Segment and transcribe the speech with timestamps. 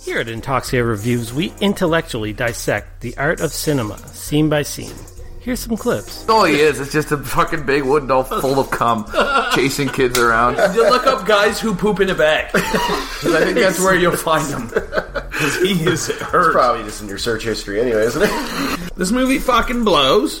[0.00, 4.94] Here at Intoxia Reviews, we intellectually dissect the art of cinema, scene by scene.
[5.40, 6.28] Here's some clips.
[6.28, 9.06] All he is, it's just a fucking big wooden doll full of cum,
[9.54, 10.56] chasing kids around.
[10.74, 12.50] You look up guys who poop in a bag.
[12.52, 14.70] 'Cause I think that's where you'll find them.
[15.38, 16.50] Because he is hurt.
[16.52, 18.94] Probably just in your search history anyway, isn't it?
[18.96, 20.40] This movie fucking blows.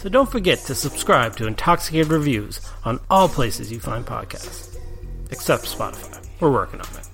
[0.00, 4.74] So don't forget to subscribe to Intoxicated Reviews on all places you find podcasts.
[5.30, 6.24] Except Spotify.
[6.40, 7.07] We're working on it.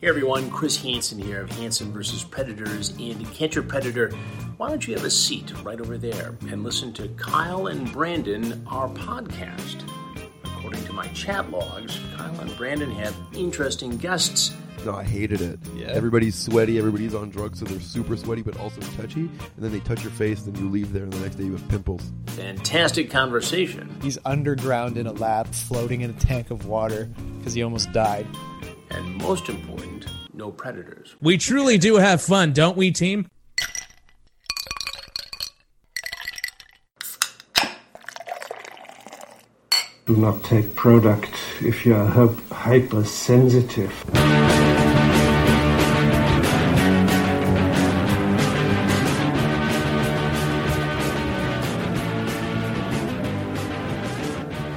[0.00, 2.24] Hey everyone, Chris Hansen here of Hansen vs.
[2.24, 4.08] Predators and Catch Your Predator.
[4.56, 8.66] Why don't you have a seat right over there and listen to Kyle and Brandon,
[8.66, 9.86] our podcast?
[10.42, 14.56] According to my chat logs, Kyle and Brandon have interesting guests.
[14.86, 15.58] No, I hated it.
[15.76, 15.88] Yeah.
[15.88, 19.20] Everybody's sweaty, everybody's on drugs, so they're super sweaty but also touchy.
[19.20, 21.44] And then they touch your face, and then you leave there, and the next day
[21.44, 22.10] you have pimples.
[22.28, 23.94] Fantastic conversation.
[24.00, 28.26] He's underground in a lab, floating in a tank of water because he almost died.
[28.92, 29.89] And most important,
[30.40, 31.14] no predators.
[31.20, 33.28] We truly do have fun, don't we, team?
[40.06, 42.06] Do not take product if you are
[42.50, 43.92] hypersensitive.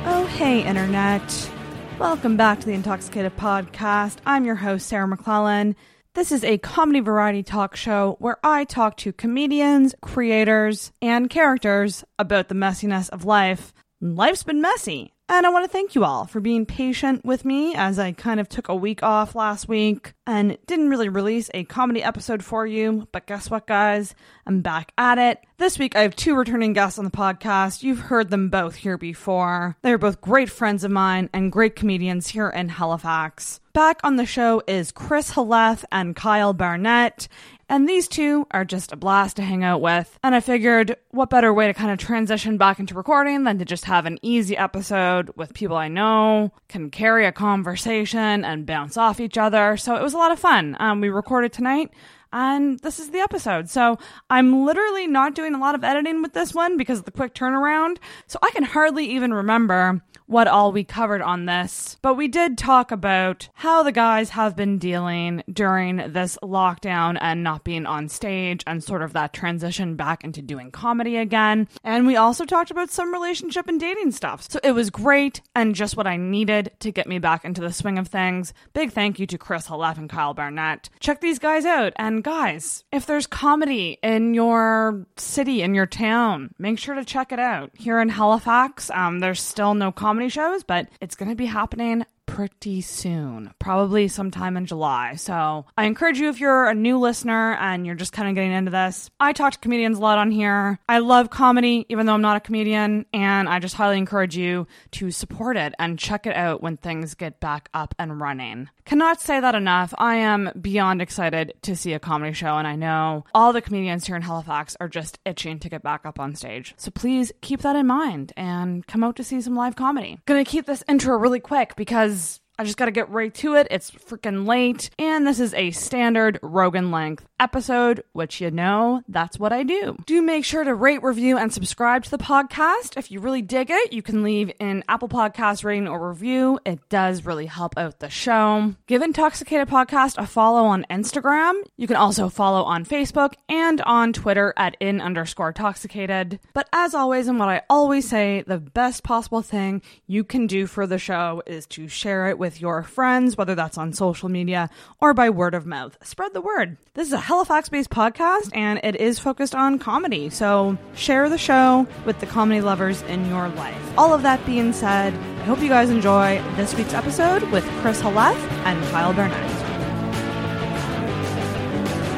[0.06, 1.53] Oh, hey, Internet.
[2.00, 4.18] Welcome back to the Intoxicated Podcast.
[4.26, 5.76] I'm your host, Sarah McClellan.
[6.16, 12.04] This is a comedy variety talk show where I talk to comedians, creators, and characters
[12.20, 13.74] about the messiness of life.
[14.02, 17.76] Life's been messy, and I want to thank you all for being patient with me
[17.76, 21.64] as I kind of took a week off last week and didn't really release a
[21.64, 23.08] comedy episode for you.
[23.12, 24.16] But guess what, guys?
[24.46, 25.40] I'm back at it.
[25.58, 27.84] This week, I have two returning guests on the podcast.
[27.84, 29.78] You've heard them both here before.
[29.82, 33.62] They're both great friends of mine and great comedians here in Halifax.
[33.74, 37.28] Back on the show is Chris Halef and Kyle Barnett.
[37.74, 40.20] And these two are just a blast to hang out with.
[40.22, 43.66] And I figured, what better way to kind of transition back into recording than to
[43.66, 48.96] just have an easy episode with people I know, can carry a conversation and bounce
[48.96, 49.76] off each other.
[49.76, 50.78] So it was a lot of fun.
[50.80, 51.90] Um, we recorded tonight
[52.34, 53.70] and this is the episode.
[53.70, 53.98] So
[54.30, 57.34] I'm literally not doing a lot of editing with this one because of the quick
[57.34, 57.98] turnaround.
[58.28, 61.98] So I can hardly even remember what all we covered on this.
[62.02, 67.44] But we did talk about how the guys have been dealing during this lockdown and
[67.44, 71.68] not being on stage and sort of that transition back into doing comedy again.
[71.84, 74.50] And we also talked about some relationship and dating stuff.
[74.50, 77.74] So it was great and just what I needed to get me back into the
[77.74, 78.54] swing of things.
[78.74, 80.90] Big thank you to Chris Halef and Kyle Barnett.
[81.00, 81.94] Check these guys out.
[81.98, 87.32] And guys, if there's comedy in your city, in your town, make sure to check
[87.32, 87.72] it out.
[87.78, 92.06] Here in Halifax, um, there's still no comedy shows, but it's going to be happening
[92.26, 95.16] pretty soon, probably sometime in July.
[95.16, 98.52] So I encourage you if you're a new listener and you're just kind of getting
[98.52, 99.10] into this.
[99.20, 100.80] I talk to comedians a lot on here.
[100.90, 104.68] I love comedy, even though I'm not a comedian, and I just highly encourage you
[104.92, 108.70] to support it and check it out when things get back up and running.
[108.86, 109.94] Cannot say that enough.
[109.98, 114.06] I am beyond excited to see a comedy show, and I know all the comedians
[114.08, 116.74] here in Halifax are just itching to get back up on stage.
[116.78, 120.20] So please keep that in mind and come out to see some live comedy.
[120.26, 123.56] Gonna keep this intro really quick because as I just got to get right to
[123.56, 123.68] it.
[123.72, 124.92] It's freaking late.
[125.00, 129.98] And this is a standard Rogan length episode, which you know, that's what I do.
[130.06, 132.96] Do make sure to rate, review, and subscribe to the podcast.
[132.96, 136.60] If you really dig it, you can leave an Apple Podcast rating or review.
[136.64, 138.76] It does really help out the show.
[138.86, 141.54] Give Intoxicated Podcast a follow on Instagram.
[141.76, 146.40] You can also follow on Facebook and on Twitter at in underscore toxicated.
[146.54, 150.68] But as always, and what I always say, the best possible thing you can do
[150.68, 154.70] for the show is to share it with your friends, whether that's on social media
[155.00, 155.98] or by word of mouth.
[156.04, 156.76] Spread the word.
[156.94, 160.30] This is a Halifax based podcast and it is focused on comedy.
[160.30, 163.82] So share the show with the comedy lovers in your life.
[163.98, 168.02] All of that being said, I hope you guys enjoy this week's episode with Chris
[168.02, 168.36] Halef
[168.66, 169.52] and Kyle Burnett.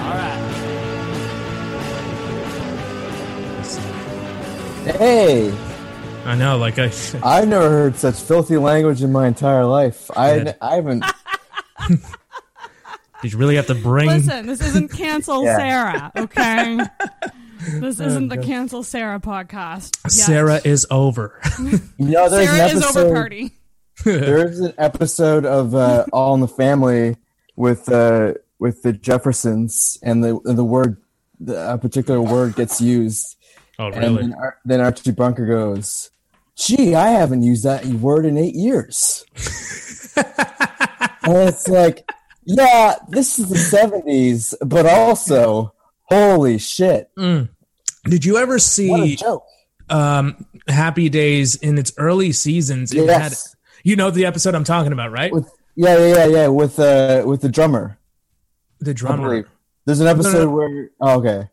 [0.01, 0.41] All right.
[4.97, 5.51] Hey,
[6.25, 6.91] I know, like I.
[7.23, 10.09] I've never heard such filthy language in my entire life.
[10.15, 11.03] I I haven't.
[13.21, 14.07] Did you really have to bring?
[14.07, 15.57] Listen, this isn't Cancel Yeah.
[15.57, 16.79] Sarah, okay?
[17.79, 19.97] This isn't the Cancel Sarah podcast.
[20.03, 20.11] yet.
[20.11, 21.39] Sarah is over.
[21.59, 23.05] You know, there's Sarah an is episode.
[23.05, 23.51] over party.
[24.03, 27.15] there is an episode of uh, All in the Family
[27.55, 30.97] with uh, with the Jeffersons, and the and the word
[31.39, 33.35] the, a particular word gets used,
[33.79, 34.21] Oh, and really?
[34.23, 36.11] then, Ar- then Archie Bunker goes,
[36.55, 39.25] "Gee, I haven't used that word in eight years."
[40.15, 42.09] and it's like,
[42.45, 45.73] Yeah, this is the seventies, but also,
[46.03, 47.09] holy shit!
[47.17, 47.49] Mm.
[48.05, 49.17] Did you ever see
[49.89, 52.93] um, Happy Days in its early seasons?
[52.93, 53.21] It Yes.
[53.21, 55.31] had, you know the episode I'm talking about, right?
[55.31, 57.97] With yeah, yeah, yeah, yeah, with uh, with the drummer.
[58.79, 59.47] the drummer.
[59.85, 60.49] There's an episode no.
[60.51, 61.49] where oh, okay,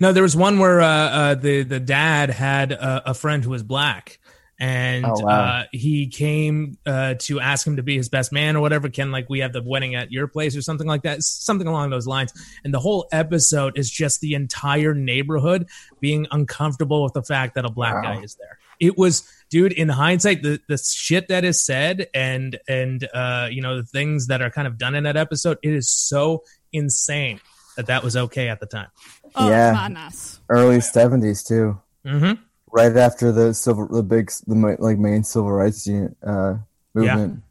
[0.00, 3.50] No, there was one where uh, uh, the the dad had a, a friend who
[3.50, 4.18] was black,
[4.60, 5.28] and Oh, wow.
[5.60, 8.88] uh, he came uh, to ask him to be his best man or whatever.
[8.88, 11.90] Ken, like we have the wedding at your place or something like that, something along
[11.90, 12.32] those lines.
[12.64, 15.66] And the whole episode is just the entire neighborhood
[16.00, 18.14] being uncomfortable with the fact that a black Wow.
[18.14, 18.58] guy is there.
[18.80, 19.72] It was, dude.
[19.72, 24.26] In hindsight, the the shit that is said and and uh, you know the things
[24.26, 27.40] that are kind of done in that episode, it is so insane
[27.76, 28.88] that that was okay at the time.
[29.36, 29.72] Oh, Yeah.
[29.72, 30.40] madness.
[30.48, 31.80] early seventies too.
[32.04, 32.42] Mm-hmm.
[32.72, 36.54] Right after the civil, the big, the like main civil rights unit, uh,
[36.94, 37.42] movement.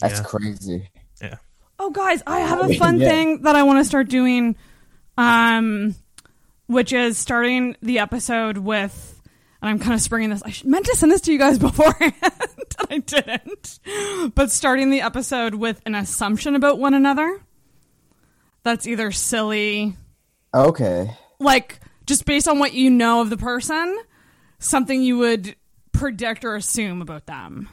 [0.00, 0.24] That's Yeah.
[0.24, 0.88] crazy.
[1.78, 3.08] Oh, guys, I have a fun Yeah.
[3.08, 4.54] thing that I want to start doing,
[5.18, 5.94] um,
[6.66, 9.20] which is starting the episode with,
[9.60, 10.42] and I'm kind of springing this.
[10.44, 13.80] I sh- meant to send this to you guys beforehand, and I didn't.
[14.34, 17.40] But starting the episode with an assumption about one another.
[18.64, 19.96] That's either silly,
[20.54, 21.16] Okay.
[21.40, 23.98] like just based on what you know of the person,
[24.62, 25.54] something you would
[25.92, 27.68] predict or assume about them.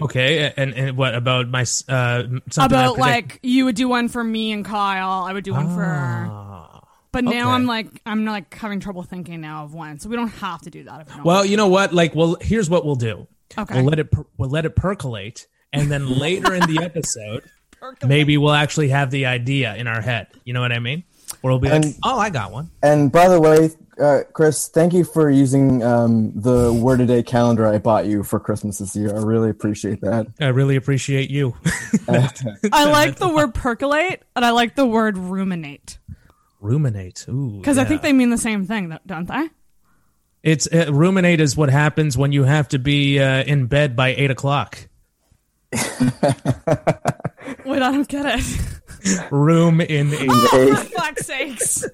[0.00, 4.08] Okay, and, and what about my uh, something about predict- like you would do one
[4.08, 5.24] for me and Kyle.
[5.24, 6.26] I would do one for her.
[6.30, 7.40] Ah, But now okay.
[7.42, 10.70] I'm like I'm like having trouble thinking now of one, so we don't have to
[10.70, 11.00] do that.
[11.08, 11.92] If we Well, want you know what?
[11.92, 13.26] Like, well, here's what we'll do.
[13.58, 13.74] Okay.
[13.74, 17.42] We'll let it per- we'll let it percolate, and then later in the episode,
[18.06, 20.28] maybe we'll actually have the idea in our head.
[20.44, 21.02] You know what I mean?
[21.42, 23.70] Or we'll be like, "Oh, I got one." And by the way,
[24.00, 28.22] uh, Chris, thank you for using um, the word a day calendar I bought you
[28.22, 29.14] for Christmas this year.
[29.14, 30.26] I really appreciate that.
[30.40, 31.54] I really appreciate you.
[32.08, 35.98] I like the word percolate and I like the word ruminate
[36.60, 37.26] ruminate.
[37.28, 39.48] Ooh, because I think they mean the same thing, don't they?
[40.42, 44.08] it's uh, ruminate is what happens when you have to be uh, in bed by
[44.14, 44.88] eight o'clock.
[45.72, 45.82] Wait,
[47.82, 49.30] I don't get it.
[49.30, 51.84] Room in a oh, for fuck's sakes!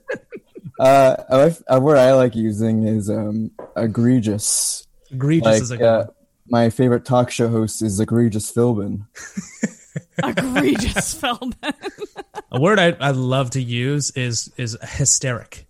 [0.79, 4.87] Uh, a, a word I like using is um, egregious.
[5.11, 6.15] egregious Like, is a good uh, one.
[6.49, 9.07] my favorite talk show host is egregious Philbin.
[10.23, 11.55] Egregious film.
[12.53, 15.67] A word I, I love to use is is hysteric.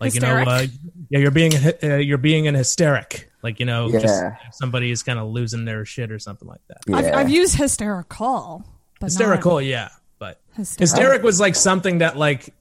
[0.00, 0.46] Like Hysteric?
[0.46, 0.66] you know, uh,
[1.10, 1.52] yeah, you're being
[1.82, 3.30] uh, you're being an hysteric.
[3.42, 4.36] Like you know, Yeah.
[4.48, 6.78] if somebody is kind of losing their shit or something like that.
[6.94, 8.64] I've, I've used hysterical,
[9.00, 9.88] but not Hysterical, yeah,
[10.18, 10.80] but hysterical.
[10.82, 12.54] hysteric was like something that like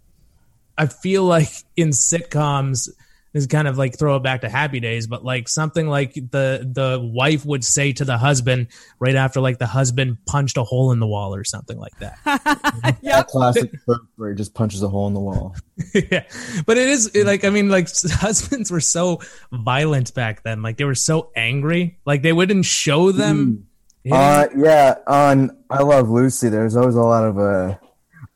[0.78, 2.90] I feel like in sitcoms
[3.34, 6.68] is kind of like throw it back to Happy Days, but like something like the
[6.72, 8.68] the wife would say to the husband
[9.00, 12.18] right after like the husband punched a hole in the wall or something like that.
[13.04, 13.72] That classic
[14.16, 15.56] where he just punches a hole in the wall.
[15.94, 16.24] yeah,
[16.66, 19.22] but it is it, like I mean, like husbands were so
[19.52, 20.62] violent back then.
[20.62, 22.00] Like they were so angry.
[22.06, 23.68] Like they wouldn't show them.
[24.04, 27.78] hitting- Uh, yeah, on I Love Lucy, there's always a lot of uh,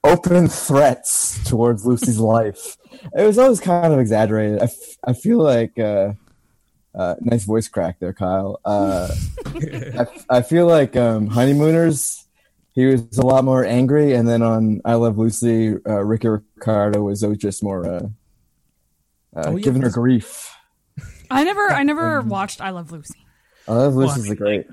[0.03, 2.77] open threats towards Lucy's life.
[3.15, 4.59] It was always kind of exaggerated.
[4.59, 6.13] I, f- I feel like uh,
[6.94, 8.59] uh, nice voice crack there, Kyle.
[8.65, 9.13] Uh,
[9.48, 12.25] I, f- I feel like um, Honeymooners,
[12.74, 17.01] he was a lot more angry, and then on I Love Lucy, uh, Ricky Ricardo
[17.03, 18.00] was always just more uh,
[19.36, 19.63] uh, Oh, yeah.
[19.63, 20.53] giving her grief.
[21.29, 23.25] I never, I never watched I Love Lucy.
[23.67, 24.67] I Love Well, I Lucy's mean, a great.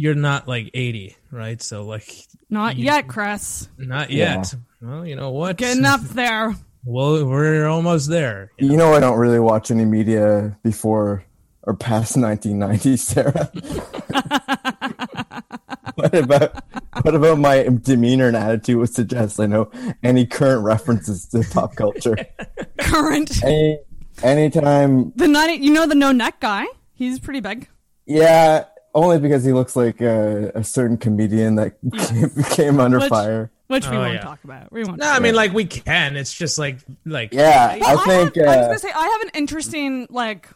[0.00, 1.60] You're not like eighty, right?
[1.60, 3.68] So like Not yet, Chris.
[3.76, 4.36] not Yeah.
[4.36, 4.54] yet.
[4.80, 5.58] Well, you know what?
[5.58, 6.54] Getting up there.
[6.84, 8.50] Well, we're almost there.
[8.58, 11.22] You know, I don't really watch any media before
[11.64, 13.50] or past 1990, Sarah.
[15.96, 16.64] what about
[17.02, 19.70] what about my demeanor and attitude would suggest I know
[20.02, 22.16] any current references to pop culture?
[22.80, 23.44] Current.
[23.44, 23.78] Any
[24.22, 26.66] anytime, The ninety, you know the no neck guy.
[26.94, 27.68] He's pretty big.
[28.06, 33.08] yeah, only because he looks like a, a certain comedian that came, came under Which-
[33.08, 33.50] fire.
[33.68, 34.20] Which we Oh, won't yeah.
[34.20, 34.72] talk about.
[34.72, 34.98] We won't.
[34.98, 36.16] No, I mean like we can.
[36.16, 38.34] It's just like like Yeah, Well, I think.
[38.34, 40.48] have, I was uh, gonna say I have an interesting like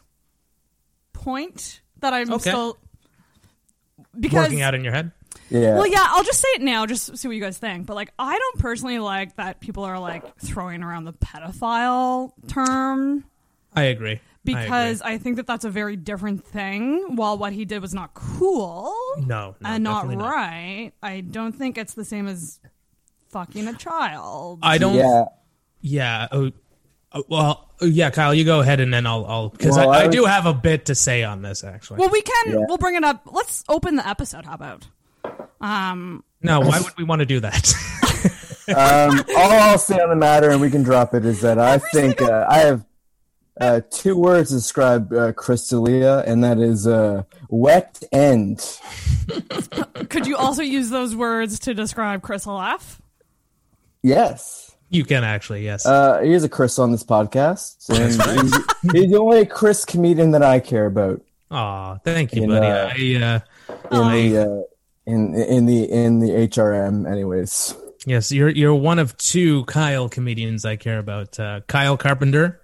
[1.13, 2.49] point that I'm Okay.
[2.49, 2.77] still
[4.19, 5.11] because working out in your head.
[5.49, 7.85] yeah, Well, yeah, I'll just say it now, just see what you guys think.
[7.85, 13.23] But like, I don't personally like that people are like throwing around the pedophile term
[13.73, 14.19] I agree.
[14.53, 14.63] I agree.
[14.65, 17.15] because I, think that that's a very different thing.
[17.15, 20.29] While what he did was not cool no, no and not definitely not.
[20.29, 22.59] right, I don't think it's the same as
[23.29, 24.59] fucking a child.
[24.61, 24.95] I don't.
[24.95, 25.25] yeah.
[25.81, 26.27] Yeah.
[26.31, 26.51] oh,
[27.11, 29.99] uh, well, uh, yeah, Kyle, you go ahead and then I'll I'll because Well, I,
[29.99, 31.99] I I was- do have a bit to say on this actually.
[31.99, 32.51] well, we can.
[32.53, 32.65] Yeah.
[32.67, 33.27] We'll bring it up.
[33.31, 34.45] Let's open the episode.
[34.45, 34.87] How about?
[35.61, 37.73] Um, No, why would we want to do that?
[38.67, 41.77] Um, all I'll say on the matter, and we can drop it, is that I
[41.77, 42.83] think uh, I have
[43.59, 48.79] uh, two words describe uh, Crystalia, and that is uh, wet end.
[50.09, 53.01] Could you also use those words to describe Chris F?
[54.03, 54.75] Yes.
[54.89, 55.85] you can actually, yes.
[55.85, 60.31] Uh, he is a Chris on this podcast, and he's, he's the only Chris comedian
[60.31, 61.21] that I care about.
[61.51, 63.17] Aw, thank you, in, buddy.
[63.17, 63.39] uh,
[63.91, 64.63] I, uh, in the uh,
[65.05, 67.75] in in the in the HRM, anyways.
[68.05, 71.39] yes, you're you're one of two Kyle comedians I care about.
[71.39, 72.61] Uh, Kyle Carpenter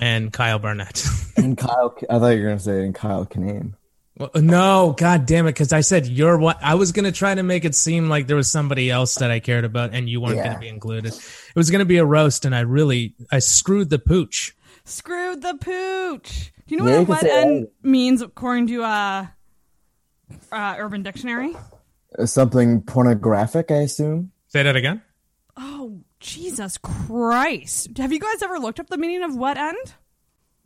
[0.00, 1.04] and Kyle Burnett.
[1.38, 3.74] And Kyle, I thought you were gonna say and Kyle Kinane.
[4.18, 7.44] Well, no, god damn it, because I said you're what I was gonna try to
[7.44, 10.36] make it seem like there was somebody else that I cared about, and you weren't
[10.38, 10.48] Yeah.
[10.48, 11.12] gonna be included.
[11.14, 14.52] It was gonna be a roast, and I really I screwed the pooch.
[14.84, 16.52] Screwed the pooch.
[16.66, 19.26] Do you know Yeah, what can wet say end means according to uh,
[20.50, 21.54] uh, Urban Dictionary?
[22.18, 24.32] Uh, Something pornographic, I assume.
[24.48, 25.02] Say that again.
[25.56, 27.96] Oh, Jesus Christ.
[27.98, 29.94] Have you guys ever looked up the meaning of wet end?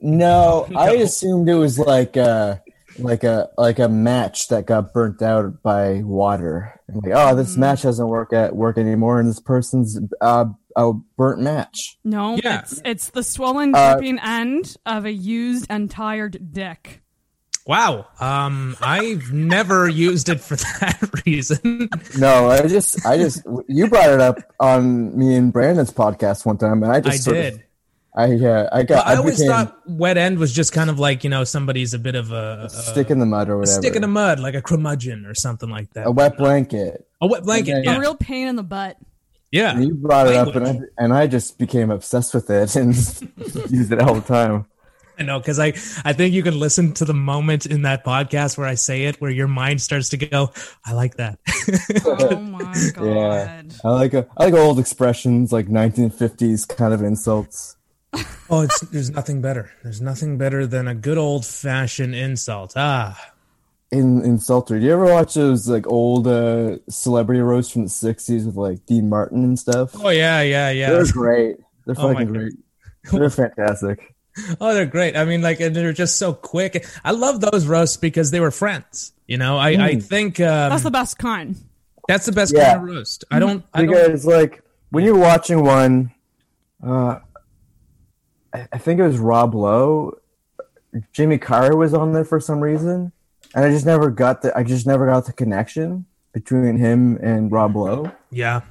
[0.00, 2.60] No, I assumed it was like a
[2.98, 6.80] like a like a match that got burnt out by water.
[6.88, 10.92] And like, oh, this match doesn't work at work anymore, and this person's uh, a
[11.16, 11.98] burnt match.
[12.02, 12.60] No, Yeah.
[12.60, 17.01] it's it's the swollen Uh, dripping end of a used and tired dick.
[17.66, 18.06] Wow.
[18.18, 21.88] Um, I've never used it for that reason.
[22.18, 26.58] No, I just I just you brought it up on me and Brandon's podcast one
[26.58, 27.62] time, and I I just sort of- did.
[28.14, 30.90] I uh, I But got I I, always became thought wet end was just kind
[30.90, 33.54] of like you know somebody's a bit of a, a stick in the mud or
[33.54, 33.80] a whatever.
[33.80, 36.06] stick in the mud, like a curmudgeon or something like that.
[36.06, 37.06] a wet blanket.
[37.22, 37.72] A wet blanket.
[37.78, 37.82] Okay.
[37.84, 37.96] Yeah.
[37.96, 38.98] A real pain in the butt.
[39.50, 39.70] yeah.
[39.74, 42.88] And you brought it up, and I, and I just became obsessed with it and
[43.70, 44.66] used it all the time.
[45.22, 45.68] I know because I
[46.04, 49.20] I think you can listen to the moment in that podcast where I say it,
[49.20, 50.50] where your mind starts to go,
[50.84, 51.38] I like that.
[52.04, 53.04] Oh my god.
[53.04, 57.76] Yeah, I like a, I like old expressions like 1950s kind of insults.
[58.50, 59.70] oh, it's there's nothing better.
[59.82, 62.74] There's nothing better than a good old fashioned insult.
[62.76, 63.16] Ah,
[63.90, 68.44] In insulter, do you ever watch those like old uh, celebrity roasts from the 60s
[68.46, 69.92] with like Dean Martin and stuff?
[69.94, 70.90] oh yeah, yeah, yeah.
[70.90, 71.56] They're great.
[71.86, 72.34] They're Oh my fucking God.
[72.38, 72.52] great.
[73.12, 74.11] They're fantastic.
[74.60, 75.16] Oh, they're great.
[75.16, 76.86] I mean, like, and they're just so quick.
[77.04, 79.12] I love those roasts because they were friends.
[79.26, 81.56] You know, I, I think um, That's the best kind.
[82.08, 82.72] that's the best Yeah.
[82.74, 83.24] kind of roast.
[83.30, 83.64] I don't.
[83.74, 83.90] I don't.
[83.90, 86.12] because like when you're watching one,
[86.86, 87.18] uh,
[88.54, 90.18] I, I think it was Rob Lowe,
[91.12, 93.12] Jimmy Carter was on there for some reason,
[93.54, 97.50] and I just never got the I just never got the connection between him and
[97.52, 98.10] Rob Lowe.
[98.30, 98.62] Yeah.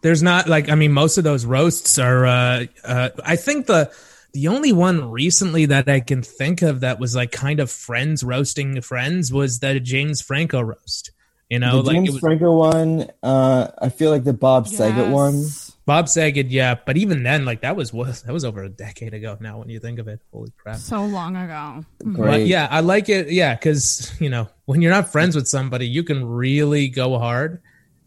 [0.00, 3.92] There's not like I mean most of those roasts are uh uh I think the
[4.32, 8.22] the only one recently that I can think of that was like kind of friends
[8.22, 11.12] roasting friends was the James Franco roast.
[11.48, 15.08] You know, the like James was Franco one, uh, I feel like the Bob Saget
[15.08, 15.46] one.
[15.86, 19.14] Bob Saget, yeah, but even then like that was was that was over a decade
[19.14, 20.20] ago now when you think of it.
[20.30, 20.76] Holy crap.
[20.76, 21.82] So long ago.
[22.04, 23.30] But yeah, I like it.
[23.30, 27.62] Yeah, because you know when you're not friends with somebody, you can really go hard.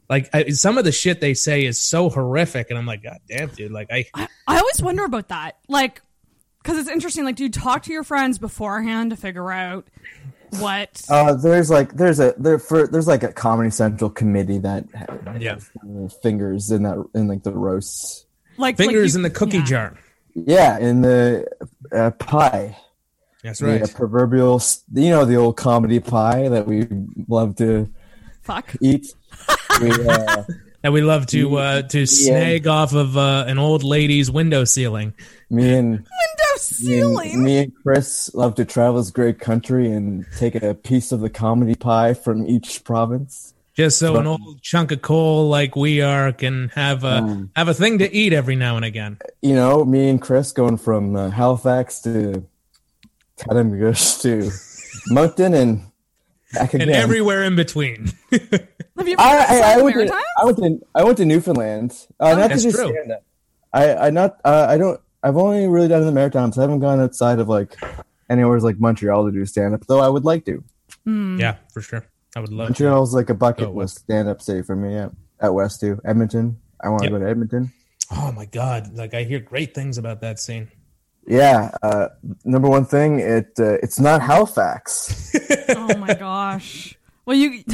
[0.08, 3.18] Like I, some of the shit they say is so horrific, and I'm like, God
[3.28, 3.72] damn, dude!
[3.72, 5.58] Like I, I, I always wonder about that.
[5.68, 6.04] Like,
[6.62, 7.26] because it's interesting.
[7.26, 9.88] Like, do you talk to your friends beforehand to figure out
[10.60, 11.02] what?
[11.10, 14.86] Uh, there's like there's a there for there's like a Comedy Central committee that
[15.40, 15.58] yeah,
[16.22, 18.26] fingers in that in like the roasts.
[18.58, 19.64] like fingers like you- in the cookie yeah.
[19.66, 20.00] jar.
[20.34, 21.46] Yeah, in the
[21.92, 22.78] uh, pie.
[23.44, 23.82] That's The right.
[23.84, 24.62] uh, proverbial,
[24.94, 26.88] you know, the old comedy pie that we
[27.28, 27.90] love to
[28.44, 28.76] Fuck.
[28.82, 29.08] eat.
[29.82, 30.44] We, uh,
[30.84, 35.16] that we love to uh, to snag off of uh, an old lady's window ceiling.
[35.52, 36.06] Me and Window
[36.54, 37.32] me ceiling.
[37.34, 41.20] and, me and Chris love to travel this great country and take a piece of
[41.20, 43.54] the comedy pie from each province.
[43.76, 47.50] Just so an old chunk of coal like we are can have a Mm.
[47.56, 49.18] have a thing to eat every now and again.
[49.42, 52.46] You know, me and Chris going from uh, Halifax to
[53.38, 54.52] Tatamagouche to
[55.14, 55.82] Moncton and
[56.54, 56.88] back again.
[56.90, 58.12] And everywhere in between.
[58.32, 61.26] Have you ever I, been I, I, went to, I went to I went to
[61.26, 62.08] Newfoundland.
[62.20, 62.92] Uh, not That's to do true.
[62.94, 63.24] stand up.
[63.74, 66.58] I I not uh, I don't I've only really done it in the Maritimes.
[66.58, 67.76] I haven't gone outside of like
[68.30, 70.64] anywhere like Montreal to do stand up, though I would like to.
[71.06, 72.06] yeah, for sure.
[72.36, 72.72] I would love to.
[72.72, 74.00] Montreal's like a bucket Go list west.
[74.00, 74.94] stand up city for me.
[74.96, 75.10] Yeah,
[75.40, 76.00] at West too.
[76.06, 76.58] Edmonton.
[76.82, 77.20] I want to Yep.
[77.20, 77.72] go to Edmonton.
[78.12, 78.94] Oh my god!
[78.96, 80.70] Like I hear great things about that scene.
[81.28, 81.72] Yeah.
[81.84, 82.08] Uh,
[82.44, 85.36] number one thing, it uh, it's not Halifax.
[85.70, 86.96] oh my gosh.
[87.26, 87.64] Well, you.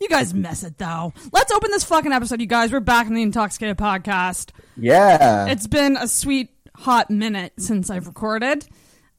[0.00, 1.12] You guys miss it though.
[1.32, 2.72] Let's open this fucking episode, you guys.
[2.72, 4.50] We're back in the Intoxicated podcast.
[4.76, 5.46] yeah.
[5.46, 8.66] It's been a sweet hot minute since I've recorded.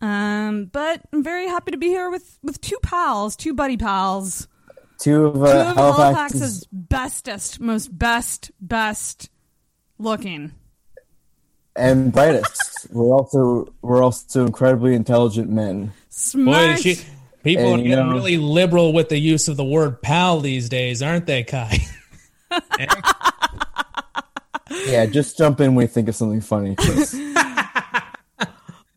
[0.01, 4.47] Um, but I'm very happy to be here with with two pals, two buddy pals.
[4.99, 9.29] two of, Two uh, of Halifax's Halifax's bestest, most best, best
[9.99, 10.53] looking.
[11.75, 12.87] and brightest.
[12.91, 15.85] we're also we're also incredibly intelligent men.
[15.87, 16.79] Boy, Smart.
[16.79, 16.95] she,
[17.43, 20.69] people And, are getting know- really liberal with the use of the word pal these
[20.69, 21.77] days, aren't they, Kai?
[24.87, 26.75] Yeah, just jump in when you think of something funny.
[26.75, 27.13] Chris.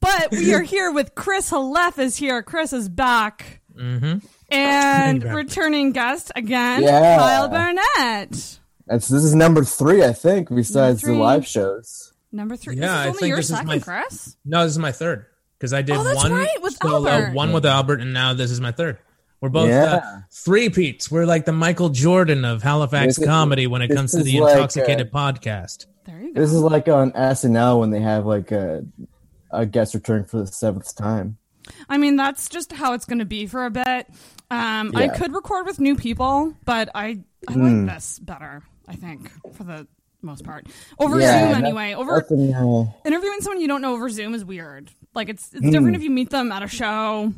[0.01, 2.43] But we are here with Chris Halef is here.
[2.43, 3.61] Chris is back.
[3.75, 4.19] Mm-hmm.
[4.55, 7.17] And returning guest again, Yeah.
[7.17, 8.59] Kyle Burnett.
[8.87, 12.13] That's this is number three, I think, besides the live shows.
[12.31, 12.77] Number three.
[12.77, 14.37] Yeah, I this is only think your this is my- Chris.
[14.45, 15.25] No, this is my third
[15.59, 17.35] because I did Oh, that's one right, with solo, Albert.
[17.35, 18.99] one with Albert, and now this is my third.
[19.41, 21.11] We're both uh, three peats.
[21.11, 24.41] We're like the Michael Jordan of Halifax This is- comedy when it comes to the
[24.41, 25.87] like, Intoxicated uh, podcast.
[26.07, 26.41] There you go.
[26.41, 28.85] This is like on SNL when they have like a
[29.51, 31.37] a guest returning for the seventh time.
[31.89, 34.07] I mean, that's just how it's going to be for a bit.
[34.51, 37.87] Um, I could record with new people, but I I Hmm.
[37.87, 38.63] like this better.
[38.89, 39.87] I think for the
[40.23, 40.67] most part
[40.99, 41.95] over Yeah, Zoom anyway.
[41.95, 44.91] Over that's an, uh, interviewing someone you don't know over Zoom is weird.
[45.14, 45.71] Like it's it's Hmm.
[45.71, 47.33] different if you meet them at a show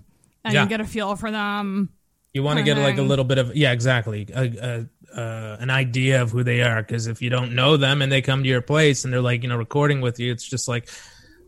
[0.45, 0.63] and Yeah.
[0.63, 1.91] you get a feel for them.
[2.33, 5.71] You want to get like a little bit of yeah, exactly, a, a, uh, an
[5.71, 6.83] idea of who they are.
[6.83, 9.43] Because if you don't know them and they come to your place and they're like
[9.43, 10.89] you know recording with you, it's just like,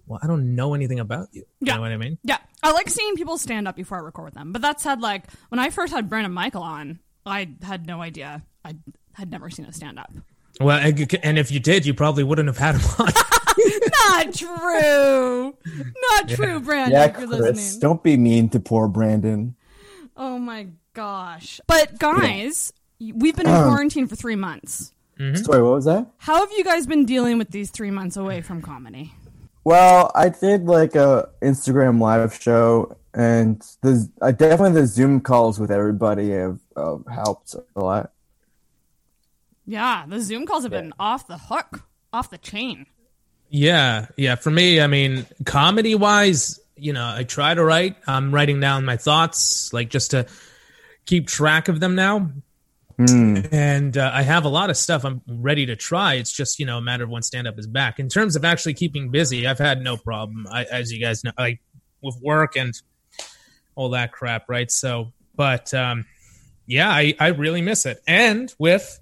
[0.07, 1.43] well, I don't know anything about you.
[1.61, 1.75] You Yeah.
[1.77, 2.17] know what I mean?
[2.25, 4.53] Yeah, I like seeing people stand up before I record with them.
[4.53, 8.43] But that said, like when I first had Brandon Michael on, I had no idea.
[8.65, 8.75] I
[9.13, 10.11] had never seen a stand up.
[10.61, 13.13] Well, and and if you did, you probably wouldn't have had him on.
[13.59, 15.57] Not true.
[16.11, 16.93] Not true, Brandon.
[16.93, 17.81] yeah, if you're Chris, listening.
[17.81, 19.55] don't be mean to poor Brandon.
[20.17, 21.61] Oh my gosh.
[21.67, 24.93] But guys, we've been in quarantine for three months.
[25.19, 25.35] Mm-hmm.
[25.35, 25.45] Mm-hmm.
[25.45, 26.07] Sorry, what was that?
[26.19, 29.13] How have you guys been dealing with these three months away from comedy?
[29.65, 35.59] Well, I did like a Instagram live show, and the I definitely the Zoom calls
[35.59, 38.13] with everybody have, have helped a lot.
[39.67, 42.87] Yeah, the Zoom calls have been off the hook, off the chain.
[43.51, 44.35] Yeah, yeah.
[44.35, 47.97] For me, I mean, comedy wise, you know, I try to write.
[48.07, 50.27] I'm writing down my thoughts, like just to
[51.07, 52.31] keep track of them now.
[53.53, 56.15] And uh, I have a lot of stuff I'm ready to try.
[56.15, 57.99] It's just you know a matter of when stand up is back.
[58.01, 60.47] In terms of actually keeping busy, I've had no problem.
[60.51, 61.61] I, as you guys know, like
[62.03, 62.75] with work and
[63.77, 64.71] all that crap, right?
[64.71, 66.07] So, but um,
[66.67, 68.03] yeah, I I really miss it.
[68.07, 68.99] And with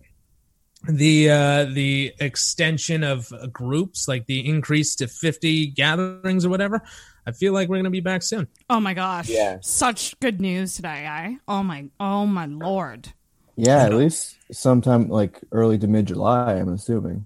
[0.88, 6.82] the uh the extension of uh, groups like the increase to 50 gatherings or whatever
[7.26, 9.28] i feel like we're gonna be back soon Oh my gosh.
[9.28, 9.58] Yeah.
[9.62, 11.36] Such good news today, eh?
[11.48, 13.12] Oh my oh my lord.
[13.56, 17.24] Yeah, at least sometime like early to mid July, I'm assuming.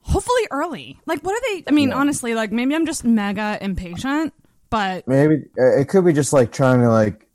[0.00, 0.98] Hopefully early.
[1.06, 4.32] Like what are they I mean, honestly, like maybe I'm just mega impatient,
[4.70, 7.26] but Maybe uh, it could be just like trying to like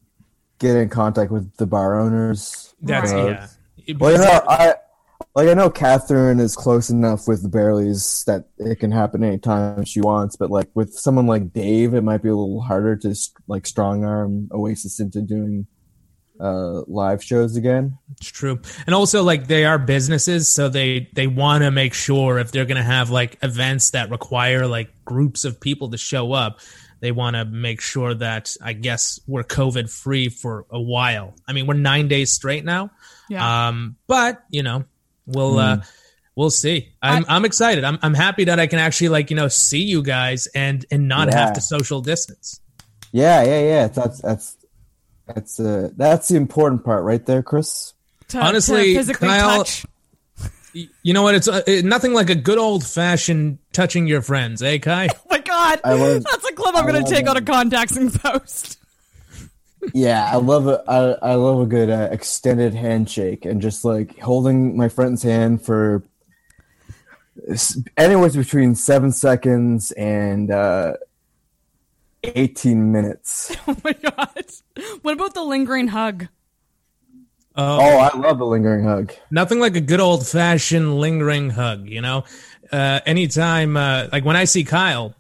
[0.60, 2.74] get in contact with the bar owners.
[2.82, 3.48] that's Uh, yeah
[3.88, 4.74] It- Well, you know, I
[5.40, 9.86] like I know Catherine is close enough with the Bearly's that it can happen anytime
[9.86, 13.16] she wants, but like with someone like Dave, it might be a little harder to
[13.48, 15.66] like strong arm Oasis into doing
[16.42, 17.98] uh live shows again.
[18.18, 18.60] It's true.
[18.86, 22.66] And also like they are businesses, so they they want to make sure if they're
[22.66, 26.60] going to have like events that require like groups of people to show up,
[27.00, 31.34] they want to make sure that I guess we're covid free for a while.
[31.48, 32.92] I mean, we're 9 days straight now.
[33.30, 33.70] yeah.
[33.70, 34.84] Um but, you know,
[35.30, 35.82] we'll uh
[36.36, 36.94] we'll see.
[37.02, 37.84] I'm I'm excited.
[37.84, 41.08] I'm I'm happy that I can actually like, you know, see you guys and and
[41.08, 41.38] not Yeah.
[41.40, 42.60] have to social distance.
[43.12, 43.88] Yeah, yeah, yeah.
[43.88, 44.58] That's that's
[45.28, 47.94] that's uh that's the important part right there, Chris.
[48.30, 49.86] To- honestly, to physically Kyle- touch.
[51.02, 51.34] You know what?
[51.34, 55.08] It's uh, it, nothing like a good old fashioned touching your friends, eh, Kai?
[55.16, 55.82] Oh my god.
[55.84, 57.42] I love- That's a clip I'm I gonna take out it.
[57.42, 58.78] of contacts and post.
[59.94, 60.82] Yeah, I love it.
[60.88, 65.64] I I love a good uh, extended handshake and just like holding my friend's hand
[65.66, 66.04] for
[67.98, 70.94] anywhere between seven seconds and uh,
[72.24, 73.56] eighteen minutes.
[73.68, 74.46] Oh my god.
[75.02, 76.28] What about the lingering hug?
[77.56, 79.14] Oh, Oh, I love a lingering hug.
[79.32, 81.88] nothing like a good old fashioned lingering hug.
[81.88, 82.24] You know,
[82.72, 85.14] uh, anytime uh, like when I see Kyle,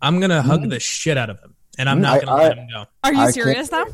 [0.00, 2.68] I'm gonna hug the shit out of him, and I'm Mm, not gonna let him
[2.72, 2.84] go.
[3.04, 3.86] Are you I serious though?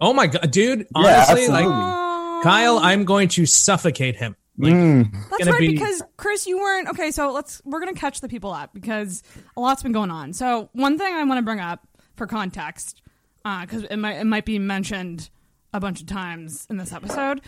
[0.00, 0.80] Oh my god, dude!
[0.80, 2.42] Yeah, Honestly, like absolutely.
[2.44, 4.36] Kyle, I'm going to suffocate him.
[4.60, 5.12] Like, Mm.
[5.30, 7.10] That's right, be- because Chris, you weren't okay.
[7.10, 9.22] So let's we're gonna catch the people up because
[9.56, 10.32] a lot's been going on.
[10.32, 13.02] So one thing I want to bring up for context,
[13.44, 15.30] because it might it might be mentioned
[15.72, 17.40] a bunch of times in this episode.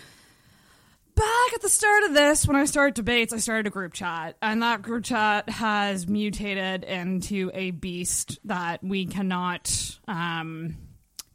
[1.20, 4.38] Back at the start of this, when I started debates, I started a group chat,
[4.40, 10.78] and that group chat has mutated into a beast that we cannot um,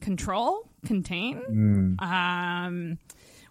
[0.02, 1.98] control, contain.
[2.00, 2.98] Um,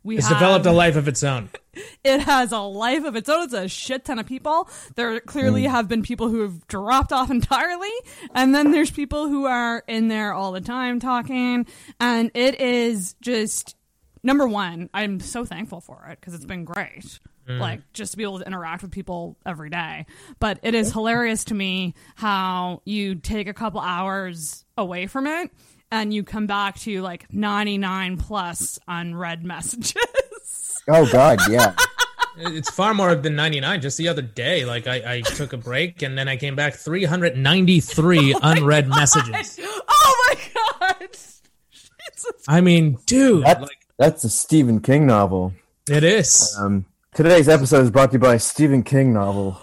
[0.03, 1.51] We It's have, developed a life of its own.
[2.05, 3.45] it has a life of its own.
[3.45, 4.69] It's a shit ton of people.
[4.97, 7.95] There clearly have been people who have dropped off entirely,
[8.35, 11.67] and then there's people who are in there all the time talking,
[12.01, 13.77] and it is just
[14.25, 14.91] number one.
[14.93, 17.21] I'm so thankful for it because it's been great.
[17.49, 17.61] Mm.
[17.61, 20.07] Like just to be able to interact with people every day.
[20.41, 25.51] But it is hilarious to me how you take a couple hours away from it
[25.91, 29.95] and you come back to like 99 plus unread messages.
[30.89, 31.75] Oh God, yeah.
[32.37, 33.81] It's far more than 99.
[33.81, 36.75] Just the other day, like I, I took a break and then I came back
[36.75, 39.61] 393 unread messages.
[39.63, 41.09] oh my god!
[42.49, 45.53] I mean, dude, That's, that's a Stephen King novel.
[45.89, 46.57] it is.
[46.59, 49.61] Um, today's episode is brought to you by a Stephen King novel.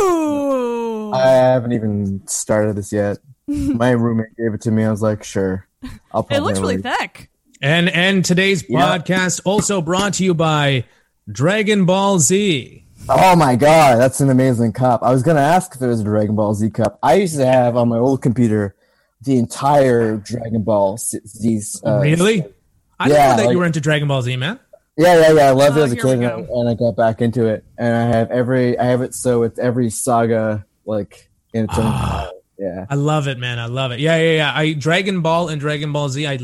[0.00, 1.12] Ooh!
[1.12, 3.18] I haven't even started this yet.
[3.46, 4.84] My roommate gave it to me.
[4.84, 5.66] I was like, sure.
[6.12, 6.98] I'll It looks really read.
[6.98, 7.30] thick.
[7.60, 8.98] And and today's Yeah.
[8.98, 10.84] podcast also brought to you by
[11.30, 12.84] Dragon Ball Z.
[13.08, 15.02] Oh my god, that's an amazing cup.
[15.02, 16.98] I was gonna ask if there was a Dragon Ball Z cup.
[17.02, 18.74] I used to have on my old computer
[19.22, 21.60] the entire Dragon Ball Z.
[21.86, 22.44] Uh, really?
[23.02, 24.58] I didn't yeah, know that like- you were into Dragon Ball Z, man.
[24.96, 25.42] Yeah, yeah, yeah.
[25.48, 27.64] I loved Oh, it as a kid, and I, and I got back into it.
[27.78, 32.30] And I have every, I have it so it's every saga like in its own.
[32.58, 32.86] Yeah.
[32.90, 33.58] I love it, man.
[33.58, 34.00] I love it.
[34.00, 34.52] Yeah, yeah, yeah.
[34.54, 36.26] I Dragon Ball and Dragon Ball Z.
[36.26, 36.38] I,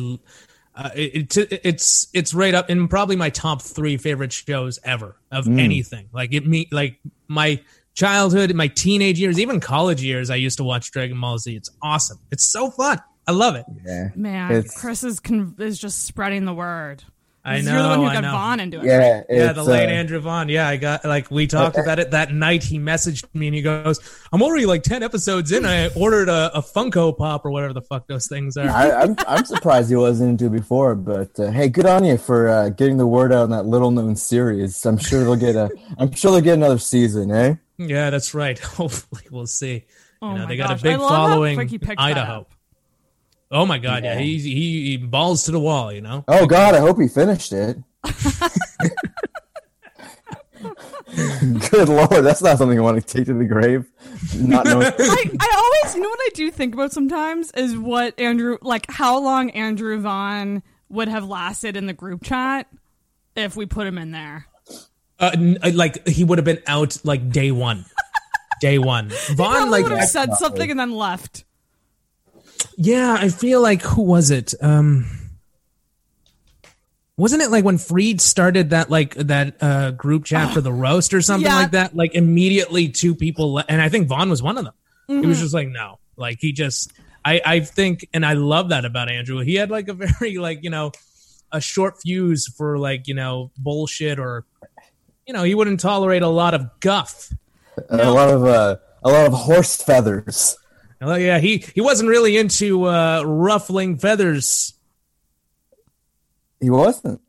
[0.74, 5.16] uh, it, it, it's it's right up in probably my top three favorite shows ever
[5.30, 5.60] of Mm.
[5.60, 6.08] anything.
[6.12, 7.60] Like it me like my
[7.94, 10.30] childhood, my teenage years, even college years.
[10.30, 11.54] I used to watch Dragon Ball Z.
[11.54, 12.18] It's awesome.
[12.30, 12.98] It's so fun.
[13.28, 13.66] I love it.
[13.86, 14.08] Yeah.
[14.16, 17.04] Man, It's- Chris is con- is just spreading the word.
[17.44, 17.72] I know.
[17.72, 18.32] You're the one who I got know.
[18.32, 18.84] Vaughn into it.
[18.84, 19.22] Yeah.
[19.30, 20.48] Yeah, the late uh, Andrew Vaughn.
[20.50, 22.62] Yeah, I got like we talked about it that night.
[22.62, 24.00] He messaged me and he goes,
[24.32, 25.64] "I'm already like ten episodes in.
[25.64, 29.16] I ordered a, a Funko Pop or whatever the fuck those things are." I, I'm
[29.26, 32.68] I'm surprised he wasn't into it before, but uh, hey, good on you for uh,
[32.70, 34.84] getting the word out on that little known series.
[34.84, 37.54] I'm sure they'll get a I'm sure they'll get another season, eh?
[37.78, 38.58] Yeah, that's right.
[38.78, 39.86] Hopefully, we'll see.
[40.20, 40.80] Oh you know, my they got gosh.
[40.80, 42.46] a big I love how following quick he picked that Idaho.
[43.50, 43.58] Up.
[43.58, 44.20] Oh my god, yeah, Yeah.
[44.20, 46.24] He, he he balls to the wall, you know.
[46.28, 47.78] Oh God, I hope he finished it.
[51.70, 53.90] Good lord, that's not something I want to take to the grave.
[54.36, 54.86] Not knowing.
[54.98, 58.90] I, I always you know what I do think about sometimes is what Andrew like
[58.90, 62.66] how long Andrew Vaughn would have lasted in the group chat
[63.36, 64.46] if we put him in there.
[65.18, 67.84] Uh, n- uh, like he would have been out like day one,
[68.60, 69.10] day one.
[69.30, 71.44] Vaughn like would have said something and then left.
[72.76, 74.54] Yeah, I feel like who was it?
[74.60, 75.06] Um
[77.16, 81.12] Wasn't it like when Freed started that like that uh group chat for the roast
[81.14, 81.56] or something Yeah.
[81.56, 81.96] like that?
[81.96, 84.74] Like immediately two people le- and I think Vaughn was one of them.
[85.08, 85.42] He was Mhm.
[85.42, 85.98] just like no.
[86.16, 86.92] Like he just
[87.24, 89.38] I I think and I love that about Andrew.
[89.40, 90.92] He had like a very like, you know,
[91.50, 94.44] a short fuse for like, you know, bullshit or
[95.26, 97.32] you know, he wouldn't tolerate a lot of guff.
[97.90, 100.56] A lot of uh, a lot of horse feathers.
[101.00, 104.74] Oh yeah, he he wasn't really into uh ruffling feathers.
[106.60, 107.20] He wasn't.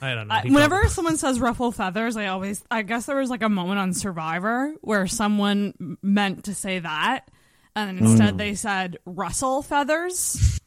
[0.00, 0.34] I don't know.
[0.34, 3.48] I, He whenever someone says ruffle feathers, I always I guess there was like a
[3.48, 7.28] moment on Survivor where someone meant to say that,
[7.76, 8.38] and instead Mm.
[8.38, 10.58] they said rustle feathers,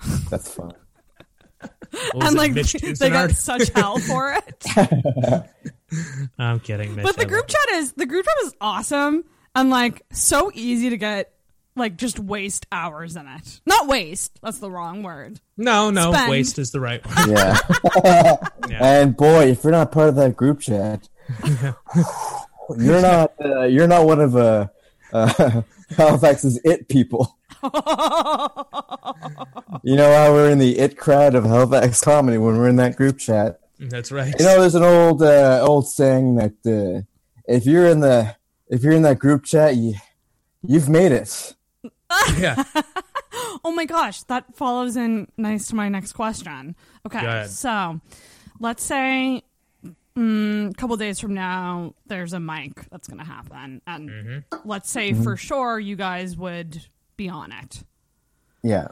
[0.30, 0.72] That's fun.
[1.60, 4.64] What was and it, like Mitch they got such hell for it.
[6.38, 7.04] I'm kidding, Mitch.
[7.04, 10.96] but the group chat is the group chat is awesome and like so easy to
[10.96, 11.32] get
[11.76, 13.60] like just waste hours in it.
[13.66, 14.38] Not waste.
[14.42, 15.40] That's the wrong word.
[15.56, 16.30] No, no, Spend.
[16.30, 17.28] waste is the right one.
[18.68, 18.78] Yeah.
[18.80, 21.08] And boy, if you're not part of that group chat,
[22.78, 24.68] you're not uh, you're not one of uh,
[25.12, 25.62] uh,
[25.96, 27.36] Halifax's it people.
[29.82, 32.96] You know how we're in the it crowd of Halifax comedy when we're in that
[32.96, 33.60] group chat.
[33.78, 34.34] That's right.
[34.38, 37.02] You know, there's an old uh, old saying that uh,
[37.46, 38.34] if you're in the
[38.68, 39.94] if you're in that group chat, you
[40.62, 41.54] you've made it.
[42.38, 42.62] Yeah.
[43.64, 46.76] Oh my gosh, that follows in nice to my next question.
[47.08, 47.50] Go Okay, ahead.
[47.50, 48.00] so
[48.60, 49.42] let's say
[50.16, 54.68] mm, a couple days from now, there's a mic that's going to happen, and Mm-hmm.
[54.68, 55.24] let's say Mhm.
[55.24, 57.82] for sure you guys would be on it,
[58.62, 58.88] Yeah.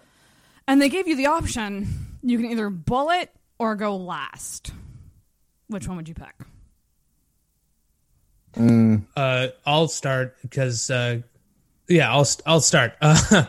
[0.67, 4.73] and they gave you the option: you can either bullet or go last.
[5.69, 6.35] Which one would you pick?
[8.55, 9.05] Mm.
[9.17, 11.21] Uh, I'll start because uh,
[11.89, 12.95] yeah, I'll I'll start.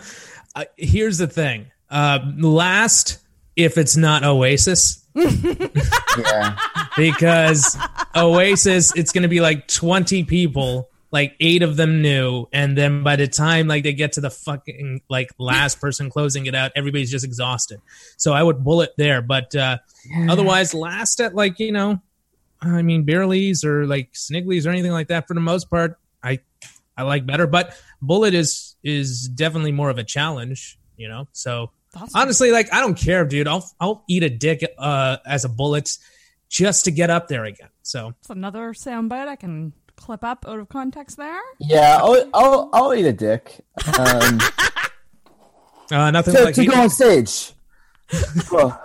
[0.56, 1.66] Uh, here's the thing.
[1.90, 3.18] Uh, last,
[3.56, 6.58] if it's not Oasis, yeah.
[6.96, 7.76] because
[8.16, 13.04] Oasis, it's going to be like 20 people like eight of them knew, and then
[13.04, 16.72] by the time like they get to the fucking like last person closing it out,
[16.76, 17.80] everybody's just exhausted.
[18.18, 19.78] So I would bullet there, but uh,
[20.28, 22.02] otherwise, last at like you know,
[22.64, 25.28] I mean, Bearly's or like Snigleys or anything like that.
[25.28, 26.40] For the most part, I
[26.98, 31.28] I like better, but bullet is is definitely more of a challenge, you know.
[31.32, 31.72] So
[32.14, 33.48] honestly, like I don't care, dude.
[33.48, 35.90] I'll I'll eat a dick uh, as a bullet
[36.50, 37.70] just to get up there again.
[37.82, 41.42] So It's another soundbite I can clip up out of context there.
[41.60, 43.60] Yeah, I'll, I'll, I'll eat a dick.
[43.98, 44.40] Um,
[45.92, 47.54] uh, nothing to, like to eating- go on stage.
[48.52, 48.84] Oh.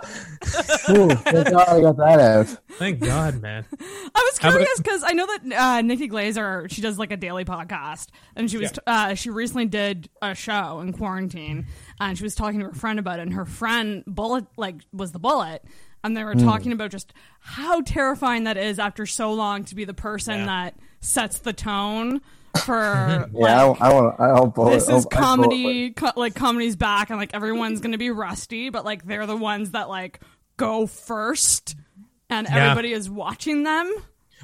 [0.89, 2.47] Ooh, thank God I got that out.
[2.71, 3.65] Thank God, man.
[3.79, 7.45] I was curious because I know that uh, Nikki Glazer she does like a daily
[7.45, 11.67] podcast, and she was uh, she recently did a show in quarantine,
[11.99, 15.11] and she was talking to her friend about it, and her friend bullet like was
[15.11, 15.63] the bullet,
[16.03, 16.45] and they were Hmm.
[16.45, 20.75] talking about just how terrifying that is after so long to be the person that
[21.01, 22.21] sets the tone
[22.61, 24.19] for Yeah, I, I want.
[24.19, 24.71] I'll bullet.
[24.75, 28.69] this is I'll- I comedy co- like comedy's back and like everyone's gonna be rusty
[28.69, 30.19] but like they're the ones that like
[30.57, 31.75] go first
[32.29, 32.65] and Yeah.
[32.71, 33.91] everybody is watching them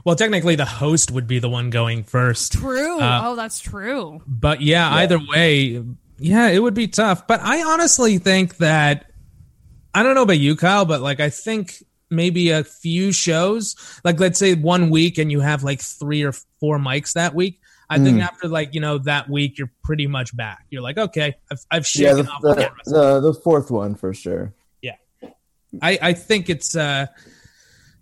[0.04, 2.54] Well, technically, the host would be the one going first.
[2.54, 5.84] true Uh, oh that's true But yeah, either way,
[6.20, 7.28] yeah, it would be tough.
[7.28, 9.12] But I honestly think that
[9.94, 14.20] I don't know about you, Kyle, but like I think maybe a few shows, like
[14.20, 17.60] let's say one week and you have like three or four mics that week.
[17.90, 18.24] I think Mm.
[18.24, 20.66] after like, you know, that week you're pretty much back.
[20.70, 24.14] You're like, okay, I've I've Yeah, shaken the, off the, the the, fourth one for
[24.14, 24.54] sure.
[24.82, 24.96] Yeah.
[25.82, 27.08] I, I think it's uh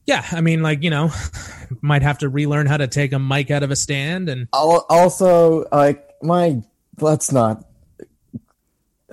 [0.05, 1.11] yeah, I mean like, you know,
[1.81, 4.85] might have to relearn how to take a mic out of a stand and Al-
[4.89, 6.61] Also, like my,
[6.99, 7.65] let's not.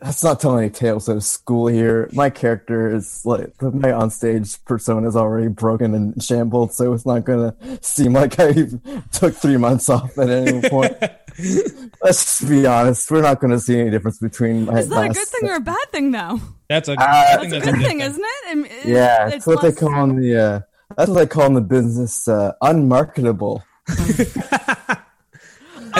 [0.02, 2.08] Let's not telling any tales out of school here.
[2.12, 7.24] My character is like my onstage persona is already broken and shambled, so it's not
[7.24, 8.52] gonna seem like I
[9.12, 10.96] took three months off at any point.
[12.02, 13.10] Let's just be honest.
[13.10, 15.60] We're not gonna see any difference between my is that a good thing or a
[15.60, 18.66] bad thing though that's a, Uh, I that's a good good thing isn't it And
[18.66, 20.36] it- Yeah, it's that's what less- they call in the.
[20.36, 20.60] Uh,
[20.96, 23.62] that's what they call in the business uh, unmarketable.
[23.88, 23.94] I,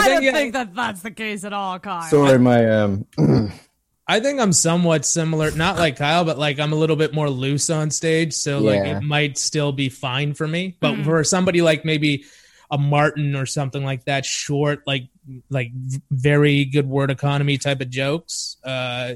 [0.03, 0.31] think, don't yeah.
[0.31, 3.05] think that that's the case at all Kyle Sorry, my um.
[4.11, 7.29] I think I'm somewhat similar, not like Kyle, but like I'm a little bit more
[7.29, 10.75] loose on stage, so like it might still be fine for me.
[10.79, 11.03] But Mhm.
[11.05, 12.25] for somebody like maybe
[12.69, 15.07] a Martin or something like that, short, like
[15.49, 15.71] like
[16.11, 19.13] very good word economy type of jokes, uh,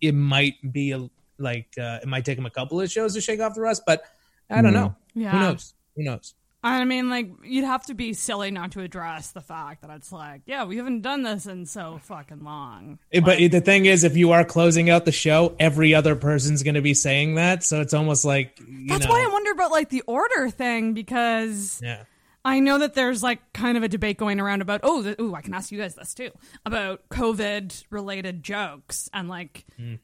[0.00, 3.20] it might be a, like uh, it might take him a couple of shows to
[3.20, 3.82] shake off the rust.
[3.86, 4.02] But
[4.50, 4.74] I don't Mm.
[4.74, 4.94] know.
[5.14, 5.74] yeah Who knows?
[5.96, 6.34] Who knows?
[6.64, 10.12] I mean, like, you'd have to be silly not to address the fact that it's
[10.12, 13.00] like, yeah, we haven't done this in so fucking long.
[13.12, 16.62] Eh, But the thing is, if you are closing out the show, every other person's
[16.62, 19.50] going to be saying that, so it's almost like you That's know, why I wonder
[19.50, 22.04] about like the order thing because yeah.
[22.44, 25.34] I know that there's like kind of a debate going around about oh, th- ooh,
[25.34, 26.30] I can ask you guys this too
[26.64, 29.94] about COVID related jokes and like Hmm.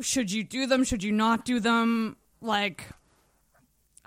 [0.00, 0.82] should you do them?
[0.84, 2.16] Should you not do them?
[2.40, 2.84] Like,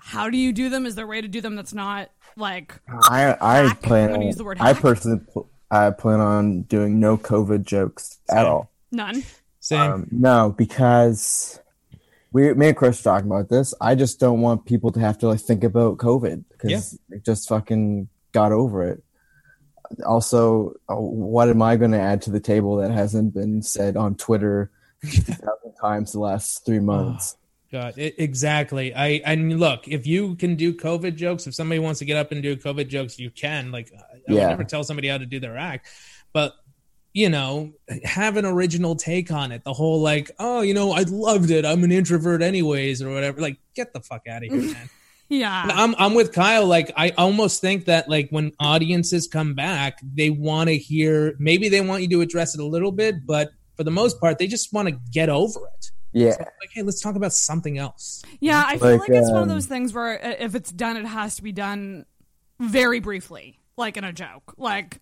[0.02, 0.86] how do you do them?
[0.86, 3.82] Is there a way to do them that's not like I I Hack?
[3.82, 4.10] plan.
[4.10, 8.18] I'm On, use the word I personally pl- I plan on doing no COVID jokes
[8.30, 8.70] at all.
[8.90, 9.22] none?
[9.60, 9.92] Same.
[9.92, 11.60] Um, no, because
[12.32, 13.74] we me and Chris were talking about this.
[13.80, 17.48] I just don't want people to have to like think about COVID because they just
[17.48, 19.02] fucking got over it.
[20.06, 23.96] Also, uh, what am I going to add to the table that hasn't been said
[23.96, 24.70] on Twitter
[25.02, 27.36] a thousand times the last three months?
[27.72, 28.92] God, e- exactly.
[28.94, 32.32] I and look, if you can do COVID jokes, if somebody wants to get up
[32.32, 33.70] and do COVID jokes, you can.
[33.70, 34.48] Like, I would Yeah.
[34.48, 35.86] never tell somebody how to do their act,
[36.32, 36.54] but
[37.12, 37.72] you know,
[38.04, 39.64] have an original take on it.
[39.64, 41.64] The whole like, oh, you know, I loved it.
[41.64, 43.40] I'm an introvert, anyways, or whatever.
[43.40, 44.88] Like, get the fuck out of here, man.
[45.32, 45.64] Yeah.
[45.72, 46.66] I'm I'm with Kyle.
[46.66, 51.36] Like, I almost think that like when audiences come back, they want to hear.
[51.38, 54.38] Maybe they want you to address it a little bit, but for the most part,
[54.38, 55.90] they just want to get over it.
[56.12, 58.22] Yeah, Like, hey, let's talk about something else.
[58.40, 60.72] Yeah, I feel Like, like, it's one of um, those things where uh, if it's
[60.72, 62.04] done, it has to be done
[62.58, 64.54] very briefly, like in a joke.
[64.56, 65.00] Like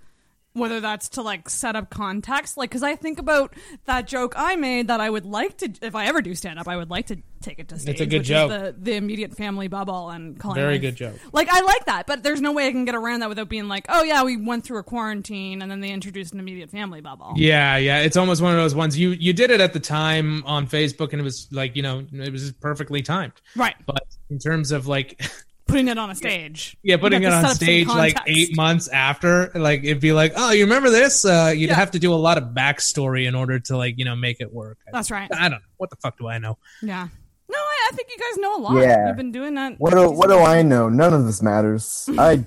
[0.54, 4.56] whether that's to like set up context, like because I think about that joke I
[4.56, 7.06] made that I would like to, if I ever do stand up, I would like
[7.08, 7.92] to take it to stage.
[7.92, 8.50] it's a good joke.
[8.50, 10.60] The the immediate family bubble and calling it.
[10.60, 11.14] Very my- good joke.
[11.32, 13.68] Like I like that, but there's no way I can get around that without being
[13.68, 17.00] like, oh yeah, we went through a quarantine and then they introduced an immediate family
[17.00, 17.34] bubble.
[17.36, 18.00] Yeah, yeah.
[18.00, 21.12] It's almost one of those ones you you did it at the time on Facebook
[21.12, 23.34] and it was like, you know, it was perfectly timed.
[23.54, 25.22] Right, But in terms of like
[25.68, 26.76] putting it on a stage.
[26.82, 30.00] yeah, You putting it on set up some stage like 8 months after, like it'd
[30.00, 31.74] be like, "Oh, you remember this?" Uh you'd Yeah.
[31.76, 34.52] have to do a lot of backstory in order to like, you know, make it
[34.52, 34.78] work.
[34.92, 35.30] That's right.
[35.32, 35.68] I don't know.
[35.76, 36.58] What the fuck do I know?
[36.82, 37.06] Yeah.
[37.50, 38.76] No, I, I think you guys know a lot.
[38.82, 39.06] Yeah.
[39.08, 39.76] You've been doing that.
[39.78, 40.88] What do, what do I know?
[40.90, 42.08] None of this matters.
[42.18, 42.44] I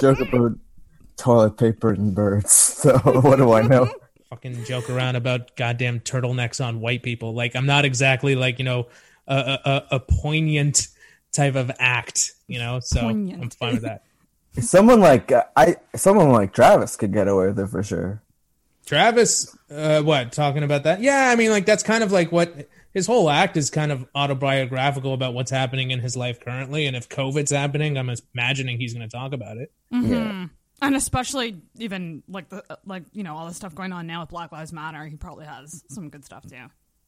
[0.00, 0.52] joke about
[1.16, 2.52] toilet paper and birds.
[2.82, 3.88] So what do I know?
[4.30, 7.34] Fucking joke around about goddamn turtlenecks on white people.
[7.34, 8.88] Like I'm not exactly like you know
[9.28, 10.88] a a, a- a poignant
[11.32, 12.32] type of act.
[12.46, 14.04] You know, so I'm fine with that.
[14.60, 18.22] Someone like uh, I, someone like Travis could get away with it for sure.
[18.84, 21.00] Travis, uh, what talking about that?
[21.00, 24.06] Yeah, I mean, like that's kind of like what his whole act is kind of
[24.14, 28.92] autobiographical about what's happening in his life currently, and if COVID's happening, I'm imagining he's
[28.92, 29.72] going to talk about it.
[29.92, 30.50] Mhm.
[30.82, 34.30] And especially even like the like you know all the stuff going on now with
[34.30, 36.56] Black Lives Matter, he probably has some good stuff too.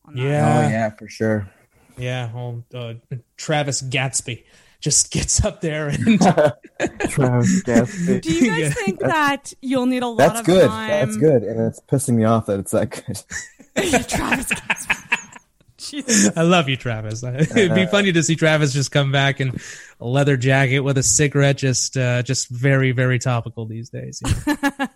[0.07, 0.23] On that.
[0.23, 1.51] Yeah, Oh yeah, for sure.
[1.97, 2.31] Yeah.
[2.35, 2.95] Well, uh,
[3.37, 4.45] Travis Gatsby
[4.81, 8.21] just gets up there and Travis Gatsby.
[8.23, 8.71] Do you guys Yeah.
[8.71, 10.69] think that you'll need a lot That's of good.
[10.69, 10.89] time?
[10.91, 13.25] That's good, and it's pissing me off that it's that good.
[14.09, 15.01] Travis Gatsby.
[15.77, 16.35] Jesus.
[16.35, 17.23] I love you, Travis.
[17.23, 19.59] It'd be funny to see Travis just come back in
[20.01, 24.23] a leather jacket with a cigarette, just uh, just very very topical these days.
[24.25, 24.87] you know?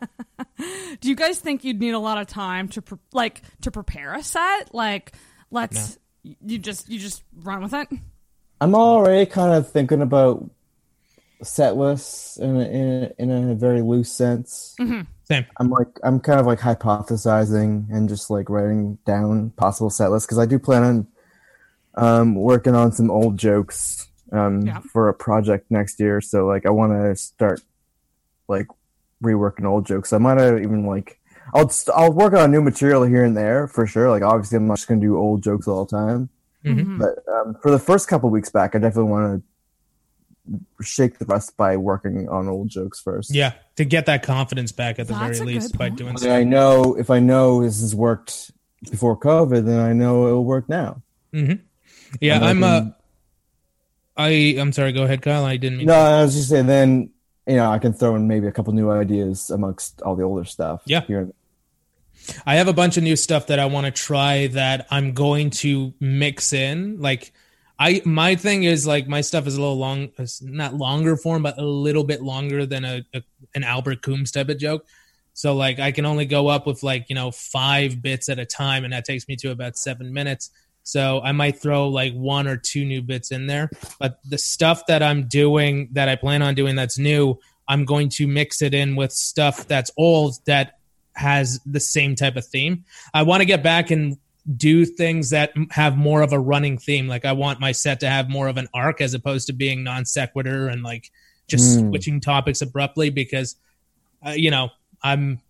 [1.01, 4.15] Do you guys think you'd need a lot of time to pre- like to prepare
[4.15, 4.75] a set?
[4.75, 5.13] Like,
[5.51, 5.99] let's
[6.45, 7.89] you just you just run with it.
[8.61, 10.49] I'm already kind of thinking about
[11.43, 14.75] set lists in a, in a, in a very loose sense.
[15.25, 15.47] Same.
[15.61, 20.27] I'm like I'm kind of like hypothesizing and just like writing down possible set lists
[20.27, 21.07] because I do plan on
[21.95, 24.81] um, working on some old jokes um, Yeah.
[24.93, 26.21] for a project next year.
[26.21, 27.61] So like I want to start
[28.49, 28.67] like
[29.23, 30.13] reworking old jokes.
[30.13, 31.18] I might have even like
[31.55, 34.11] I'll I'll work on new material here and there for sure.
[34.11, 36.29] Like obviously I'm not just gonna do old jokes all the time.
[36.65, 36.99] Mhm.
[36.99, 41.57] But um, for the first couple weeks back, I definitely want to shake the rust
[41.57, 43.35] by working on old jokes first.
[43.35, 46.35] Yeah, to get that confidence back at the That's very least by doing And so.
[46.35, 48.51] I know if I know this has worked
[48.91, 51.03] before COVID, then I know it'll work now.
[51.33, 51.55] hmm
[52.21, 52.65] Yeah, And I I'm.
[52.65, 52.81] uh,
[54.17, 54.93] I I'm sorry.
[54.93, 55.45] Go ahead, Kyle.
[55.45, 55.87] I didn't mean.
[55.87, 56.67] No, I was just saying.
[56.67, 57.11] Then
[57.49, 60.45] you know, I can throw in maybe a couple new ideas amongst all the older
[60.45, 60.83] stuff.
[60.85, 61.01] Yeah.
[61.03, 61.33] Here
[62.47, 65.51] I have a bunch of new stuff that I want to try that I'm going
[65.51, 67.01] to mix in.
[67.01, 67.33] Like,
[67.79, 70.11] I my thing is like my stuff is a little long,
[70.43, 73.23] not longer form, but a little bit longer than a, a
[73.55, 74.85] an Albert Coombs type of joke.
[75.33, 78.45] So like I can only go up with like you know five bits at a
[78.45, 80.51] time, and that takes me to about seven minutes.
[80.89, 83.69] So I might throw like one or two new bits in there,
[84.01, 88.09] but the stuff that I'm doing that I plan on doing that's new, I'm going
[88.11, 90.79] to mix it in with stuff that's old that
[91.13, 92.85] has the same type of theme.
[93.13, 94.17] I want to get back and
[94.57, 97.07] do things that have more of a running theme.
[97.07, 99.85] Like I want my set to have more of an arc as opposed to being
[99.85, 101.11] non sequitur and like
[101.49, 101.91] just Mm.
[101.91, 103.57] switching topics abruptly because
[104.27, 104.71] uh, you know
[105.03, 105.41] I'm.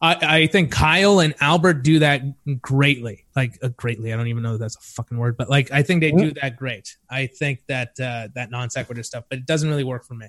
[0.00, 2.22] I, I think Kyle and Albert do that
[2.60, 3.24] greatly.
[3.34, 5.82] Like uh, greatly, I don't even know if that's a fucking word, but like I
[5.82, 6.96] think they do that great.
[7.08, 10.28] I think that uh, that non sequitur stuff, but it doesn't really work for me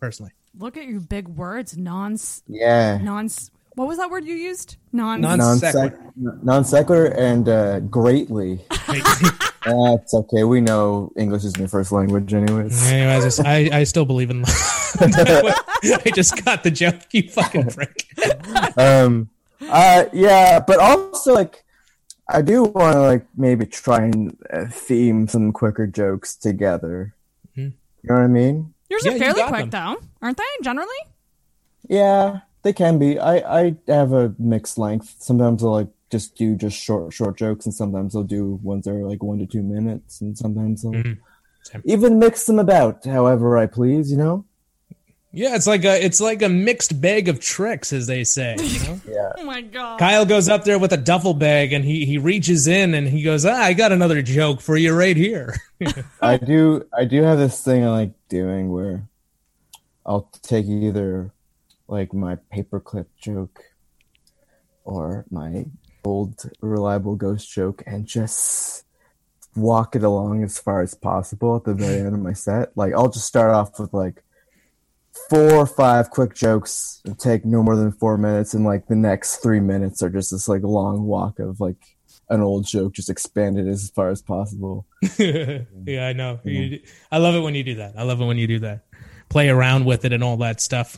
[0.00, 0.32] personally.
[0.58, 1.76] Look at your big words.
[1.76, 2.16] Non.
[2.46, 2.98] Yeah.
[2.98, 3.28] Non.
[3.80, 4.76] What was that word you used?
[4.92, 5.22] Non.
[5.22, 6.12] Non- Non sequitur.
[6.42, 8.60] non sequitur and uh, greatly.
[9.64, 10.44] That's okay.
[10.44, 12.76] We know English is my first language, anyways.
[12.92, 14.50] Anyways, I, I, I still believe in love.
[15.00, 18.04] I just got the joke, you fucking prick.
[18.76, 19.30] um
[19.70, 21.64] uh yeah but also like
[22.28, 27.14] i do want to like maybe try and uh, theme some quicker jokes together
[27.56, 27.72] Mhm.
[28.02, 29.96] you know what i mean Yours Yeah, are you fairly got quick them.
[29.96, 30.44] though, aren't they?
[30.62, 31.00] Generally.
[31.88, 36.56] yeah they can be i i have a mixed length sometimes i'll like just do
[36.56, 39.62] just short short jokes and sometimes i'll do ones that are like one to two
[39.62, 41.18] minutes and sometimes i'll Mhm.
[41.84, 44.44] Even mix them about however i please you know
[45.32, 48.56] Yeah, it's like a it's like a mixed bag of tricks, as they say.
[48.58, 49.00] You know?
[49.08, 50.00] yeah Oh my god.
[50.00, 53.22] Kyle goes up there with a duffel bag and he he reaches in and he
[53.22, 55.54] goes, ah, I got another joke for you right here.
[56.20, 59.06] I do I do have this thing I like doing where
[60.04, 61.30] I'll take either
[61.90, 63.60] like my paperclip joke
[64.84, 65.66] or my
[66.04, 68.84] old reliable ghost joke and just
[69.56, 72.70] walk it along as far as possible at the very end of my set.
[72.76, 74.22] Like I'll just start off with like
[75.28, 79.38] four or five quick jokes take no more than four minutes and like the next
[79.38, 81.76] three minutes are just this like long walk of like
[82.28, 84.86] an old joke just expanded as far as possible.
[85.18, 86.38] yeah, I know.
[86.44, 86.80] You,
[87.10, 87.94] I love it when you do that.
[87.98, 88.84] I love it when you do that.
[89.28, 90.96] Play around with it and all that stuff.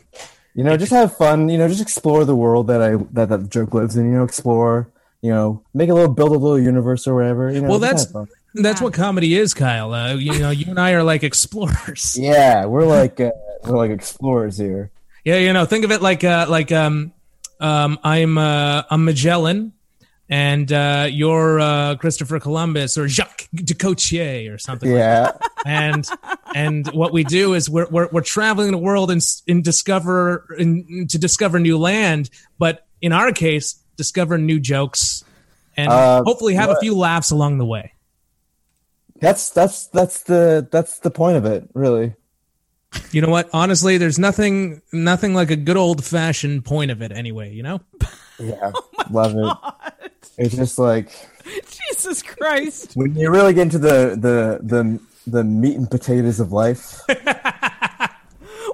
[0.54, 1.48] You know, just have fun.
[1.48, 4.06] You know, just explore the world that I that that joke lives in.
[4.10, 4.88] You know, explore.
[5.22, 7.50] You know, make a little build a little universe or whatever.
[7.52, 8.28] You know, Well, just that's have fun.
[8.54, 9.92] that's what comedy is, Kyle.
[9.94, 12.16] Uh, you know, you and I are like explorers.
[12.20, 12.66] yeah.
[12.66, 13.30] We're like uh,
[13.64, 14.90] we're like explorers here.
[15.24, 17.12] Yeah, you know, think of it like uh like um
[17.60, 19.72] um I'm uh I'm Magellan.
[20.28, 24.90] And uh, you're uh, Christopher Columbus or Jacques de Coutier or something.
[24.90, 25.32] like Yeah.
[25.66, 26.06] and
[26.54, 31.08] and what we do is we're we're, we're traveling the world and, and discover and
[31.10, 35.24] to discover new land, but in our case, discover new jokes
[35.76, 37.92] and Uh, hopefully have a few laughs along the way.
[39.20, 42.14] That's that's that's the that's the point of it, really.
[43.10, 43.48] You know what?
[43.52, 47.52] Honestly, there's nothing nothing like a good old fashioned point of it anyway.
[47.54, 47.80] You know.
[48.38, 48.72] Yeah,
[49.10, 49.82] love it.
[50.38, 51.10] It's just like
[51.44, 52.92] Jesus Christ.
[52.94, 57.00] when you really get into the the the the meat and potatoes of life.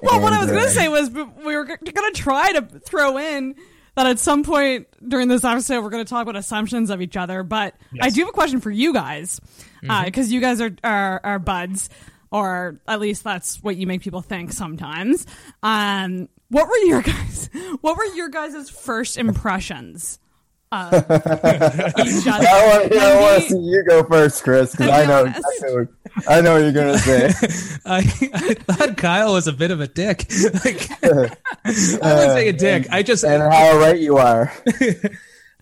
[0.01, 2.53] Well, what I And, was going uh, to say was we were going to try
[2.53, 3.57] to throw in
[3.97, 7.17] that at some point during this episode we're going to talk about assumptions of each
[7.17, 7.43] other.
[7.43, 9.41] But I do have a question for you guys
[9.89, 10.33] Uh because Mhm.
[10.33, 11.91] you guys are, are are buds,
[12.31, 15.27] or at least that's what you make people think sometimes.
[15.65, 17.51] Um, what were your guys?
[17.81, 20.19] What were your guys' first impressions?
[20.71, 22.47] Of each other?
[22.47, 25.39] I want, I Maybe- want to see you go first, Chris, because I know Yes.
[25.39, 25.89] exactly what,
[26.31, 27.27] I know what you're gonna say.
[27.87, 27.99] I,
[28.35, 30.27] I thought Kyle was a bit of a dick.
[30.65, 31.09] Like, I
[31.65, 32.87] wouldn't say a dick.
[32.91, 34.53] I just and how right you are.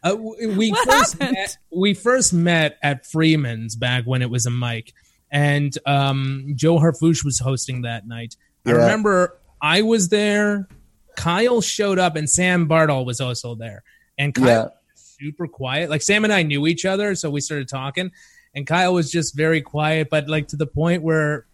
[0.03, 4.51] Uh, w- we first met, we first met at Freeman's back when it was a
[4.51, 4.93] mic,
[5.31, 8.35] and um, Joe Harfouche was hosting that night.
[8.67, 10.69] I remember I was there.
[11.17, 13.83] Kyle showed up, and Sam Bartle was also there.
[14.19, 14.63] And Kyle Yeah.
[14.65, 14.73] was
[15.19, 15.91] super quiet.
[15.91, 18.11] Like Sam and I knew each other, so we started talking.
[18.55, 21.47] And Kyle was just very quiet, but like to the point where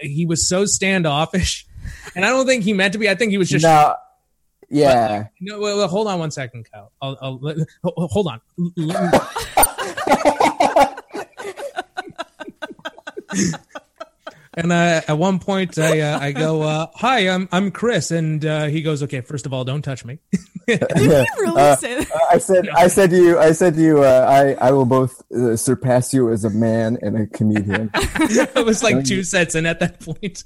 [0.00, 1.66] he was so standoffish.
[2.16, 3.08] And I don't think he meant to be.
[3.08, 3.94] I think he was just No,
[4.68, 5.26] yeah.
[5.40, 6.90] no, well, well, hold on one second, Kyle.
[7.00, 7.40] I'll, I'll,
[7.84, 8.40] hold on.
[14.56, 17.70] Let me- and uh, at one point, I uh, I go, uh, "Hi, I'm I'm
[17.70, 20.18] Chris," and uh, he goes, "Okay, first of all, don't touch me."
[20.68, 21.24] Yeah.
[21.38, 22.10] really Uh, say that?
[22.28, 25.22] I said, I said to you, I said to you, uh, I, I will both
[25.30, 27.88] uh, surpass you as a man and a comedian.
[27.94, 30.42] it was like two sets in at that point.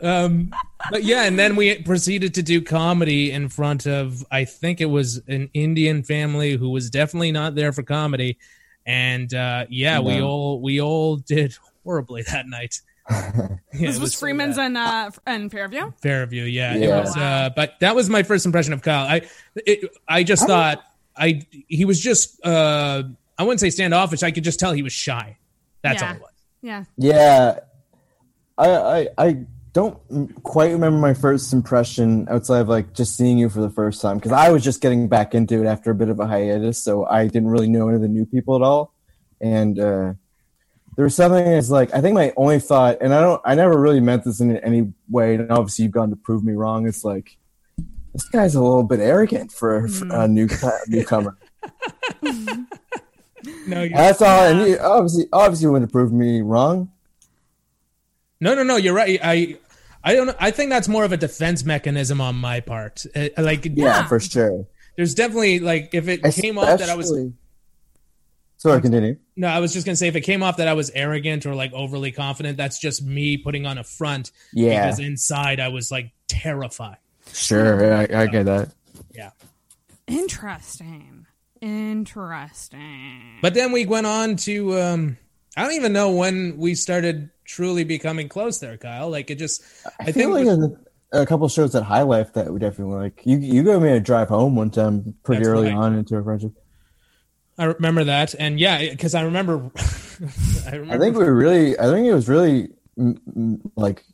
[0.02, 0.54] um,
[0.90, 4.86] but yeah, and then we proceeded to do comedy in front of I think it
[4.86, 8.38] was an Indian family who was definitely not there for comedy,
[8.86, 11.54] and uh, yeah, we all we all did
[11.84, 12.80] horribly that night.
[13.76, 15.90] Yeah, this it was so Freeman's and uh, and Fairview.
[16.00, 16.76] Fairview, yeah.
[16.76, 17.00] Yeah.
[17.00, 19.04] was, uh, but that was my first impression of Kyle.
[19.04, 19.22] I,
[19.56, 20.84] it, I just thought
[21.16, 23.02] I he was just uh,
[23.36, 24.22] I wouldn't say standoffish.
[24.22, 25.38] I could just tell he was shy.
[25.82, 26.08] That's Yeah.
[26.10, 26.30] all it was.
[26.62, 26.84] Yeah.
[26.96, 27.58] Yeah,
[28.56, 29.36] I, I, I
[29.72, 29.98] don't
[30.44, 34.18] quite remember my first impression outside of like just seeing you for the first time
[34.18, 37.04] because I was just getting back into it after a bit of a hiatus, so
[37.06, 38.94] I didn't really know any of the new people at all,
[39.40, 40.12] and uh,
[40.96, 43.78] there was something that's like I think my only thought, and I don't, I never
[43.80, 46.86] really meant this in any way, and obviously you've gone to prove me wrong.
[46.86, 47.36] It's like
[48.12, 50.48] this guy's a little bit arrogant for, for a new
[50.88, 51.36] newcomer.
[53.66, 56.90] No, you're, That's all, and you obviously, obviously, you wouldn't prove me wrong.
[58.40, 58.76] no, no, no.
[58.76, 59.20] You're right.
[59.22, 59.58] I,
[60.02, 60.34] I don't.
[60.40, 63.04] I think that's more of a defense mechanism on my part.
[63.14, 64.66] Uh, like, Yeah, for sure.
[64.96, 67.32] There's definitely like if it came off that I was Especially-
[68.64, 69.18] Sorry, continue.
[69.36, 71.54] no, I was just gonna say if it came off that I was arrogant or
[71.54, 74.32] like overly confident, that's just me putting on a front.
[74.54, 74.86] Yeah.
[74.86, 76.96] Because inside I was like terrified.
[77.30, 78.70] Sure, I, I get that.
[79.14, 79.32] Yeah.
[80.06, 81.26] Interesting.
[81.60, 83.38] Interesting.
[83.42, 85.18] But then we went on to um
[85.58, 89.10] I don't even know when we started truly becoming close there, Kyle.
[89.10, 90.72] Like it just I, I, think feel like was-
[91.12, 93.20] a, a couple shows at High Life that we definitely like.
[93.26, 95.76] You you gave me a drive home one time pretty early right.
[95.76, 96.52] on into a friendship.
[97.58, 98.34] I remember that.
[98.38, 99.70] And yeah, because I remember
[100.66, 102.68] I remember I think we really, I think it was really
[103.76, 104.04] like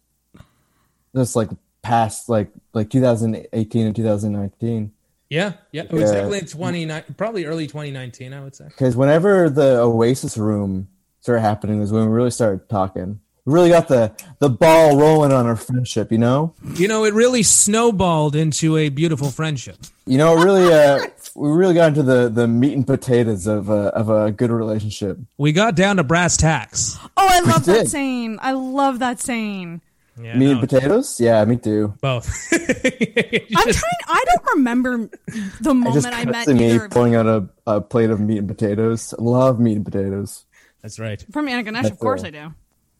[1.14, 1.51] just like
[1.82, 4.93] past like like 2018 and 2019.
[5.28, 5.82] Yeah, yeah.
[5.84, 6.12] It was Yeah.
[6.12, 8.64] definitely twenty nine probably early twenty nineteen, I would say.
[8.64, 10.88] Because whenever the Oasis room
[11.20, 13.20] started happening was when we really started talking.
[13.45, 16.55] We really got the the ball rolling on our friendship, you know.
[16.74, 19.76] You know, it really snowballed into a beautiful friendship.
[20.05, 21.07] You know, it really, uh,
[21.41, 25.18] we really got into the the meat and potatoes of a of a good relationship.
[25.38, 26.99] We got down to brass tacks.
[27.16, 27.88] Oh, I love that did.
[27.88, 28.38] saying.
[28.43, 29.80] I love that saying.
[30.20, 31.18] Yeah, meat no, and potatoes?
[31.18, 31.95] Yeah, me too.
[32.03, 32.28] both.
[32.53, 34.01] I'm trying.
[34.07, 37.14] I don't remember the I just moment I, met cuts to me either of pulling
[37.14, 39.14] out a, a plate of meat and potatoes.
[39.18, 40.45] I love meat and potatoes.
[40.82, 41.24] That's right.
[41.32, 41.84] from Anna Ganesh.
[41.84, 42.55] That's Of course, I do.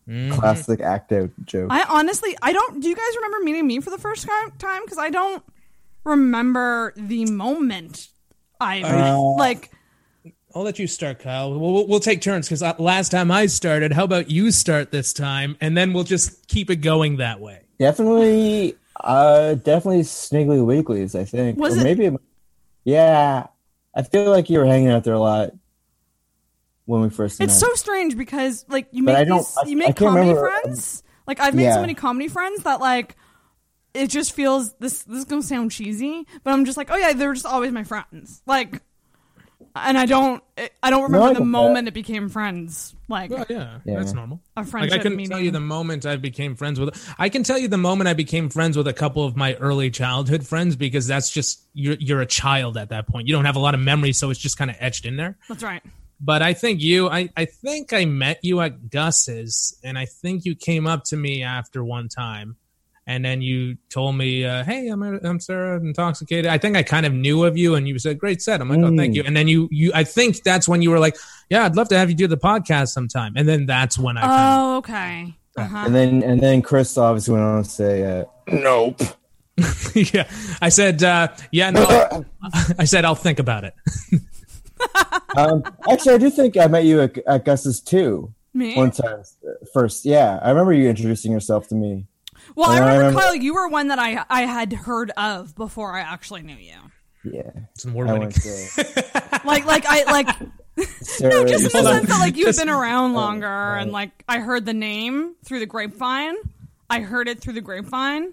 [0.09, 0.33] Mm.
[0.33, 1.69] Classic act out joke.
[1.71, 2.81] I honestly, I don't.
[2.81, 4.81] Do you guys remember meeting me for the first time?
[4.83, 5.43] Because I don't
[6.05, 8.09] remember the moment.
[8.61, 9.71] I Uh, like.
[10.55, 11.51] I'll let you start, Kyle.
[11.59, 13.93] We'll, we'll, we'll take turns because last time I started.
[13.93, 17.61] How about you start this time, and then we'll just keep it going that way.
[17.79, 21.15] Definitely, uh, definitely Sniggly Weeklies.
[21.15, 22.17] I think, Was or it- maybe,
[22.85, 23.47] yeah.
[23.95, 25.51] I feel like you were hanging out there a lot
[26.85, 27.69] when we first It's met.
[27.69, 30.61] so strange because like you But make these, I- you make can't comedy remember- um,
[30.63, 31.03] friends.
[31.29, 33.17] Like I've made so many comedy friends that like
[33.95, 37.13] it just feels this this is gonna sound cheesy, but I'm just like, oh yeah,
[37.13, 38.43] they're just always my friends.
[38.47, 38.83] Like
[39.77, 40.43] and I don't
[40.83, 41.45] I don't remember I the get that.
[41.45, 42.95] moment it became friends.
[43.09, 44.41] Like Well, yeah, that's normal.
[44.57, 45.31] A Like I couldn't meeting.
[45.31, 47.15] tell you the moment I became friends with.
[47.19, 49.91] I can tell you the moment I became friends with a couple of my early
[49.91, 53.29] childhood friends because that's just you're you're a child at that point.
[53.29, 55.37] You don't have a lot of memories, so it's just kind of etched in there.
[55.49, 55.83] That's right.
[56.23, 60.45] But I think you, I, I think I met you at Gus's, and I think
[60.45, 62.57] you came up to me after one time,
[63.11, 67.05] and then you told me, uh, "Hey, I'm I'm Sarah, intoxicated." I think I kind
[67.05, 69.17] of knew of you, and you said, "Great set." I'm like, "Oh, thank Mm.
[69.17, 71.17] you." And then you, you, I think that's when you were like,
[71.51, 74.21] "Yeah, I'd love to have you do the podcast sometime." And then that's when I,
[74.21, 75.35] kind Oh, okay.
[75.57, 75.85] Uh-huh.
[75.87, 79.01] And then and then Chris obviously went on to say, uh, "Nope."
[79.95, 80.31] yeah,
[80.63, 82.25] I said, uh, "Yeah, no,"
[82.79, 83.75] I said, "I'll think about it."
[85.37, 88.33] um, actually, I do think I met you at, at Gus's too.
[88.53, 88.75] Me?
[88.77, 92.07] One time, uh, first, yeah, I remember you introducing yourself to me.
[92.57, 95.95] Well, I And remember, Kyle, you were one that I I had heard of before
[95.95, 96.75] I actually knew you.
[97.23, 98.33] Yeah, some more I money.
[98.33, 100.29] to- Like like I like
[101.21, 103.81] no, just in the hold sense that like you've Just- been around oh, longer right.
[103.83, 106.35] and like I heard the name through the grapevine.
[106.89, 108.33] I heard it through the grapevine.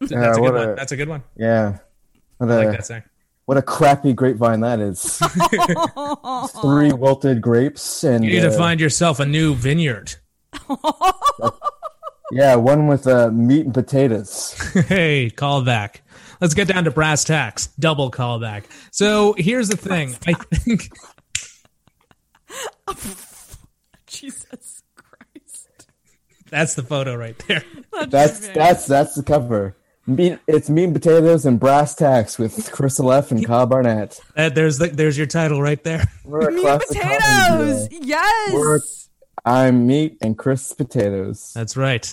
[0.00, 0.68] That's a good what one.
[0.70, 1.22] a- That's a good one.
[1.36, 1.78] Yeah,
[2.38, 3.02] what I a like that saying.
[3.46, 5.18] what a crappy grapevine that is.
[6.60, 10.16] Three wilted grapes and You need to uh, find yourself a new vineyard.
[12.32, 14.54] Yeah, one with uh, meat and potatoes.
[14.88, 16.02] hey, call back.
[16.40, 17.68] Let's get down to brass tacks.
[17.78, 18.64] Double callback.
[18.90, 20.16] So here's the thing.
[20.26, 20.88] I think
[24.06, 25.68] Jesus Christ.
[26.50, 27.64] that's the photo right there.
[28.08, 29.76] That's that's that's the cover.
[30.06, 34.20] Meat, it's meat and potatoes and brass tacks with Chris Halef and Kyle Barnett.
[34.36, 36.04] Uh, there's the, there's your title right there.
[36.26, 37.88] We're Meat and potatoes.
[37.90, 38.52] Yes.
[38.52, 38.80] We're-
[39.44, 41.52] I'm meat and Chris potatoes.
[41.54, 42.12] That's right.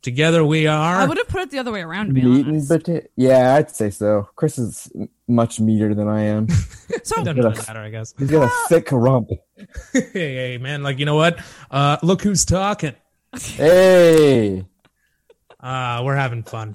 [0.00, 0.96] Together we are.
[0.96, 2.70] I would have put it the other way around to be Meat honest.
[2.70, 3.06] and potato.
[3.14, 4.28] Yeah, I'd say so.
[4.34, 4.90] Chris is
[5.28, 6.48] much meatier than I am.
[7.04, 8.14] So Doesn't He's got really matter, I guess.
[8.18, 9.30] He's got a thick rump.
[9.92, 10.82] hey, hey, man.
[10.82, 11.38] Like you know what?
[11.70, 12.94] Uh, look who's talking.
[13.40, 14.66] Hey,
[15.60, 16.74] Uh, we're having fun.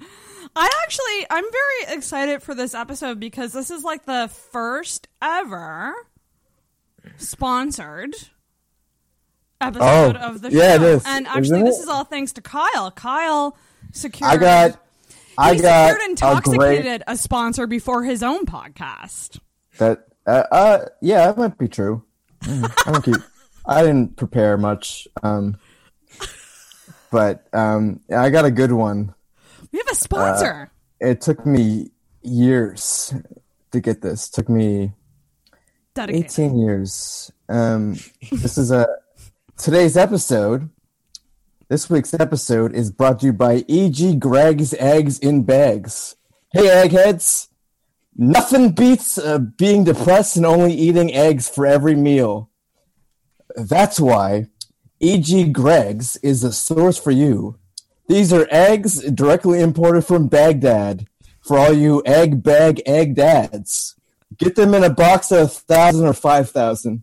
[0.56, 5.94] I actually I'm very excited for this episode because this is like the first ever
[7.18, 8.14] sponsored
[9.60, 10.84] episode Oh, of the yeah, it show.
[10.86, 11.82] is, And isn't actually this it?
[11.82, 12.90] is all thanks to Kyle.
[12.90, 13.56] Kyle
[13.92, 14.82] secured I got,
[15.36, 19.38] I got secured a intoxicated great a sponsor before his own podcast.
[19.78, 20.04] that.
[20.26, 22.04] Uh, uh, yeah, that might be true.
[22.42, 23.14] I don't keep.
[23.64, 25.08] I didn't prepare much.
[25.22, 25.56] Um,
[27.10, 29.14] but um, I got a good one.
[29.72, 30.70] We have a sponsor.
[31.00, 31.90] It took me
[32.22, 33.14] years
[33.72, 34.28] to get this.
[34.28, 34.92] took me
[35.94, 36.26] Dedicated.
[36.26, 37.32] 18 years.
[37.48, 37.96] Um,
[38.30, 38.86] this is a
[39.58, 40.70] today's episode.
[41.68, 44.14] This week's episode is brought to you by E.G.
[44.14, 46.14] Greg's Eggs in Bags.
[46.52, 47.48] Hey, eggheads!
[48.16, 52.50] Nothing beats uh, being depressed and only eating eggs for every meal.
[53.56, 54.46] That's why
[55.00, 55.48] E.G.
[55.48, 57.58] Greg's is a source for you.
[58.08, 61.06] These are eggs directly imported from Baghdad
[61.40, 63.96] for all you egg bag egg dads.
[64.36, 67.02] Get them in a box of a thousand or five thousand.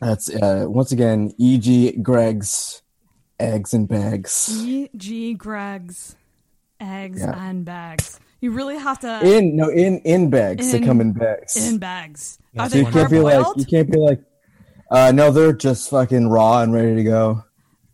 [0.00, 1.92] That's uh, once again E.G.
[2.02, 2.82] Greg's
[3.38, 4.48] eggs and bags.
[4.64, 4.88] E.
[4.96, 5.34] G.
[5.34, 6.16] Greg's
[6.80, 7.34] eggs Yeah.
[7.48, 8.18] and bags.
[8.40, 10.72] You really have to In no in in bags.
[10.72, 11.54] they come in bags.
[11.68, 12.38] in bags.
[12.58, 14.20] Are so they you can't be like you can't be like.
[14.90, 17.44] Uh, no, they're just fucking raw and ready to go.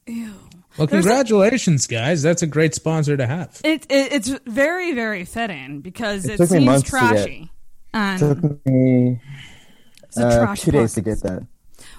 [0.07, 0.33] Ew.
[0.79, 2.23] Well, There's a- congratulations, guys.
[2.23, 3.61] That's a great sponsor to have.
[3.65, 6.99] It, it it's very very fitting because It it, took me seems months to get.
[7.09, 7.51] trashy.
[7.93, 9.21] And Took me
[10.05, 11.47] It's a uh, two days to get that.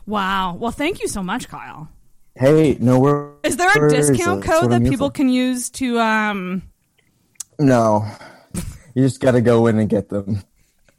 [0.07, 0.55] Wow.
[0.55, 1.89] Well, thank you so much, Kyle.
[2.35, 3.35] Hey, no worries.
[3.43, 5.13] Is there a discount That's code that people for.
[5.13, 6.63] can use to um?
[7.59, 8.07] No,
[8.95, 10.41] you just got to go in and get them.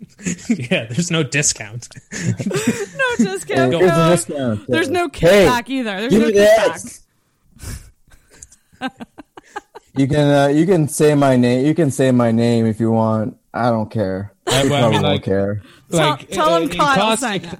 [0.48, 1.88] yeah, there's no discount.
[2.38, 4.11] No discount Here's a code.
[4.11, 4.66] discount.
[4.68, 6.00] There's no Hey, either.
[6.00, 7.00] There's no me kickback.
[9.96, 11.66] You can uh, you can say my name.
[11.66, 13.36] You can say my name if you want.
[13.52, 14.32] I don't care.
[14.46, 15.62] I- I, well, I mean, don't like- care.
[15.90, 17.59] Like, tell uh, him it Kyle costs- sang it.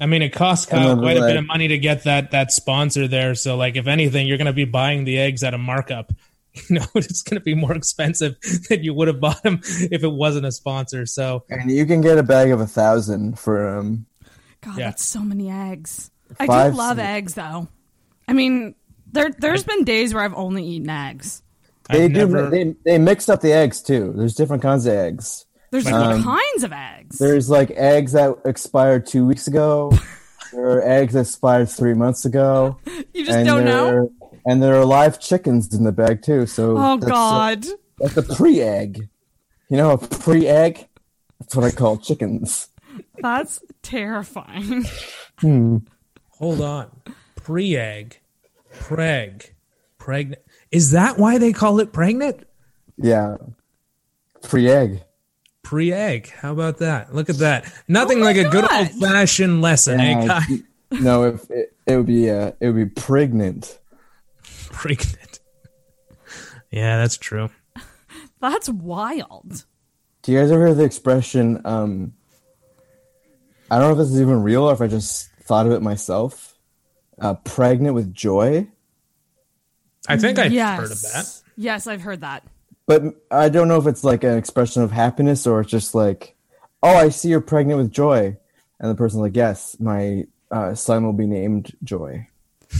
[0.00, 2.52] I mean, it costs Kyle then, quite a bit of money to get that that
[2.52, 3.34] sponsor there.
[3.34, 6.12] So, like, if anything, you're going to be buying the eggs at a markup.
[6.68, 8.34] You know, it's going to be more expensive
[8.68, 11.06] than you would have bought them if it wasn't a sponsor.
[11.06, 14.06] So, And you can get a bag of a thousand for um.
[14.62, 14.86] God, Yeah.
[14.86, 16.10] that's so many eggs.
[16.40, 17.08] I Five do love cents.
[17.08, 17.68] eggs though.
[18.26, 18.74] I mean,
[19.12, 21.42] there there's been days where I've only eaten eggs.
[21.90, 22.26] They I've do.
[22.26, 24.12] never- They they mix up the eggs too.
[24.16, 25.46] There's different kinds of eggs.
[25.70, 27.18] There's Like all kinds of eggs.
[27.18, 29.92] There's like eggs that expired two weeks ago.
[30.52, 32.78] there are eggs that expired three months ago.
[33.12, 33.88] You just and don't there know?
[33.96, 34.08] are-
[34.46, 36.46] and there are live chickens in the bag too.
[36.46, 37.66] So Oh that's a- God.
[37.98, 39.08] that's a pre-egg.
[39.68, 40.86] You know, a pre-egg.
[41.38, 42.68] That's what I call chickens.
[43.20, 44.84] That's terrifying.
[45.38, 45.78] Hmm.
[46.38, 46.90] Hold on.
[47.36, 48.18] Pre-egg,
[48.74, 49.50] preg,
[49.98, 50.40] pregnant.
[50.70, 52.44] Is that why they call it pregnant?
[52.96, 53.36] Yeah,
[54.42, 55.02] pre-egg.
[55.62, 56.30] Pre-egg.
[56.30, 57.14] How about that?
[57.14, 57.70] Look at that.
[57.88, 60.58] Nothing like a good old-fashioned lesson, eh, Yeah, Kai?
[61.00, 63.78] no, if it, it would be uh, it would be pregnant.
[64.70, 65.40] Pregnant.
[66.70, 67.50] Yeah, that's true.
[68.40, 69.64] That's wild.
[70.22, 71.60] Do you guys ever hear the expression?
[71.64, 72.12] Um,
[73.70, 75.82] I don't know if this is even real or if I just thought of it
[75.82, 76.56] myself.
[77.20, 78.68] Uh, pregnant with joy,
[80.06, 80.78] I think I've yes.
[80.78, 81.42] heard of that.
[81.56, 82.44] Yes, I've heard that.
[82.88, 86.34] But I don't know if it's like an expression of happiness or it's just like,
[86.82, 88.36] oh, I see you're pregnant with joy,
[88.80, 92.26] and the person's like, yes, my uh, son will be named Joy.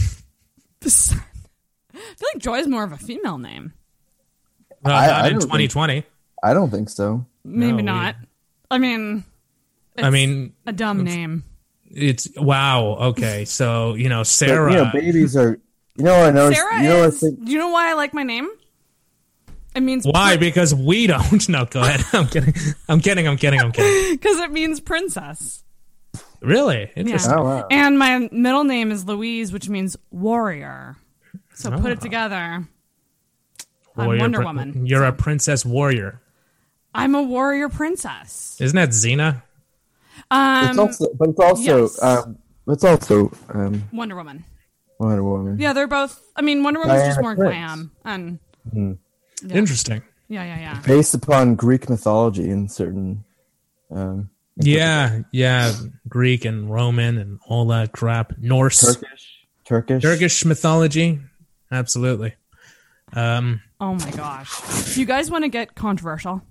[0.83, 1.19] I feel
[2.33, 3.73] like Joy is more of a female name.
[4.83, 6.03] Well, I- not I in don't think- 2020.
[6.41, 7.25] I don't think so.
[7.43, 8.15] Maybe No, not.
[8.71, 9.25] I mean,
[9.97, 11.43] I mean, a dumb name.
[11.91, 12.95] it's wow.
[13.09, 14.71] Okay, so you know, But, Sarah.
[14.71, 15.59] you know, babies are.
[15.97, 16.61] You know I noticed?
[16.61, 17.19] Sarah you know what I is.
[17.19, 17.43] think?
[17.45, 18.47] Do you know why I like my name?
[19.75, 20.35] It means Why?
[20.37, 21.47] Because we don't.
[21.49, 22.01] No, go ahead.
[22.13, 22.53] I'm kidding.
[22.87, 23.27] I'm kidding.
[23.27, 23.59] I'm kidding.
[23.59, 24.15] I'm kidding.
[24.15, 25.63] because it means princess.
[26.41, 27.33] Really interesting.
[27.33, 27.67] Oh wow.
[27.69, 30.95] And my middle name is Louise, which means warrior.
[31.53, 32.01] So put it Oh.
[32.01, 32.67] together.
[33.95, 34.85] Warrior I'm Wonder prin- Woman.
[34.85, 36.21] You're a princess warrior.
[36.95, 38.57] I'm a warrior princess.
[38.59, 39.43] Isn't that Xena?
[40.31, 42.01] Um, it's also, but it's also, yes.
[42.03, 44.43] um, it's also um, Wonder Woman.
[44.99, 45.59] Wonder Woman.
[45.59, 46.21] Yeah, they're both.
[46.35, 47.51] I mean, Wonder Woman's just more Prince.
[47.51, 48.39] glam, and
[49.43, 49.55] Yeah.
[49.55, 50.01] Interesting.
[50.27, 50.81] yeah, yeah, yeah.
[50.85, 53.23] based upon Greek mythology and certain.
[53.91, 55.73] Um, Yeah, yeah.
[56.07, 58.37] Greek and Roman and all that crap.
[58.37, 61.19] Norse, Turkish, Turkish, Turkish mythology.
[61.71, 62.35] Absolutely.
[63.13, 63.61] Um.
[63.79, 64.93] Oh my gosh.
[64.93, 66.41] Do you guys want to get controversial?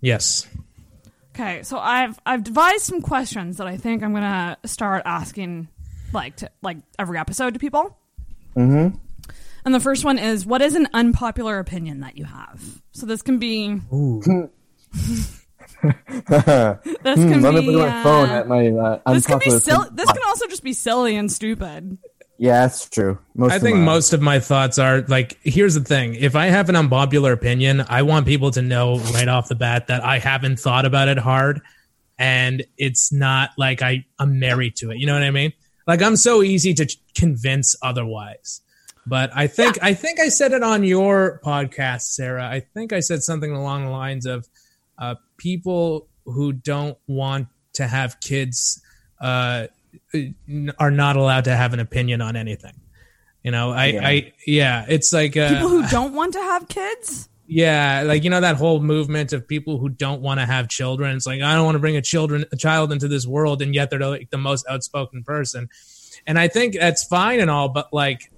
[0.00, 0.46] Yes.
[1.34, 5.68] Okay, so I've I've devised some questions that I think I'm gonna start asking,
[6.12, 7.96] like to like every episode to people.
[8.56, 8.96] Mm-hmm.
[9.64, 12.80] And the first one is, what is an unpopular opinion that you have?
[12.92, 14.50] So this can be this
[15.82, 18.68] Hmm, can let me be look at my phone uh, at my.
[18.68, 19.76] Uh, this can be silly.
[19.76, 19.96] opinion.
[19.96, 21.98] This can also just be silly and stupid.
[22.38, 23.18] Yeah, that's true.
[23.34, 26.14] Most I of think mine- most of my thoughts are like, here's the thing.
[26.14, 29.88] If I have an unpopular opinion, I want people to know right off the bat
[29.88, 31.60] that I haven't thought about it hard
[32.18, 34.98] and it's not like I, I'm married to it.
[34.98, 35.52] You know what I mean?
[35.86, 38.62] Like I'm so easy to convince otherwise.
[39.06, 42.46] But I think I think I said it on your podcast, Sarah.
[42.46, 44.46] I think I said something along the lines of
[44.98, 48.82] uh, people who don't want to have kids
[49.20, 49.66] uh,
[50.78, 52.74] are not allowed to have an opinion on anything.
[53.42, 54.06] You know, I, Yeah.
[54.06, 57.28] I, yeah, it's like, uh, People who don't want to have kids.
[57.46, 61.16] yeah, like you know that whole movement of people who don't want to have children.
[61.16, 63.74] It's like I don't want to bring a children a child into this world, and
[63.74, 65.68] yet they're like the most outspoken person.
[66.26, 68.30] And I think that's fine and all, but like,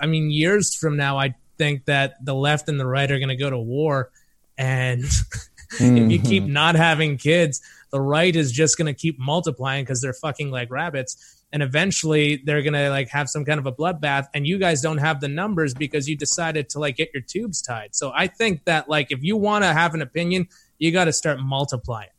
[0.00, 3.28] I mean, years from now, I think that the left and the right are going
[3.28, 4.10] to go to war,
[4.56, 5.04] and
[5.72, 6.52] if you keep mm-hmm.
[6.52, 10.70] not having kids, the right is just going to keep multiplying because they're fucking like
[10.70, 11.34] rabbits.
[11.50, 14.82] And eventually they're going to like have some kind of a bloodbath and you guys
[14.82, 17.94] don't have the numbers because you decided to like get your tubes tied.
[17.94, 21.12] So I think that like if you want to have an opinion, you got to
[21.12, 22.10] start multiplying.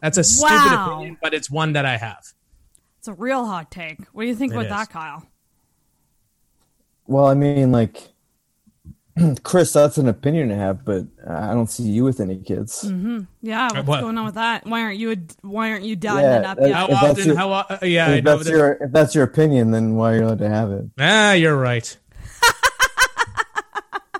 [0.00, 0.94] That's a stupid Wow.
[0.94, 2.24] opinion, but it's one that I have.
[2.98, 4.00] It's a real hot take.
[4.12, 4.70] What do you think It about is.
[4.70, 5.26] that, Kyle?
[7.08, 7.96] Well, I mean, like,
[9.44, 12.82] Chris, that's an opinion to have, but I don't see you with any kids.
[12.84, 13.20] Mm-hmm.
[13.42, 14.00] Yeah, what's what?
[14.02, 14.66] going on with that?
[14.66, 15.12] Why aren't you?
[15.12, 16.72] A, why aren't you done Yeah, it up yet?
[16.72, 17.26] How If that's often?
[17.26, 17.52] your- how?
[17.52, 18.36] o- yeah, I if know.
[18.36, 20.84] that's your if that's your opinion, then why are you allowed to have it?
[20.98, 21.96] ah, you're right.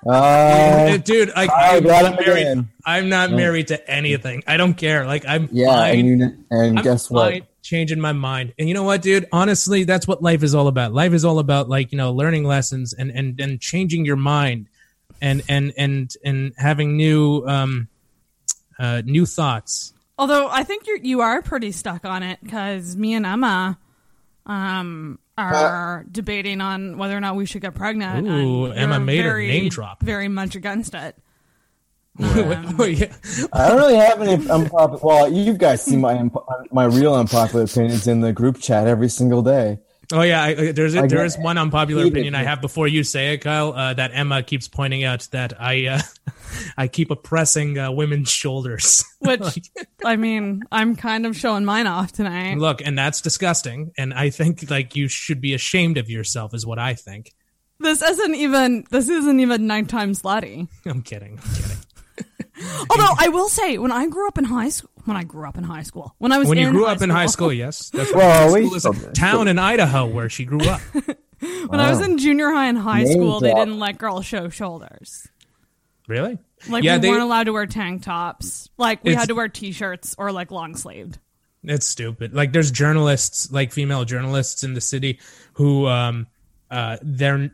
[0.08, 2.64] Uh, Dude, like, I I'm, got not him married.
[2.84, 4.44] I'm not married to anything.
[4.46, 5.04] I don't care.
[5.04, 5.98] Like, I'm yeah, fine.
[5.98, 7.42] and you and I'm guess what?
[7.66, 8.54] Fine changing my mind.
[8.58, 9.26] And you know what, dude?
[9.32, 10.92] Honestly, that's what life is all about.
[10.92, 14.68] Life is all about like, you know, learning lessons and and and changing your mind
[15.20, 17.88] and and and and having new um
[18.78, 19.92] uh new thoughts.
[20.18, 23.78] Although I think you you are pretty stuck on it because me and Emma
[24.46, 28.26] um are debating on whether or not we should get pregnant.
[28.26, 30.02] Ooh, Emma you're made her name drop.
[30.02, 31.16] Very much against it.
[32.18, 33.12] Yeah.
[33.52, 34.98] I don't really have any unpopular.
[35.02, 39.08] Well, you guys see my unpo- my real unpopular opinions in the group chat every
[39.08, 39.78] single day.
[40.12, 42.12] Oh yeah, I, there's I there get- is one unpopular Heated.
[42.14, 43.72] opinion I have before you say it, Kyle.
[43.72, 46.00] Uh, that Emma keeps pointing out that I uh,
[46.78, 49.04] I keep oppressing uh, women's shoulders.
[49.18, 49.68] Which
[50.04, 52.56] I mean, I'm kind of showing mine off tonight.
[52.58, 53.90] Look, and that's disgusting.
[53.98, 57.32] And I think like you should be ashamed of yourself, is what I think.
[57.80, 60.68] This isn't even this isn't even nighttime slutty.
[60.86, 61.40] I'm kidding.
[61.42, 61.76] I'm kidding.
[62.90, 65.58] Although I will say, when I grew up in high school, when I grew up
[65.58, 67.90] in high school, when I was when you grew high up in high school, yes,
[67.94, 68.18] that's right.
[68.18, 70.80] Well, High we- school is a town in Idaho where she grew up.
[71.40, 74.48] when I was in junior high and high Name school, they didn't let girls show
[74.48, 75.28] shoulders.
[76.08, 76.38] Really?
[76.68, 78.70] Like Yeah, we they- weren't allowed to wear tank tops.
[78.78, 81.18] Like we had to wear t-shirts or like long sleeved.
[81.62, 82.32] It's stupid.
[82.32, 85.18] Like there's journalists, like female journalists in the city
[85.54, 86.26] who um
[86.70, 87.50] uh they're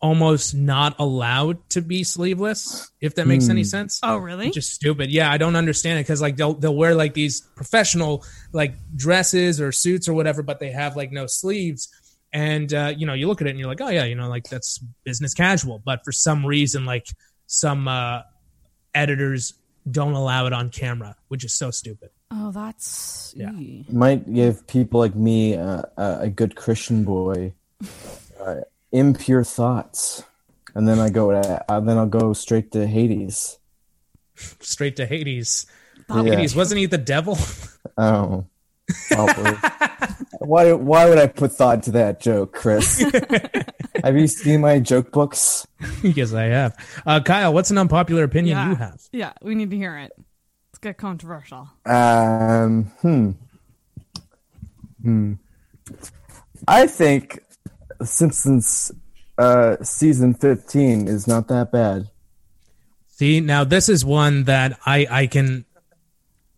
[0.00, 3.98] almost not allowed to be sleeveless if that makes any sense.
[4.02, 4.50] Oh, really?
[4.50, 5.10] Just stupid.
[5.10, 9.60] Yeah, I don't understand it cuz like they'll they'll wear like these professional like dresses
[9.60, 11.88] or suits or whatever but they have like no sleeves
[12.32, 14.28] and uh you know, you look at it and you're like, "Oh yeah, you know,
[14.28, 17.08] like that's business casual." But for some reason like
[17.46, 18.22] some uh
[18.94, 19.54] editors
[19.90, 22.10] don't allow it on camera, which is so stupid.
[22.30, 23.50] Oh, that's Yeah.
[23.90, 27.54] Might give people like me uh, a, a good Christian boy
[28.40, 28.56] uh,
[28.92, 30.22] impure thoughts,
[30.74, 33.58] and then I go to, uh, then I'll go straight to Hades.
[34.60, 35.66] straight to Hades.
[36.08, 36.22] Yeah.
[36.22, 37.36] Hades wasn't he the devil?
[37.96, 38.46] Oh,
[39.10, 39.52] probably.
[40.38, 40.72] why?
[40.72, 43.00] Why would I put thought to that joke, Chris?
[44.04, 45.66] have you seen my joke books?
[46.02, 47.02] yes, I have.
[47.04, 48.68] Uh, Kyle, what's an unpopular opinion Yeah.
[48.70, 49.00] you have?
[49.12, 50.12] Yeah, we need to hear it.
[50.70, 51.68] Let's get controversial.
[51.84, 53.30] Um, hmm.
[55.02, 55.32] Hmm.
[56.66, 57.40] I think
[58.04, 58.92] Simpsons
[59.38, 62.10] uh, season 15 is not that bad.
[63.08, 65.64] See, now this is one that I I can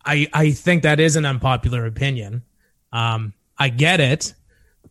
[0.05, 2.43] I I think that is an unpopular opinion.
[2.93, 4.35] Um, I get it,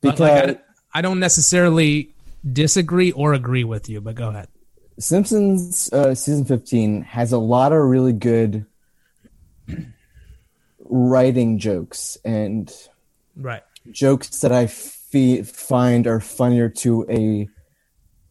[0.01, 2.13] but like, I, I don't necessarily
[2.51, 4.01] disagree or agree with you.
[4.01, 4.47] But go ahead.
[4.97, 8.65] Simpsons uh, season 15 has a lot of really good
[10.79, 12.71] writing jokes and
[13.35, 13.63] Right.
[13.91, 14.67] jokes that I
[15.11, 17.47] fe- find are funnier to a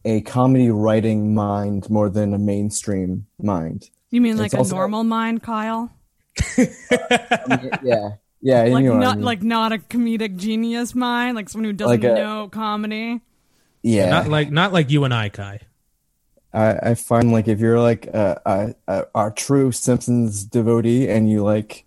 [0.05, 3.89] a comedy writing mind more than a mainstream mind.
[4.11, 5.91] You mean It's like a also- normal mind, Kyle?
[7.83, 8.11] Yeah,
[8.41, 9.25] yeah, Like you know what I not mean.
[9.25, 13.21] like not a comedic genius mind, like someone who doesn't Like a- know comedy.
[13.83, 14.09] yeah.
[14.09, 15.59] Not like not like you and I, Kai.
[16.53, 18.41] I, I find like if you're like a,
[18.87, 21.85] a, a, a true Simpsons devotee and you like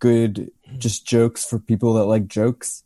[0.00, 2.82] good just jokes for people that like jokes,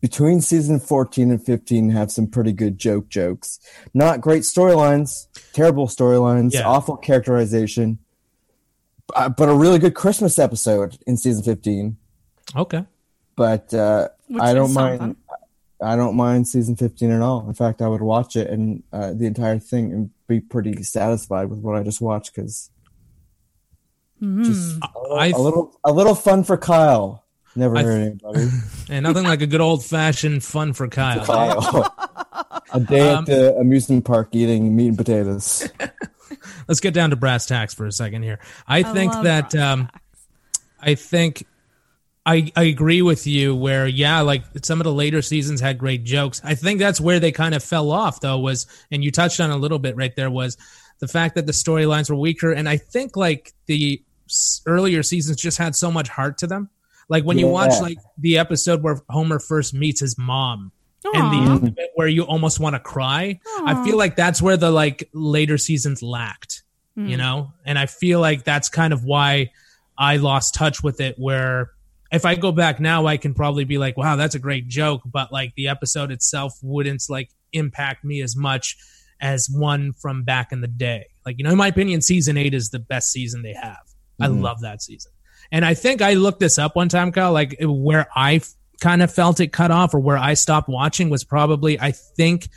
[0.00, 3.58] between season 14 and 15 have some pretty good joke jokes.
[3.94, 6.66] Not great storylines, terrible storylines, Yeah.
[6.66, 7.98] awful characterization,
[9.14, 11.96] uh, but a really good Christmas episode in season 15.
[12.54, 12.84] Okay.
[13.34, 14.08] But uh,
[14.40, 14.98] I don't mind.
[15.00, 15.16] something.
[15.82, 17.46] I don't mind season 15 at all.
[17.46, 21.50] In fact, I would watch it and uh, the entire thing and be pretty satisfied
[21.50, 22.70] with what I just watched because
[24.20, 27.25] just a, I a little a little fun for Kyle.
[27.56, 28.48] Never I- hurt anybody.
[28.90, 31.24] and nothing like a good old fashioned fun for Kyle.
[31.24, 31.94] Kyle.
[32.72, 35.68] a day Um, at the amusement park eating meat and potatoes.
[36.68, 38.38] let's get down to brass tacks for a second here.
[38.66, 39.88] I, think that um,
[40.80, 41.44] I think
[42.26, 46.04] I I agree with you where yeah, like some of the later seasons had great
[46.04, 46.40] jokes.
[46.44, 49.50] I think that's where they kind of fell off though was and you touched on
[49.50, 50.56] a little bit right there was
[50.98, 54.02] the fact that the storylines were weaker and I think like the
[54.66, 56.68] earlier seasons just had so much heart to them.
[57.08, 60.72] Like when you watch like the episode where Homer first meets his mom
[61.04, 61.54] and the Aw.
[61.54, 63.38] end where you almost want to cry.
[63.64, 66.62] I feel like that's where the like later seasons lacked,
[66.96, 67.16] you hmm.
[67.16, 67.52] know?
[67.64, 69.50] And I feel like that's kind of why
[69.96, 71.70] I lost touch with it where
[72.12, 75.02] if I go back now I can probably be like, wow, that's a great joke,
[75.04, 78.76] but like the episode itself wouldn't like impact me as much
[79.20, 81.06] as one from back in the day.
[81.24, 83.78] Like, you know, in my opinion, season 8 is the best season they have.
[84.20, 84.42] I mm-hmm.
[84.42, 85.12] love that season.
[85.52, 88.40] And I think I looked this up one time, Kyle, like where I
[88.80, 92.48] kind of felt it cut off or where I stopped watching was probably, I think,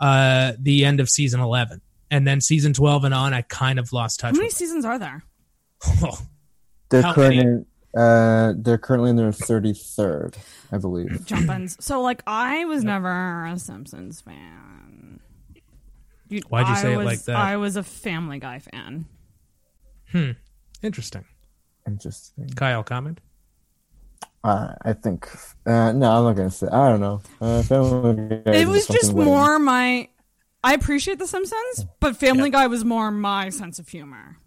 [0.00, 1.80] uh, the end of season 11.
[2.10, 4.84] And then season 12 and on, I kind of lost touch How many with seasons
[4.84, 5.24] are there?
[5.86, 6.14] it.
[6.90, 7.64] They're currently
[7.96, 10.36] uh, they're currently in their thirty third,
[10.72, 11.24] I believe.
[11.26, 11.76] Jump-ins.
[11.80, 15.20] So like I was never a Simpsons fan.
[16.28, 17.36] You- Why'd you I say it was- like that?
[17.36, 19.06] I was a Family Guy fan.
[20.10, 20.30] Hmm.
[20.82, 21.24] Interesting.
[21.86, 22.48] Interesting.
[22.56, 23.20] Kyle, comment?
[24.42, 25.26] Uh, I think.
[25.66, 26.66] Uh, no, I'm not gonna say.
[26.68, 27.20] I don't know.
[27.40, 29.26] Uh, Family Guy It is was just lame.
[29.26, 30.08] more my.
[30.62, 34.38] I appreciate The Simpsons, but Family Guy was more my sense of humor.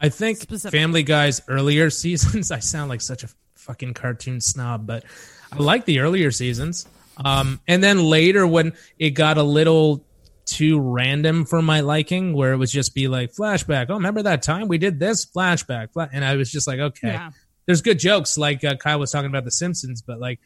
[0.00, 5.04] I think Family Guy's earlier seasons, I sound like such a fucking cartoon snob, but
[5.50, 6.86] I like the earlier seasons.
[7.24, 10.04] Um, and then later when it got a little
[10.46, 13.86] too random for my liking, where it was just be like flashback.
[13.88, 17.30] Oh, remember that time we did this flashback, and I was just like, okay, Yeah.
[17.66, 20.40] there's good jokes like uh, Kyle was talking about The Simpsons, but like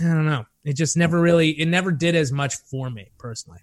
[0.00, 3.60] I don't know, it just never really, it never did as much for me personally.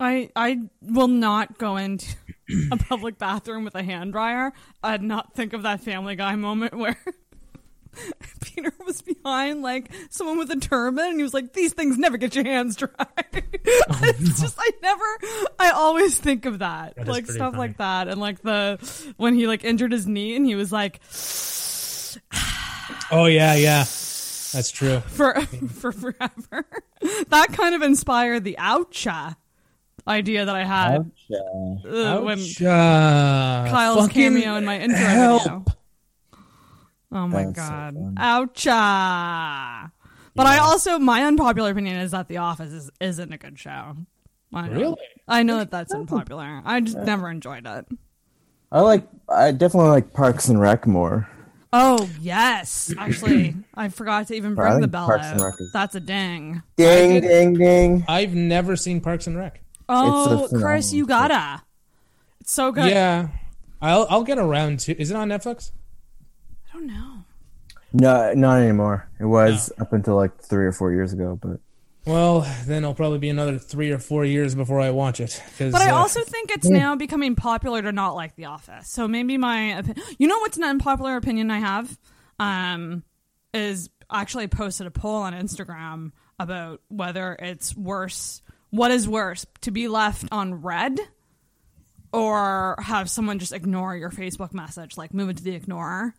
[0.00, 2.14] I I will not go into
[2.70, 4.52] a public bathroom with a hand dryer.
[4.82, 6.96] I'd not think of that Family Guy moment where
[8.40, 12.16] Peter was behind like someone with a turban, and he was like, "These things never
[12.16, 12.88] get your hands dry."
[13.32, 15.52] it's just I never.
[15.58, 17.58] I always think of that, That is like stuff funny.
[17.58, 18.78] like that, and like the
[19.16, 21.00] when he like injured his knee, and he was like,
[23.10, 25.00] Oh yeah, yeah, that's true.
[25.00, 26.66] for for forever.
[27.28, 29.36] that kind of inspired the oucha
[30.06, 32.18] idea that I had Oucha.
[32.18, 35.42] uh, when Uh, Kyle's fucking cameo in my intro help.
[35.42, 35.64] video.
[37.10, 37.94] Oh my That's so god.
[37.94, 38.14] funny.
[38.16, 39.90] Oucha.
[40.34, 43.96] But I also my unpopular opinion is that The Office is, isn't a good show.
[44.52, 44.78] I know.
[44.78, 44.96] Really?
[45.26, 46.62] I know that that's unpopular.
[46.64, 47.86] I just never enjoyed it.
[48.70, 49.06] I like.
[49.28, 51.28] I definitely like Parks and Rec more.
[51.72, 55.44] Oh yes, actually, I forgot to even I bring the bell Parks and out.
[55.46, 56.62] Rec is- That's a ding.
[56.76, 58.04] Ding, ding, ding.
[58.08, 59.60] I've never seen Parks and Rec.
[59.88, 61.62] Oh, Chris, you gotta.
[62.40, 62.90] It's so good.
[62.90, 63.28] Yeah,
[63.82, 64.98] I'll I'll get around to.
[65.00, 65.72] Is it on Netflix?
[66.78, 67.24] I don't know.
[67.92, 69.08] No, not anymore.
[69.18, 71.58] It was up until like three or four years ago, but
[72.06, 75.42] Well, then it'll probably be another three or four years before I watch it.
[75.58, 78.90] But I uh, also think it's now becoming popular to not like The Office.
[78.90, 81.98] So maybe my, opi- you know, what's an unpopular opinion I have,
[82.38, 83.02] um,
[83.52, 88.40] is actually posted a poll on Instagram about whether it's worse.
[88.70, 90.98] What is worse, to be left on red,
[92.12, 96.14] or have someone just ignore your Facebook message, like move it to the ignore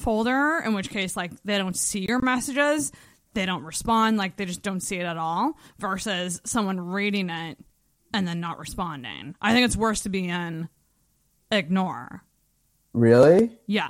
[0.00, 0.62] folder?
[0.64, 2.92] In which case, like they don't see your messages,
[3.34, 5.58] they don't respond, like they just don't see it at all.
[5.78, 7.58] Versus someone reading it
[8.12, 9.36] and then not responding.
[9.40, 10.68] I think it's worse to be in
[11.52, 12.22] ignore.
[12.92, 13.88] really, Yeah.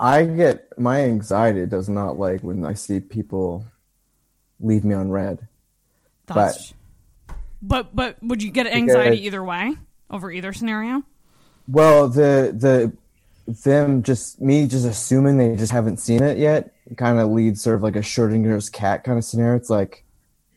[0.00, 3.64] I get my anxiety does not like when I see people
[4.58, 5.46] leave me on red.
[6.26, 6.74] That's
[7.60, 9.76] but but would you get anxiety either way
[10.10, 11.04] over either scenario?
[11.68, 12.92] Well, the the
[13.46, 17.76] them just me just assuming they just haven't seen it yet kind of leads sort
[17.76, 19.56] of like a Schrodinger's cat kind of scenario.
[19.56, 20.04] It's like,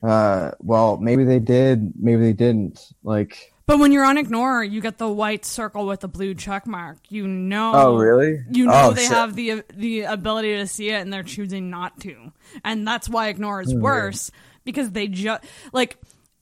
[0.03, 2.91] uh, well, maybe they did, maybe they didn't.
[3.03, 6.67] Like, But when you're on ignore, you get the white circle with the blue check
[6.67, 6.97] mark.
[7.09, 8.39] You know Oh, really?
[8.51, 9.11] You know Oh, they shit.
[9.13, 12.31] have the the ability to see it and they're choosing not to.
[12.63, 13.81] And that's why ignore is Hmm.
[13.81, 14.29] worse
[14.63, 15.97] because they just like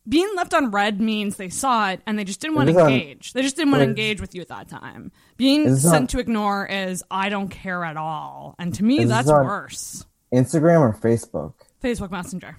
[0.10, 3.32] being left on red means they saw it and they just didn't want to engage.
[3.32, 5.12] They just didn't want to engage with you at that time.
[5.38, 8.56] Being Is this sent on- to ignore is I don't care at all.
[8.60, 10.06] And to me that's worse.
[10.34, 11.54] Instagram or Facebook?
[11.84, 12.58] Facebook Messenger.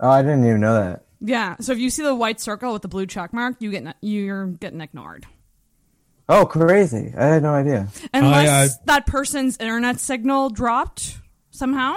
[0.00, 1.04] Oh, I didn't even know that.
[1.20, 1.56] Yeah.
[1.60, 4.46] So if you see the white circle with the blue check mark, you get you're
[4.46, 5.26] getting ignored.
[6.30, 7.14] Oh, crazy!
[7.16, 7.88] I had no idea.
[8.12, 11.16] Unless that person's internet signal dropped
[11.50, 11.96] somehow.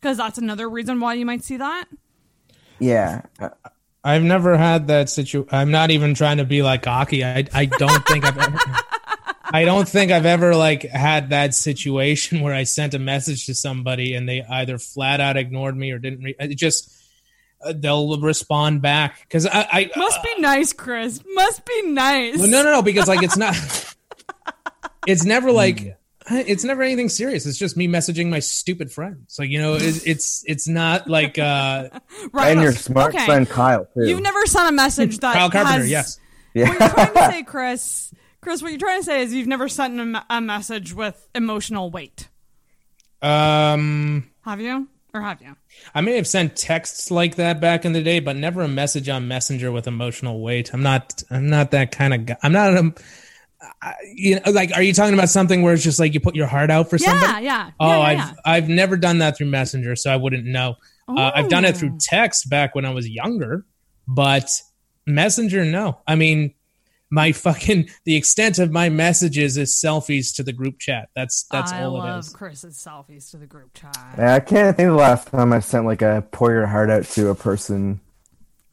[0.00, 1.84] Because that's another reason why you might see that.
[2.80, 3.22] Yeah,
[4.02, 5.46] I've never had that situ.
[5.52, 7.24] I'm not even trying to be like cocky.
[7.24, 8.58] I I don't think I've ever.
[9.52, 13.54] I don't think I've ever like had that situation where I sent a message to
[13.54, 16.22] somebody and they either flat out ignored me or didn't.
[16.24, 16.92] Re- it just
[17.64, 21.22] uh, they'll respond back because I, I Must be nice, Chris.
[21.34, 22.38] Must be nice.
[22.38, 23.54] Well, no, no, no, because like it's not.
[25.06, 25.98] it's never like
[26.30, 27.46] it's never anything serious.
[27.46, 29.36] It's just me messaging my stupid friends.
[29.38, 31.88] Like you know, it's it's, it's not like uh
[32.32, 32.52] Right.
[32.52, 33.24] and your smart Okay.
[33.26, 34.06] friend Kyle too.
[34.08, 35.80] You've never sent a message that Kyle Carpenter.
[35.80, 36.20] has- Yes,
[36.54, 39.46] yeah, What you're trying to say, Chris, Chris, what you're trying to say is you've
[39.46, 42.28] never sent a, me- a message with emotional weight.
[43.22, 44.88] um, Have you?
[45.14, 45.54] Or have you?
[45.94, 49.08] I may have sent texts like that back in the day, but never a message
[49.08, 50.72] on Messenger with emotional weight.
[50.72, 51.22] I'm not.
[51.30, 52.36] I'm not that kind of guy.
[52.42, 52.92] I'm not a.
[53.82, 56.34] I- You know, like, are you talking about something where it's just like you put
[56.34, 57.44] your heart out for Yeah, somebody?
[57.44, 57.70] yeah.
[57.78, 58.32] Oh, yeah, yeah, I've yeah.
[58.44, 60.76] I've never done that through Messenger, so I wouldn't know.
[61.06, 61.78] Uh, I've done it Oh.
[61.78, 63.66] through text back when I was younger,
[64.08, 64.50] but
[65.06, 65.98] Messenger, no.
[66.08, 66.54] I mean,
[67.12, 71.10] my fucking the extent of my messages is selfies to the group chat.
[71.14, 72.32] That's that's I all it love.
[72.32, 73.96] Chris's selfies to the group chat.
[74.18, 76.90] Yeah, I can't think of the last time I sent like a pour your heart
[76.90, 78.00] out to a person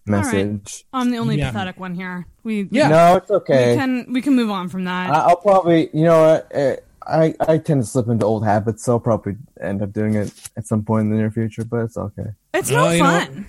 [0.06, 0.86] message.
[0.94, 1.52] I'm the only Yeah.
[1.52, 2.26] pathetic one here.
[2.44, 2.88] We Yeah.
[2.88, 3.72] No, it's okay.
[3.72, 5.12] we can we can move on from that.
[5.12, 6.48] I- I'll probably, you know what?
[6.52, 10.16] eh, I I tend to slip into old habits, so I'll probably end up doing
[10.16, 11.64] it at some point in the near future.
[11.66, 12.28] But it's okay.
[12.54, 13.46] it's Well, no you know fun.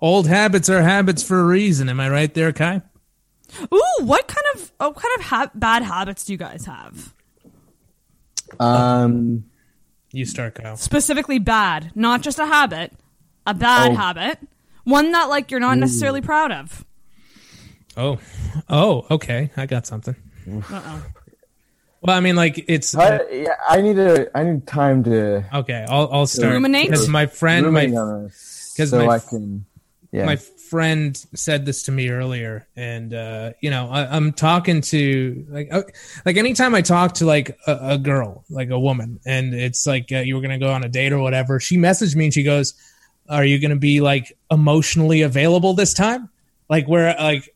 [0.00, 1.88] Old habits are habits for a reason.
[1.88, 2.82] Am I right there, Kai?
[3.72, 7.14] Ooh, what kind of what kind of ha- bad habits do you guys have?
[8.60, 9.44] Um,
[10.12, 10.76] You start, Kyle.
[10.76, 12.92] Specifically bad, not just a habit,
[13.46, 13.94] a bad Oh.
[13.94, 14.38] habit,
[14.84, 16.84] one that like you're not necessarily proud of.
[17.96, 18.18] Oh,
[18.68, 19.50] oh, okay.
[19.56, 20.16] I got something.
[20.50, 21.02] Uh-oh.
[22.00, 25.84] Well, I mean, like it's I, yeah, I need a I need time to okay.
[25.88, 26.86] I'll I'll start Ruminate?
[26.88, 29.66] because my friend, my ruminate on this, 'cause so my I f- can.
[30.12, 30.24] Yeah.
[30.24, 30.38] my
[30.68, 35.68] friend said this to me earlier, and uh, you know, I, I'm talking to like
[35.72, 35.82] uh,
[36.24, 40.12] like anytime I talk to like a, a girl, like a woman, and it's like
[40.12, 41.60] uh, you were gonna go on a date or whatever.
[41.60, 42.74] She messaged me and she goes,
[43.28, 46.28] "Are you gonna be like emotionally available this time?"
[46.68, 47.54] Like where like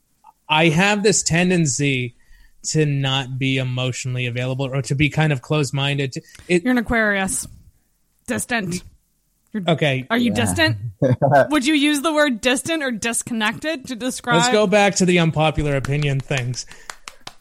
[0.48, 2.14] I have this tendency
[2.64, 6.16] to not be emotionally available or to be kind of closed minded.
[6.48, 7.46] You're an Aquarius.
[8.26, 8.82] Distant.
[9.68, 10.76] Okay, Are you distant?
[11.50, 15.18] Would you use the word distant or disconnected to describe let's go back to the
[15.18, 16.66] unpopular opinion things.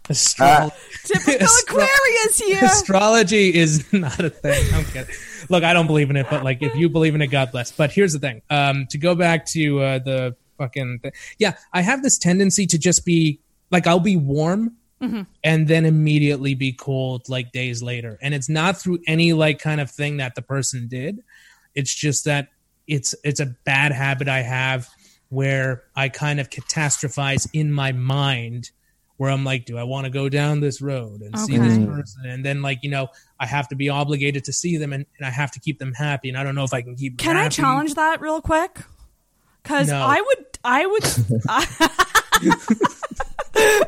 [0.09, 0.75] Astrology.
[1.05, 2.63] typical Aquarius here?
[2.65, 4.73] Astrology is not a thing.
[4.73, 5.13] I'm kidding.
[5.49, 7.71] Look, I don't believe in it, but like, if you believe in it, God bless.
[7.71, 8.41] But here's the thing.
[8.49, 12.77] Um, to go back to uh, the fucking, th- yeah, I have this tendency to
[12.77, 13.39] just be
[13.69, 15.25] like, I'll be warm Mhm.
[15.43, 19.81] and then immediately be cold like days later, and it's not through any like kind
[19.81, 21.23] of thing that the person did.
[21.75, 22.49] It's just that
[22.87, 24.87] it's it's a bad habit I have
[25.29, 28.71] where I kind of catastrophize in my mind
[29.17, 32.25] where I'm like, do I want to go down this road and see this person?
[32.25, 33.07] And then like, you know,
[33.39, 35.93] I have to be obligated to see them and, and I have to keep them
[35.93, 36.27] happy.
[36.29, 37.55] And I don't know if I can keep them Can I happy.
[37.55, 38.79] challenge that real quick?
[39.61, 40.01] Because No.
[40.01, 41.03] I would, I would,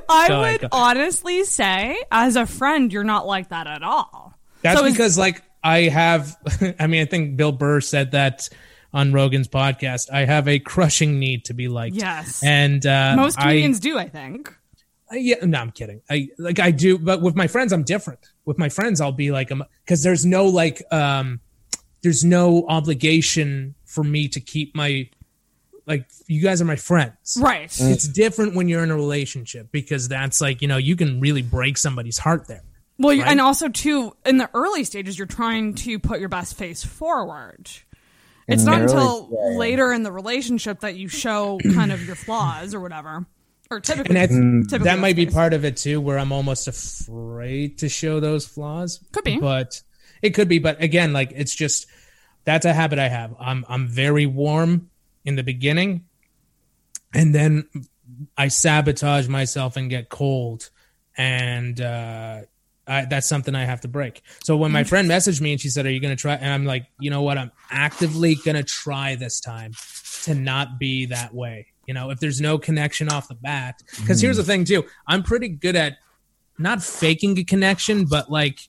[0.10, 0.68] I Go ahead, would go.
[0.72, 4.34] honestly say, as a friend, you're not like that at all.
[4.62, 6.36] That's So is- because like I have
[6.80, 8.50] I mean I think Bill Burr said that
[8.94, 10.12] on Rogan's podcast.
[10.12, 11.96] I have a crushing need to be liked.
[11.96, 12.44] Yes.
[12.44, 14.54] And uh Most I- do, I think.
[15.12, 16.02] Uh, yeah, no, I'm kidding.
[16.10, 18.20] I like I do, but with my friends, I'm different.
[18.46, 19.52] With my friends, I'll be like,
[19.86, 21.40] because there's no like, um,
[22.02, 25.10] there's no obligation for me to keep my,
[25.86, 27.72] like, you guys are my friends, Right.
[27.80, 31.42] It's different when you're in a relationship because that's like, you know, you can really
[31.42, 32.64] break somebody's heart there.
[33.04, 33.28] Well, right?
[33.28, 37.70] and also too, in the early stages, you're trying to put your best face forward.
[38.48, 42.74] In It's not until later in the relationship that you show kind of your flaws
[42.74, 43.26] or whatever.
[43.72, 45.34] Or typically, And typically that that's might be case.
[45.34, 49.00] part of it too, where I'm almost afraid to show those flaws.
[49.12, 49.38] Could be.
[49.40, 49.82] but
[50.22, 50.60] it could be.
[50.60, 51.88] But again, like it's just
[52.44, 53.34] that's a habit I have.
[53.40, 54.90] I'm I'm very warm
[55.26, 56.06] in the beginning,
[57.14, 57.68] and then
[58.38, 60.70] I sabotage myself and get cold,
[61.18, 62.42] and uh,
[62.88, 64.22] I, that's something I have to break.
[64.44, 64.90] So when my mm-hmm.
[64.90, 67.10] friend messaged me and she said, "Are you going to try?" and I'm like, you
[67.10, 67.38] know what?
[67.38, 69.74] I'm actively going to try this time
[70.24, 71.68] to not be that way.
[71.88, 74.48] You know, if there's no connection off the bat, because here's the mm.
[74.48, 75.98] thing too, I'm pretty good at
[76.58, 78.60] not faking a connection, but like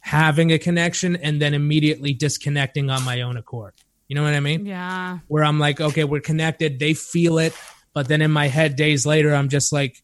[0.00, 3.74] having a connection and then immediately disconnecting on my own accord.
[4.08, 4.66] You know what I mean?
[4.66, 5.18] Yeah.
[5.28, 7.54] Where I'm like, okay, we're connected, they feel it,
[7.94, 10.02] but then in my head, days later, I'm just like,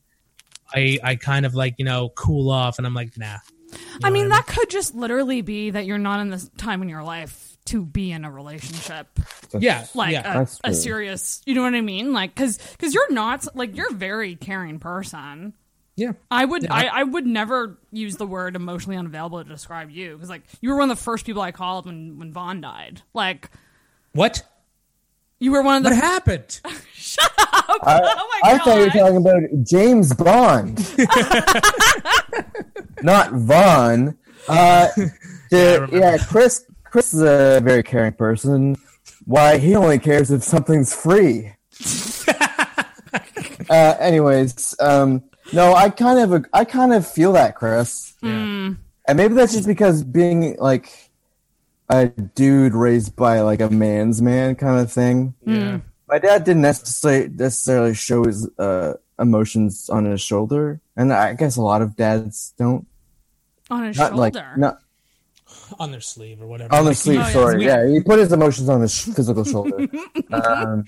[0.75, 3.39] I I kind of like you know cool off, and I'm like, nah.
[4.03, 7.03] I mean, that could just literally be that you're not in this time in your
[7.03, 9.07] life to be in a relationship.
[9.53, 10.47] Yeah, Like yeah.
[10.64, 12.14] a, a serious, you know what I mean?
[12.14, 15.53] Like, cause, cause you're not, like, you're a very caring person.
[15.97, 16.12] Yeah.
[16.31, 16.73] I would, Yeah.
[16.73, 20.16] I, I would never use the word emotionally unavailable to describe you.
[20.16, 23.03] Cause like, you were one of the first people I called when, when Vaughn died.
[23.12, 23.51] Like,
[24.12, 24.43] What?
[25.41, 25.91] You were one of the.
[25.91, 26.61] What happened?
[26.95, 30.78] Shut I, oh my I thought you were talking about James Bond,
[33.03, 34.16] not Vaughn.
[34.49, 34.89] Uh,
[35.51, 35.97] the, remember.
[35.99, 36.64] yeah, Chris.
[36.84, 38.76] Chris is a very caring person.
[39.26, 41.53] Why he only cares if something's free.
[43.70, 45.22] uh, anyways, um,
[45.53, 48.78] no, I kind of, I kind of feel that, Chris, Mm.
[49.07, 51.07] and maybe that's just because being like
[51.89, 55.34] a dude raised by like a man's man kind of thing.
[55.47, 55.80] Yeah.
[56.09, 61.57] My dad didn't necessarily necessarily show his uh, emotions on his shoulder, and I guess
[61.57, 62.86] a lot of dads don't.
[63.70, 64.20] On his Not shoulder.
[64.20, 64.78] like not
[65.78, 66.74] On their sleeve or whatever.
[66.74, 67.18] on the Like, sleeve.
[67.20, 67.32] Oh, yeah.
[67.32, 69.86] sorry, yeah, he put his emotions on his sh- physical shoulder.
[70.32, 70.84] um,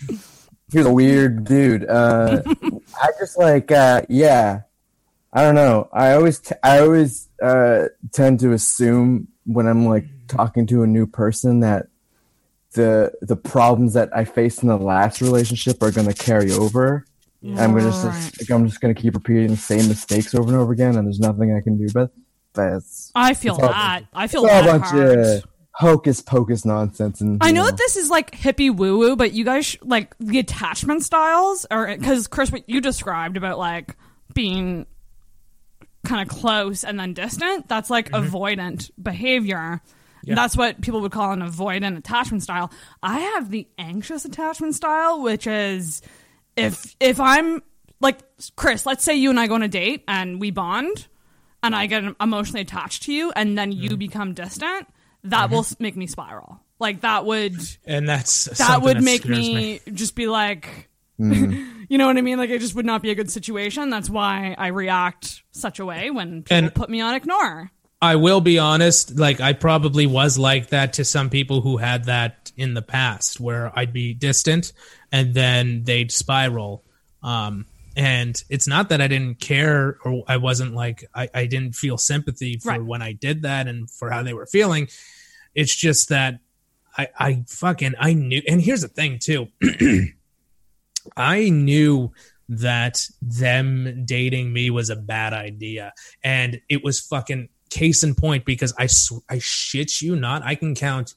[0.72, 1.84] he was a weird dude.
[1.86, 2.40] Uh,
[3.02, 4.62] I just like, uh, yeah,
[5.34, 5.88] I don't know.
[5.92, 10.86] I always, t- I always uh, tend to assume when I'm like talking to a
[10.86, 11.86] new person that
[12.72, 17.04] the the problems that I faced in the last relationship are going to carry over.
[17.42, 20.72] I'm gonna just like, I'm just gonna keep repeating the same mistakes over and over
[20.72, 21.88] again, and there's nothing I can do.
[21.92, 22.10] But
[22.54, 24.04] it's, I feel it's that.
[24.12, 25.18] I feel it's all a that bunch hard.
[25.18, 27.22] of hocus pocus nonsense.
[27.22, 29.78] And I you know that this is like hippie woo woo, but you guys sh-
[29.80, 33.96] like the attachment styles, or because Chris, what you described about like
[34.34, 34.84] being
[36.04, 38.34] kind of close and then distant, that's like mm-hmm.
[38.34, 39.80] avoidant behavior.
[40.24, 40.34] Yeah.
[40.34, 42.70] That's what people would call an avoidant attachment style.
[43.02, 46.02] I have the anxious attachment style, which is
[46.56, 47.62] if if I'm
[48.00, 48.18] like
[48.56, 51.06] Chris, let's say you and I go on a date and we bond
[51.62, 53.82] and I get emotionally attached to you and then Mm-hmm.
[53.82, 54.86] you become distant,
[55.24, 56.60] that will make me spiral.
[56.78, 60.88] Like that would and that's that would that make scares me, just be like
[61.20, 61.82] Mm-hmm.
[61.90, 62.38] you know what I mean?
[62.38, 63.90] Like it just would not be a good situation.
[63.90, 67.70] That's why I react such a way when people And- put me on ignore.
[68.02, 72.04] I will be honest, like I probably was like that to some people who had
[72.04, 74.72] that in the past where I'd be distant
[75.12, 76.82] and then they'd spiral.
[77.22, 81.74] Um and it's not that I didn't care or I wasn't like I, I didn't
[81.74, 82.82] feel sympathy for Right.
[82.84, 84.88] when I did that and for how they were feeling.
[85.54, 86.38] It's just that
[86.96, 89.48] I, I fucking I knew and here's the thing too.
[91.16, 92.12] I knew
[92.48, 95.92] that them dating me was a bad idea.
[96.24, 100.54] And it was fucking case in point because I, sw- I shit you not, I
[100.54, 101.14] can count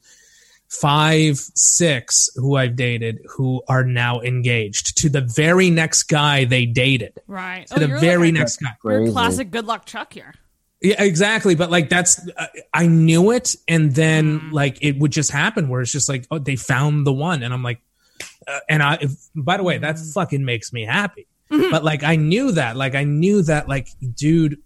[0.69, 6.65] five, six who I've dated who are now engaged to the very next guy they
[6.65, 7.19] dated.
[7.27, 7.67] Right.
[7.67, 8.75] To the very like a- next guy.
[8.83, 10.33] You're classic good luck Chuck here.
[10.81, 11.55] Yeah, exactly.
[11.55, 15.79] But like that's uh, I knew it, and then like it would just happen where
[15.79, 17.79] it's just like oh they found the one, and I'm like,
[18.45, 18.97] uh, and I.
[18.99, 21.25] If, by the way, that fucking makes me happy.
[21.49, 24.57] But like I knew that, like I knew that, like dude,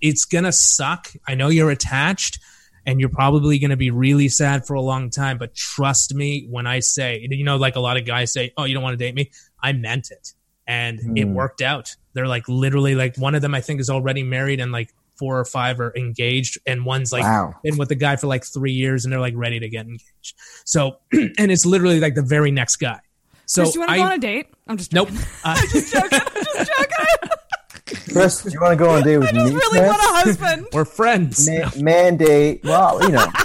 [0.00, 1.08] it's gonna suck.
[1.26, 2.38] I know you're attached,
[2.84, 5.38] and you're probably gonna be really sad for a long time.
[5.38, 8.64] But trust me when I say, you know, like a lot of guys say, oh,
[8.64, 9.30] you don't want to date me.
[9.62, 10.32] I meant it,
[10.66, 11.34] and it Hmm.
[11.34, 11.96] worked out.
[12.14, 15.38] They're like literally like one of them I think is already married and like four
[15.38, 17.54] or five are engaged and one's like Wow.
[17.62, 20.34] been with the guy for like three years and they're like ready to get engaged.
[20.66, 23.00] So and it's literally like the very next guy.
[23.46, 24.46] So Chris, do you want to I go on a date?
[24.66, 25.08] I'm just nope.
[25.10, 26.18] Uh, I'm just joking.
[26.20, 26.64] Uh,
[27.86, 29.40] Chris, do you want to go on a date with me?
[29.40, 29.50] I me?
[29.52, 29.88] just really Chris?
[29.90, 30.66] want a husband.
[30.72, 31.48] we're friends.
[31.48, 32.60] Ma- mandate.
[32.64, 33.26] Well, you know.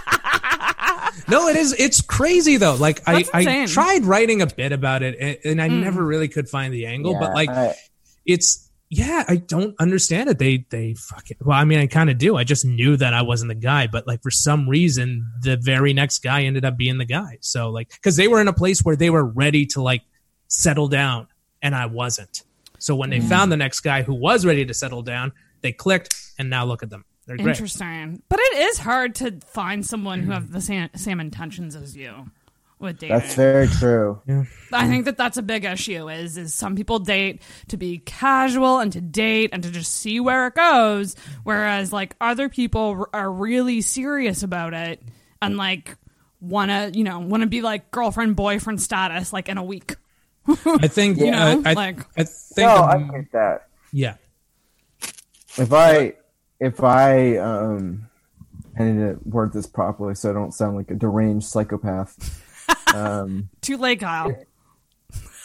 [1.27, 1.73] No, it is.
[1.79, 2.75] It's crazy though.
[2.75, 3.67] Like I, That's I insane.
[3.67, 5.81] tried writing a bit about it, and, and I Mm.
[5.81, 7.17] never really could find the angle.
[7.17, 7.75] but like, I-
[8.25, 10.39] it's yeah, I don't understand it.
[10.39, 11.37] They they fucking.
[11.41, 12.35] Well, I mean, I kind of do.
[12.35, 15.93] I just knew that I wasn't the guy, but like for some reason, the very
[15.93, 17.37] next guy ended up being the guy.
[17.39, 20.01] So like, because they were in a place where they were ready to like
[20.47, 21.27] settle down,
[21.61, 22.43] and I wasn't.
[22.81, 23.29] So when they Mm.
[23.29, 26.81] found the next guy who was ready to settle down, they clicked, and now look
[26.81, 27.05] at them.
[27.27, 27.49] They're great.
[27.49, 28.23] Interesting.
[28.27, 32.31] But it is hard to find someone who have the same, same intentions as you
[32.79, 33.15] with dating.
[33.19, 34.19] That's very true.
[34.73, 36.09] I think that that's a big issue.
[36.09, 40.19] Is is some people date to be casual and to date and to just see
[40.19, 45.03] where it goes, whereas like other people r- are really serious about it
[45.43, 45.95] and like
[46.39, 49.95] want to you know want to be like girlfriend boyfriend status like in a week.
[50.47, 53.67] I think You know, I, I, like- I think No, I um, get that.
[53.91, 54.15] yeah.
[55.57, 56.13] If I
[56.59, 58.07] if I um
[58.79, 62.41] I need to word this properly so I don't sound like a deranged psychopath.
[62.95, 64.33] um Too late, Kyle.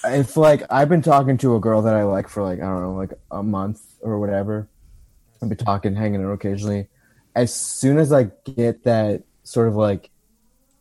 [0.04, 2.82] if like I've been talking to a girl that I like for like I don't
[2.82, 4.68] know like a month or whatever.
[5.42, 6.88] I've been talking, hanging out occasionally.
[7.34, 10.08] As soon as I get that sort of like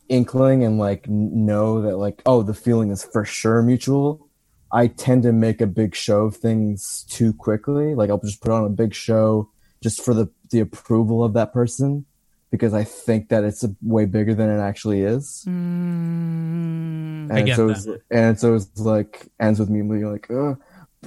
[0.08, 4.28] inkling and like know that like oh the feeling is for sure mutual,
[4.72, 7.94] I tend to make a big show of things too quickly.
[7.94, 9.50] Like I'll just put on a big show
[9.82, 12.06] just for the the approval of that person
[12.50, 15.44] because I think that it's a way bigger than it actually is.
[15.46, 17.72] Mm, And so that.
[17.76, 20.28] it's, and so it's like ends with me being like,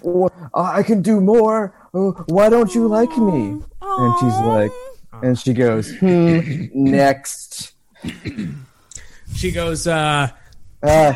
[0.02, 1.74] boy, I can do more.
[1.93, 3.62] Uh, why don't you like me?
[3.82, 4.72] And she's like,
[5.24, 7.74] and she goes, hmm, next.
[9.36, 10.30] She goes, uh,
[10.82, 11.14] Uh,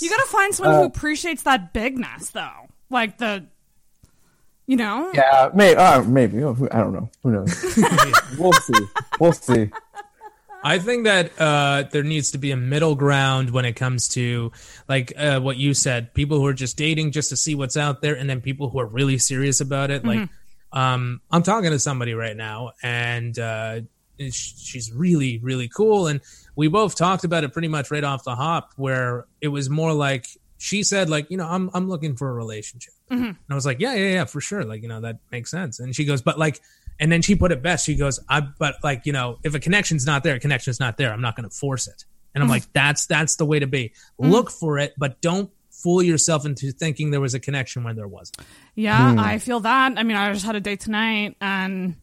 [0.00, 2.68] You gotta find someone who appreciates that bigness, though.
[2.90, 3.46] Like the,
[4.66, 6.38] you know, yeah, maybe, uh, maybe.
[6.38, 6.42] I
[6.80, 7.08] don't know.
[7.22, 7.76] Who knows?
[8.38, 8.74] we'll see.
[9.20, 9.70] We'll see.
[10.64, 14.50] I think that uh, there needs to be a middle ground when it comes to
[14.88, 18.02] like uh, what you said, people who are just dating just to see what's out
[18.02, 20.04] there, and then people who are really serious about it.
[20.04, 20.28] Like,
[20.72, 23.84] um, I'm talking to somebody right now, and uh, sh-
[24.18, 26.20] she's really, really cool, and
[26.54, 29.92] we both talked about it pretty much right off the hop, where it was more
[29.92, 30.26] like
[30.58, 33.24] she said, like, you know, I'm I'm looking for a relationship, mm-hmm.
[33.24, 35.80] and I was like, yeah, yeah, yeah, for sure, like, you know, that makes sense,
[35.80, 36.60] and she goes, but like.
[36.98, 37.84] And then she put it best.
[37.84, 40.96] She goes, "I but like you know, if a connection's not there, a connection's not
[40.96, 41.12] there.
[41.12, 42.52] I'm not going to force it." And I'm mm-hmm.
[42.52, 43.92] like, "That's that's the way to be.
[44.18, 44.30] Mm-hmm.
[44.30, 48.08] Look for it, but don't fool yourself into thinking there was a connection when there
[48.08, 48.40] wasn't."
[48.74, 49.18] yeah, hmm.
[49.18, 49.92] I feel that.
[49.98, 51.96] I mean, I just had a date tonight, and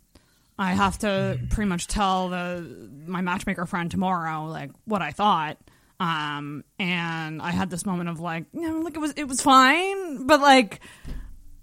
[0.58, 5.58] I have to pretty much tell the my matchmaker friend tomorrow, like what I thought.
[6.00, 9.42] Um, and I had this moment of like, you know, like it was it was
[9.42, 10.80] fine, but like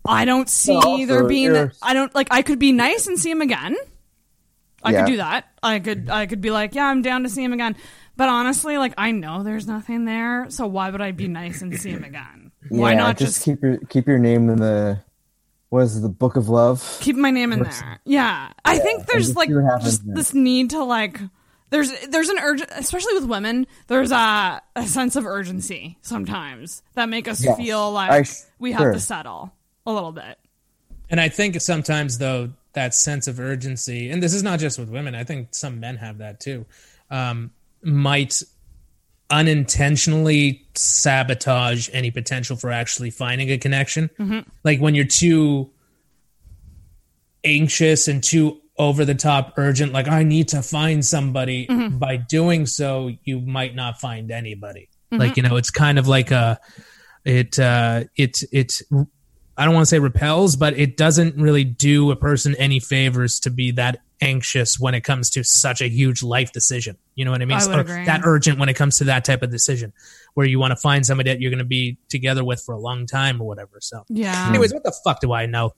[0.06, 3.30] I don't see Well, there being I don't like I could be nice and see
[3.30, 3.76] him again.
[4.82, 5.00] I Yeah.
[5.04, 5.44] could do that.
[5.62, 7.76] I could I could be like, yeah, I'm down to see him again.
[8.16, 11.78] But honestly, like I know there's nothing there, so why would I be nice and
[11.78, 12.50] see him again?
[12.70, 15.00] Why yeah, not just, just keep your keep your name in the
[15.70, 16.98] what is it, the book of love?
[17.00, 18.00] keep my name in What's- there?
[18.04, 20.14] Yeah, I think there's just like see what happens just then.
[20.14, 21.18] this need to like.
[21.70, 23.66] There's there's an urge, especially with women.
[23.86, 27.56] There's a a sense of urgency sometimes that make us Yes.
[27.56, 28.92] feel like I- we have sure.
[28.92, 29.52] to settle
[29.86, 30.38] a little bit.
[31.08, 34.88] And I think sometimes though that sense of urgency, and this is not just with
[34.90, 35.14] women.
[35.14, 36.66] I think some men have that too.
[37.10, 37.50] Um,
[37.82, 38.42] might
[39.30, 44.10] unintentionally sabotage any potential for actually finding a connection.
[44.18, 44.44] Mhm.
[44.64, 45.70] Like when you're too
[47.44, 51.66] anxious and too over the top urgent, like I need to find somebody.
[51.66, 51.98] Mhm.
[51.98, 54.88] By doing so, you might not find anybody.
[55.12, 55.18] Mhm.
[55.18, 56.58] Like you know, it's kind of like a
[57.24, 58.80] it uh it it
[59.56, 63.40] I don't want to say repels, but it doesn't really do a person any favors
[63.40, 66.96] to be that anxious when it comes to such a huge life decision.
[67.14, 67.58] You know what I mean?
[67.58, 68.04] I would Or agree.
[68.04, 69.92] That urgent when it comes to that type of decision
[70.34, 72.78] where you want to find somebody that you're going to be together with for a
[72.78, 73.78] long time or whatever.
[73.80, 74.48] So, Yeah.
[74.48, 75.74] Anyways, what the fuck do I know?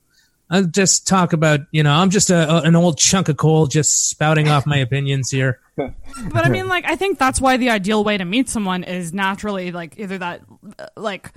[0.50, 3.66] I'll just talk about, you know, I'm just a, a- an old chunk of coal
[3.66, 5.60] just spouting off my opinions here.
[5.78, 9.14] But I mean, like, I think that's why the ideal way to meet someone is
[9.14, 10.42] naturally like either that,
[10.78, 11.32] uh, like,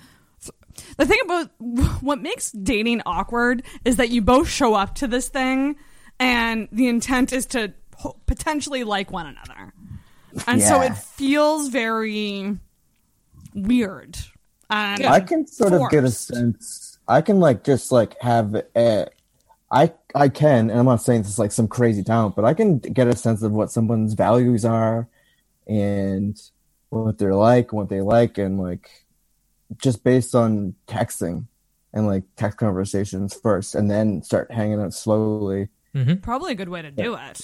[0.97, 1.49] the thing about
[2.01, 5.77] what makes dating awkward is that you both show up to this thing,
[6.19, 7.73] and the intent is to
[8.25, 9.73] potentially like one another,
[10.47, 12.57] and so it feels very
[13.53, 14.17] weird.
[14.69, 16.97] And I can sort of get a sense.
[17.07, 19.07] I can like just like have a.
[19.71, 22.53] I I can, and I'm not saying this is like some crazy talent, but I
[22.53, 25.07] can get a sense of what someone's values are,
[25.67, 26.41] and
[26.89, 28.89] what they're like, what they like, and like
[29.77, 31.45] just based on texting
[31.93, 35.69] and like text conversations first, and then start hanging out slowly.
[36.21, 37.41] Probably a good way to do it.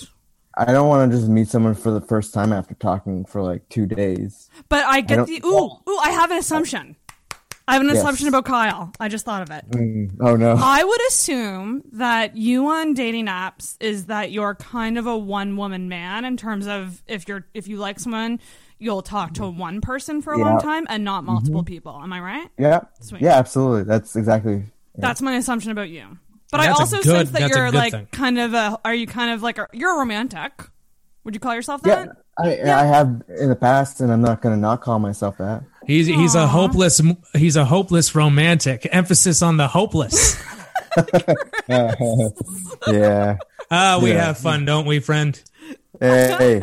[0.57, 3.67] I don't want to just meet someone for the first time after talking for like
[3.69, 4.49] two days.
[4.67, 5.97] But I get don't- the ooh ooh.
[5.99, 6.97] I have an assumption.
[7.67, 7.99] I have an Yes.
[7.99, 8.91] assumption about Kyle.
[8.99, 9.63] I just thought of it.
[9.71, 10.57] Mm, oh no!
[10.59, 15.55] I would assume that you on dating apps is that you're kind of a one
[15.55, 18.39] woman man in terms of if you're if you like someone,
[18.77, 21.67] you'll talk to one person for a long time and not multiple Mhm.
[21.67, 21.97] people.
[22.03, 22.49] Am I right?
[22.57, 23.21] Yeah, Sweet.
[23.21, 23.83] yeah, absolutely.
[23.83, 24.63] That's exactly.
[24.97, 26.17] That's my assumption about you.
[26.51, 28.07] But I That's a also good- sense that that's a you're good like thing.
[28.11, 30.51] kind of a are you kind of like a, you're a romantic?
[31.23, 32.17] Would you call yourself Yeah, that?
[32.37, 35.63] I, I have in the past, and I'm not going to not call myself that.
[35.85, 37.01] He's he's a hopeless
[37.33, 38.87] he's a hopeless romantic.
[38.91, 40.41] Emphasis on the hopeless.
[42.87, 43.37] yeah.
[43.69, 44.25] Ah, we Yeah.
[44.25, 45.41] have fun, don't we, friend?
[45.99, 46.61] Hey, hey.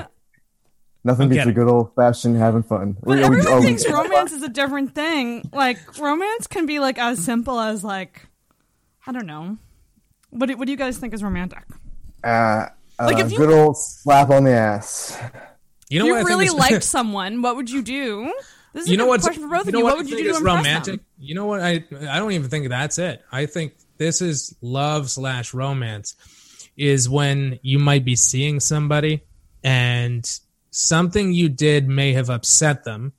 [1.05, 1.55] nothing I'm beats a kidding.
[1.55, 2.97] good old fashioned having fun.
[3.01, 5.49] But We- we- everyone we- thinks romance is a different thing.
[5.53, 8.27] Like romance can be like as simple as like
[9.07, 9.57] I don't know.
[10.31, 11.65] What do, what do you guys think is romantic?
[12.25, 12.67] uh,
[12.99, 15.19] Like, a if you- good old slap on the ass.
[15.89, 18.33] You know if what I you think really is- liked someone, what would you do?
[18.75, 19.85] This is you a know good what's question for both you of know you.
[19.85, 20.95] what, What would you do to impress romantic?
[20.97, 21.05] them?
[21.19, 21.61] You know what?
[21.63, 23.23] I I don't even think that's it.
[23.33, 26.15] I think this is love slash romance
[26.77, 29.23] is when you might be seeing somebody
[29.65, 30.31] and
[30.71, 33.13] something you did may have upset them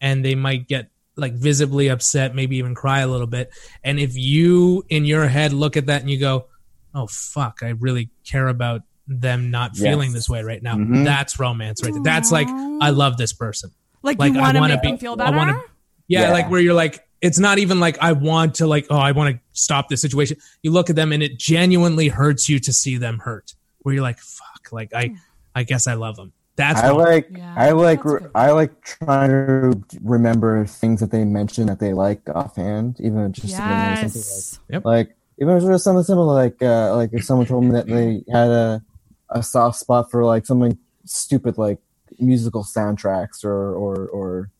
[0.00, 3.50] and they might get like visibly upset, maybe even cry a little bit.
[3.82, 6.46] And if you in your head look at that and you go,
[6.94, 9.82] "Oh fuck, I really care about them not Yes.
[9.82, 11.04] feeling this way right now." Mhm.
[11.04, 12.02] That's romance right there.
[12.02, 13.70] That's like I love this person.
[14.02, 15.36] Like, Like, you I want to make be- them feel I better?
[15.36, 15.60] wanna-
[16.06, 16.32] yeah, Yeah.
[16.32, 19.34] like where you're like, it's not even like I want to like, oh, I want
[19.34, 20.36] to stop this situation.
[20.62, 23.54] You look at them and it genuinely hurts you to see them hurt.
[23.80, 25.14] Where you're like, fuck, like I,
[25.54, 26.32] I guess I love them.
[26.56, 28.00] That's I what- like I like
[28.34, 33.46] I like trying to remember things that they mentioned that they liked offhand, even just
[33.48, 34.58] if something Yes.
[34.70, 37.72] like, like even if it was something simple like uh, like if someone told me
[37.72, 38.82] that they had a
[39.30, 41.78] a soft spot for like something stupid like
[42.18, 44.50] musical soundtracks or or or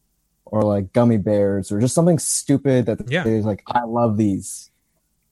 [0.44, 3.24] or like gummy bears or just something stupid that Yeah.
[3.24, 4.70] they like I love these.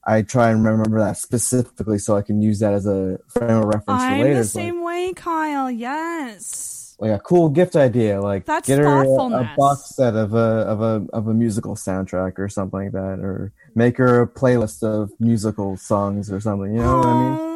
[0.07, 3.65] I try and remember that specifically so I can use that as a frame of
[3.65, 4.33] reference for I'm later.
[4.35, 5.71] the It's like- same way, Kyle.
[5.71, 6.95] Yes.
[6.99, 10.37] like a cool gift idea, like That's get her a, a box set of a
[10.37, 14.81] of a of a musical soundtrack or something like that, or make her a playlist
[14.83, 16.73] of musical songs or something.
[16.75, 17.55] You know what I mean?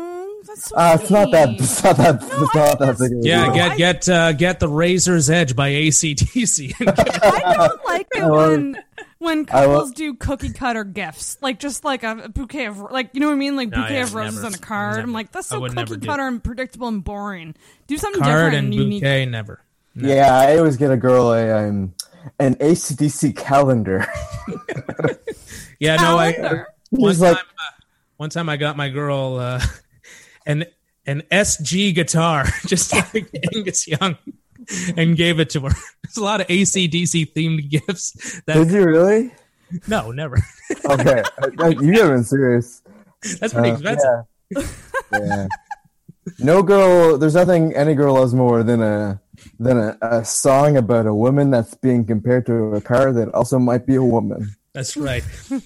[0.74, 1.50] Uh, it's not that.
[1.52, 2.16] It's not that.
[2.24, 3.54] it's not that big yeah, deal.
[3.54, 6.74] get get uh, get the Razor's Edge by ACDC.
[6.82, 8.78] I don't like it when
[9.20, 12.80] when I will- couples do cookie cutter gifts, like just like a, a bouquet of
[12.80, 14.48] like you know what I mean, like No, bouquet yeah, of roses never.
[14.48, 15.00] on a card.
[15.00, 17.56] I'm like that's so cookie cutter and predictable and boring.
[17.88, 19.02] Do something Card different and and unique.
[19.04, 19.62] bouquet, never.
[19.96, 21.94] Yeah, I always get a girl a um,
[22.40, 24.06] an ACDC calendar.
[25.80, 26.32] Yeah, no, I
[26.90, 27.42] one time, like- uh,
[28.18, 29.62] one time I got my girl, uh,
[30.46, 30.68] and
[31.06, 34.18] an SG guitar, just like Angus Young,
[34.98, 35.70] and gave it to her.
[36.04, 38.42] There's a lot of ACDC themed gifts.
[38.46, 39.32] That, Did you really?
[39.88, 40.38] No, never.
[40.86, 41.24] Okay,
[41.60, 42.82] Uh, you haven't been serious.
[43.40, 44.26] That's pretty Uh, expensive.
[44.52, 44.62] Yeah.
[45.14, 45.48] yeah.
[46.38, 47.18] No girl.
[47.18, 49.20] There's nothing any girl loves more than a
[49.60, 53.58] than a, a song about a woman that's being compared to a car that also
[53.58, 54.56] might be a woman.
[54.74, 55.24] That's right.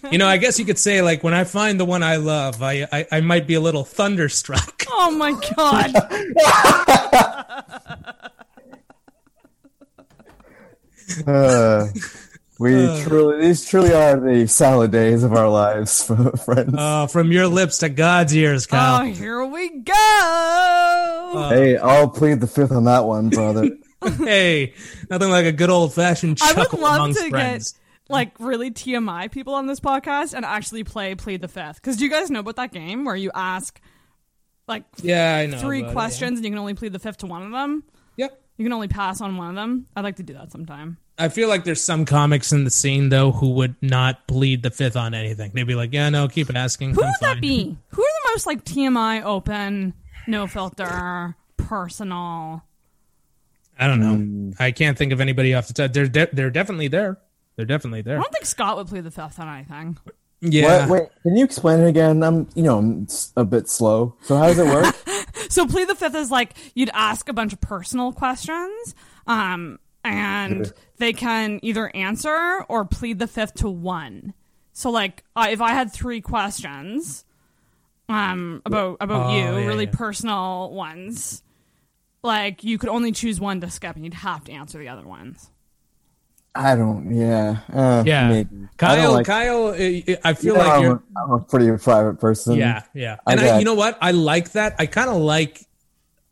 [0.10, 2.64] You know, I guess you could say like when I find the one I love,
[2.64, 4.84] I I, I might be a little thunderstruck.
[4.90, 5.92] Oh my god.
[11.28, 11.88] Uh,
[12.60, 13.04] we Uh.
[13.04, 16.04] truly these truly are the salad days of our lives,
[16.46, 16.76] friends.
[16.78, 21.48] Uh, from your lips to God's ears, Oh, here we go.
[21.50, 23.70] hey, I'll plead the fifth on that one, brother.
[24.18, 24.74] hey,
[25.10, 27.72] nothing like a good old fashioned chuckle I chuckle would love amongst to friends.
[27.74, 27.80] get
[28.10, 31.76] like really TMI people on this podcast and actually play Plead the Fifth.
[31.76, 33.80] Because do you guys know about that game where you ask
[34.68, 35.94] like Yeah, I know three about it, yeah.
[35.94, 37.84] questions and you can only plead the fifth to one of them?
[38.18, 38.40] Yep.
[38.58, 39.88] You can only pass on one of them.
[39.96, 40.98] I'd like to do that sometime.
[41.18, 44.72] I feel like there's some comics in the scene though who would not plead the
[44.72, 45.52] fifth on anything.
[45.54, 47.78] They'd be like, "Yeah, no, keep asking." Who I'm would that be?
[47.90, 49.94] Who are the most like TMI open,
[50.28, 52.64] no filter, personal?
[53.78, 54.16] I don't know.
[54.16, 54.56] Mm.
[54.60, 55.94] I can't think of anybody off the top.
[55.94, 57.18] They're de- they're definitely there.
[57.56, 58.18] They're definitely there.
[58.18, 59.98] I don't think Scott would plead the fifth on anything.
[60.42, 60.88] Yeah.
[60.88, 62.22] What, wait, can you explain it again?
[62.24, 64.16] I'm, you know, I'm s- a bit slow.
[64.24, 64.96] So how does it work?
[65.50, 68.96] So plead the fifth is like you'd ask a bunch of personal questions,
[69.28, 74.34] um, and they can either answer or plead the fifth to one.
[74.74, 77.26] So like uh, if I had three questions,
[78.10, 79.92] um, about about Oh, you, yeah, really yeah.
[79.94, 81.44] personal ones,
[82.24, 85.08] like you could only choose one to skip, and you'd have to answer the other
[85.08, 85.50] ones.
[86.56, 87.16] I don't.
[87.16, 87.58] Yeah.
[87.72, 88.30] Uh, yeah.
[88.30, 88.50] maybe.
[88.66, 90.96] I Kyle, like- Kyle, uh, I feel you know, like I'm, you're.
[91.18, 92.56] a, I'm a pretty private person.
[92.58, 93.18] Yeah, yeah.
[93.26, 93.98] I And I, got- you know what?
[94.02, 94.76] I like that.
[94.78, 95.66] I kind of like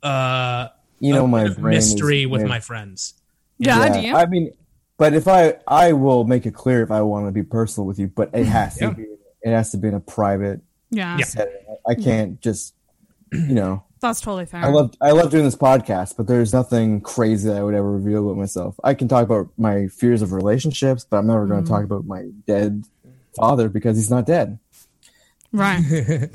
[0.04, 0.68] uh
[1.00, 2.50] You know, a my bit of brain is mystery with weird.
[2.50, 3.16] my friends.
[3.62, 4.16] Yeah, do you?
[4.16, 4.52] I mean,
[4.98, 8.00] but if I, I will make it clear if I want to be personal with
[8.00, 8.52] you, but it mm-hmm.
[8.52, 8.94] has to Yeah.
[8.94, 9.06] be,
[9.44, 11.26] it has to be in a private Yeah, Yeah.
[11.26, 11.54] setting.
[11.88, 12.04] I mm-hmm.
[12.04, 12.76] can't just,
[13.32, 13.84] you know.
[14.02, 14.64] that's totally fair.
[14.64, 17.92] I love I love doing this podcast, but there's nothing crazy that I would ever
[17.92, 18.80] reveal about myself.
[18.84, 21.86] I can talk about my fears of relationships, but I'm never going to talk mm.
[21.86, 22.84] about my dead
[23.36, 24.60] father because he's not dead.
[25.52, 25.82] right.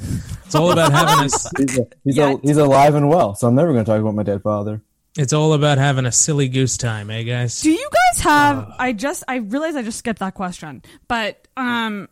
[0.47, 1.25] It's all about having a.
[1.25, 2.35] s- He's a, he's, Yeah.
[2.35, 4.81] a, he's alive and well, so I'm never going to talk about my dead father.
[5.17, 7.63] It's all about having a silly goose time, eh, guys?
[7.63, 8.75] Do you guys have?
[8.79, 12.09] I just I realized I just skipped that question, but um,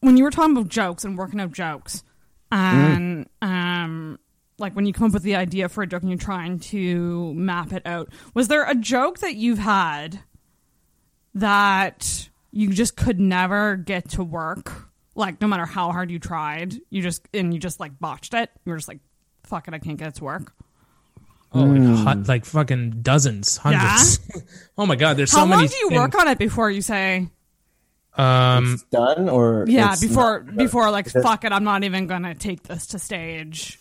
[0.00, 2.02] when you were talking about jokes and working out jokes,
[2.50, 4.18] and um,
[4.58, 7.32] like when you come up with the idea for a joke and you're trying to
[7.34, 10.20] map it out, was there a joke that you've had
[11.34, 14.88] that you just could never get to work?
[15.14, 18.50] Like no matter how hard you tried, you just and you just like botched it.
[18.64, 19.00] You were just like,
[19.44, 20.54] "Fuck it, I can't get it to work."
[21.52, 24.20] Oh, like, hot, like fucking dozens, hundreds.
[24.78, 25.68] oh my god, there's how so long many.
[25.68, 26.00] do you things.
[26.00, 27.28] work on it before you say?
[28.16, 32.34] Um, It's done or Yeah, before not- before like fuck it, I'm not even gonna
[32.34, 33.78] take this to stage.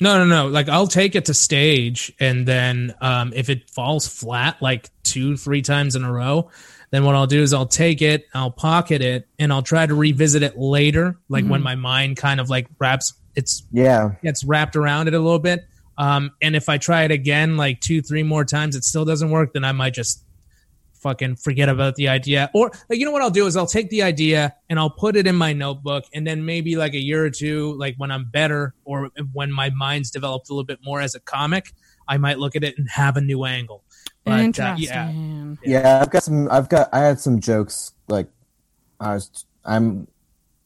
[0.00, 0.48] no, no, no.
[0.48, 5.36] Like I'll take it to stage, and then um, if it falls flat like two,
[5.36, 6.50] three times in a row,
[6.90, 9.94] then what I'll do is I'll take it, I'll pocket it, and I'll try to
[9.94, 14.74] revisit it later, like when my mind kind of like wraps it's Yeah, gets wrapped
[14.74, 15.64] around it a little bit.
[15.96, 19.30] Um, and if I try it again, like two, three more times, it still doesn't
[19.30, 20.24] work, then I might just
[20.94, 22.50] fucking forget about the idea.
[22.54, 25.16] Or like, you know what I'll do is I'll take the idea and I'll put
[25.16, 28.24] it in my notebook, and then maybe like a year or two, like when I'm
[28.24, 31.72] better or when my mind's developed a little bit more as a comic,
[32.08, 33.84] I might look at it and have a new angle.
[34.24, 35.58] But, uh, Interesting.
[35.62, 36.00] yeah, yeah.
[36.00, 36.50] I've got some.
[36.50, 36.88] I've got.
[36.92, 37.92] I had some jokes.
[38.08, 38.28] Like,
[38.98, 39.44] I was.
[39.66, 40.08] I'm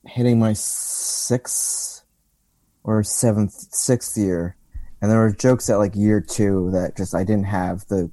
[0.06, 2.02] hitting my sixth
[2.84, 4.56] or seventh, sixth year,
[5.00, 8.10] and there were jokes at like year two that just I didn't have the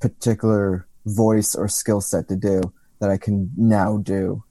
[0.00, 2.60] particular voice or skill set to do
[3.00, 4.42] that I can now do.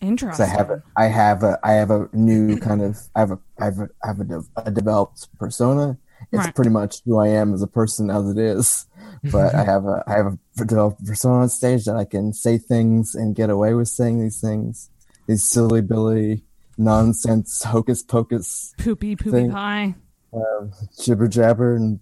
[0.00, 0.44] Interesting.
[0.44, 3.38] I have a, I have a, I have a new kind of, I have a,
[3.58, 5.96] I have a, I have a, de- a developed persona.
[6.32, 6.54] It's Right.
[6.54, 8.86] pretty much who I am as a person as it is,
[9.32, 10.26] but I have a, I have
[10.58, 14.20] a developed persona on stage that I can say things and get away with saying
[14.20, 14.90] these things,
[15.26, 16.42] these silly billy
[16.76, 19.50] nonsense hocus pocus, Poopy poopy thing.
[19.52, 19.94] pie.
[20.34, 22.00] Um, jibber jabber and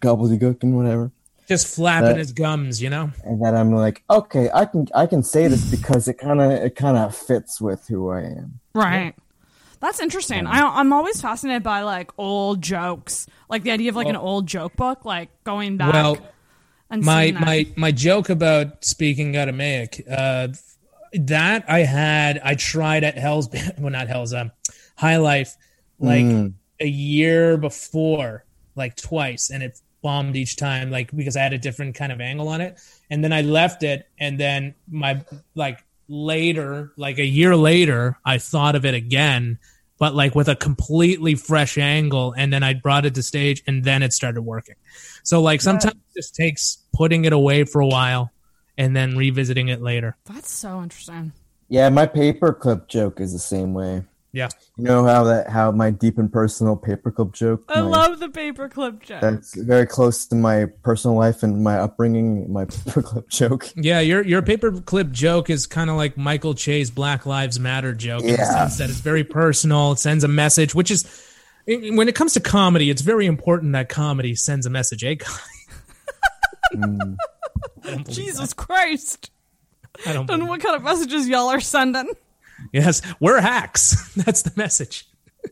[0.00, 1.10] gobbledygook and whatever.
[1.48, 3.10] just flapping That- his gums, you know?
[3.24, 6.50] And then I'm like, okay, I can, I can say this because it kind of,
[6.50, 8.60] it kind of fits with who I am.
[8.74, 9.14] Right.
[9.80, 10.46] That's interesting.
[10.46, 14.46] I, I'm always fascinated by like old jokes, like the idea of like an old
[14.46, 15.92] joke book, like going back.
[15.92, 16.16] Well,
[16.88, 17.40] and my that.
[17.40, 20.48] my my joke about speaking Aramaic, uh,
[21.12, 24.52] that I had, I tried at Hell's, well, not Hell's, um,
[24.96, 25.54] High Life,
[25.98, 26.54] like Mm.
[26.80, 28.44] A year before,
[28.76, 32.20] like twice, and it bombed each time, like because I had a different kind of
[32.20, 32.78] angle on it.
[33.10, 35.22] And then I left it, and then my
[35.54, 39.58] like later, like a year later, I thought of it again,
[39.98, 43.84] but like with a completely fresh angle, and then I brought it to stage, and
[43.84, 44.76] then it started working.
[45.22, 48.30] So like sometimes it just takes putting it away for a while
[48.76, 50.16] and then revisiting it later.
[50.24, 51.32] That's so interesting.
[51.68, 54.02] Yeah, my paperclip joke is the same way.
[54.34, 54.48] Yeah.
[54.76, 57.62] You know how that how my deep and personal paperclip joke.
[57.68, 59.20] I my- love the paperclip joke.
[59.20, 62.52] That's very close to my personal life and my upbringing.
[62.52, 63.70] My paperclip joke.
[63.76, 68.22] Yeah, your your paperclip joke is kind of like Michael Che's Black Lives Matter joke
[68.22, 68.66] in the Yeah.
[68.66, 69.92] sense that it's very personal.
[69.92, 71.04] It sends a message, which is
[71.66, 75.04] when it comes to comedy, it's very important that comedy sends a message.
[75.04, 75.14] Eh,
[76.74, 77.16] Mm.
[77.84, 79.30] I don't Jesus Christ.
[80.06, 82.08] I don't Don't know what kind of messages y'all are sending.
[82.72, 84.12] Yes, we're hacks.
[84.16, 85.06] That's the message.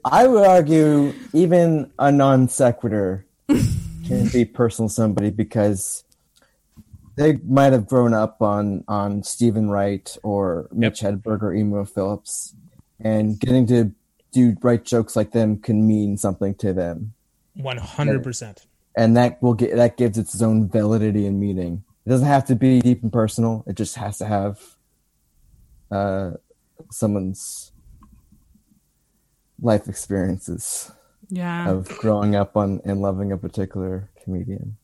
[0.04, 6.04] I would argue even a non sequitur can be personal to somebody because
[7.16, 12.54] they might have grown up on on Steven Wright or Mitch Hedberg or Emo Philips,
[13.00, 13.92] and getting to
[14.32, 17.12] do write jokes like them can mean something to them,
[17.54, 18.66] One hundred percent.
[18.96, 21.84] and that will get that gives its own validity and meaning.
[22.06, 23.62] It doesn't have to be deep and personal.
[23.66, 24.58] It just has to have
[25.90, 26.30] uh,
[26.92, 27.72] someone's
[29.60, 30.90] life experiences
[31.28, 31.70] Yeah.
[31.70, 34.76] of growing up on and loving a particular comedian.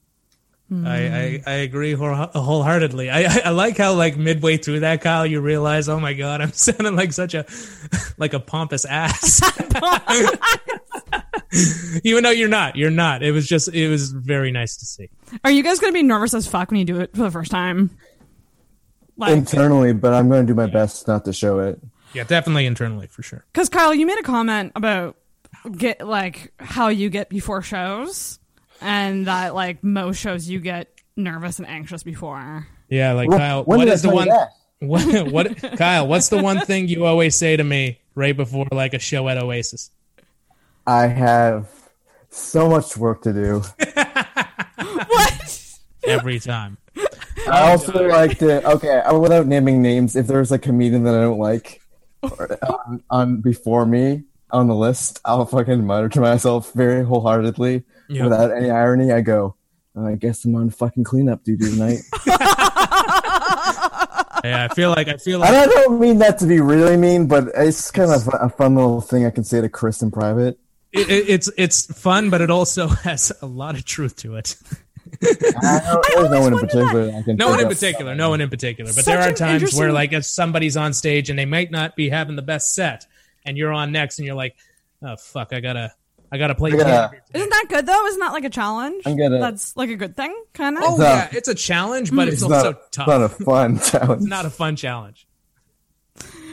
[0.69, 0.87] Hmm.
[0.87, 3.09] I, I, I agree wholeheartedly.
[3.09, 6.43] I, I I like how like midway through that, Kyle, you realize, oh my god,
[6.43, 7.47] I'm sounding like such a
[8.19, 9.41] like a pompous ass.
[12.05, 13.23] Even though you're not, you're not.
[13.23, 15.09] It was just, it was very nice to see.
[15.45, 17.31] Are you guys going to be nervous as fuck when you do it for the
[17.31, 17.89] first time?
[19.17, 21.81] Like, Internally, but I'm going to do my best not to show it.
[22.15, 23.45] Yeah, definitely internally for sure.
[23.53, 25.17] because Kyle, you made a comment about
[25.71, 28.39] get like how you get before shows,
[28.81, 32.67] and that like most shows you get nervous and anxious before.
[32.89, 34.29] Yeah, like Well, Kyle, when what did I the one?
[34.81, 36.07] What, what, Kyle?
[36.07, 39.37] What's the one thing you always say to me right before like a show at
[39.37, 39.91] Oasis?
[40.87, 41.69] I have
[42.31, 43.63] so much work to do.
[45.09, 45.79] What?
[46.07, 46.79] Every time.
[47.51, 51.39] I also like to okay, without naming names, if there's a comedian that I don't
[51.39, 51.88] like or,
[52.69, 58.25] on, on before me on the list, I'll fucking mutter to myself very wholeheartedly, Yeah.
[58.25, 59.13] without any irony.
[59.13, 59.57] I go,
[59.95, 61.99] oh, I guess I'm on fucking cleanup duty tonight.
[64.45, 66.97] Yeah, I feel like I feel and like I don't mean that to be really
[66.97, 70.13] mean, but it's kind of a fun little thing I can say to Chris in
[70.13, 70.59] private.
[70.93, 74.55] it, it- it's it's fun, but it also has a lot of truth to it.
[75.23, 77.23] I don't, there's no one in particular.
[77.35, 78.91] No one in particular, no one in particular.
[78.91, 81.71] But Such there are an times where like if somebody's on stage and they might
[81.71, 83.07] not be having the best set,
[83.45, 84.57] and you're on next, and you're like,
[85.03, 85.93] oh fuck, I gotta
[86.31, 86.73] I gotta play.
[86.73, 88.07] I gotta- Isn't that good though?
[88.07, 89.03] Isn't that like a challenge?
[89.07, 90.85] I'm gonna- That's like a good thing, kind of.
[90.85, 92.33] Oh not- yeah, it's a challenge, but hmm.
[92.33, 93.09] it's, It's also not, tough.
[93.09, 94.21] it's not a fun challenge.
[94.23, 95.28] It's not a fun challenge.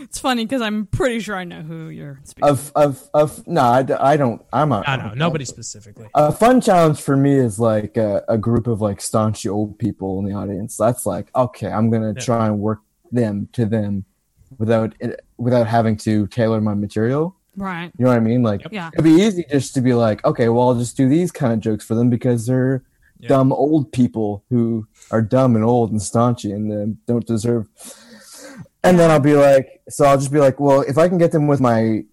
[0.05, 2.47] It's funny because I'm pretty sure I know who you're speaking.
[2.49, 4.41] of of of no, I, I don't.
[4.53, 4.83] I'm a.
[4.87, 6.07] I know nobody specifically.
[6.13, 10.19] A fun challenge for me is like a, a group of like staunchy old people
[10.19, 10.77] in the audience.
[10.77, 12.21] That's like okay, I'm gonna Yeah.
[12.23, 12.79] try and work
[13.11, 14.05] them to them
[14.57, 17.35] without it, without having to tailor my material.
[17.57, 17.91] right.
[17.97, 18.43] You know what I mean?
[18.43, 18.89] Like Yeah.
[18.93, 21.59] it'd be easy just to be like, okay, well, I'll just do these kind of
[21.61, 22.83] jokes for them because they're
[23.19, 23.29] Yeah.
[23.29, 27.67] dumb old people who are dumb and old and staunchy and uh, don't deserve.
[28.85, 31.31] And then I'll be like, so I'll just be like, well, if I can get
[31.31, 32.03] them with my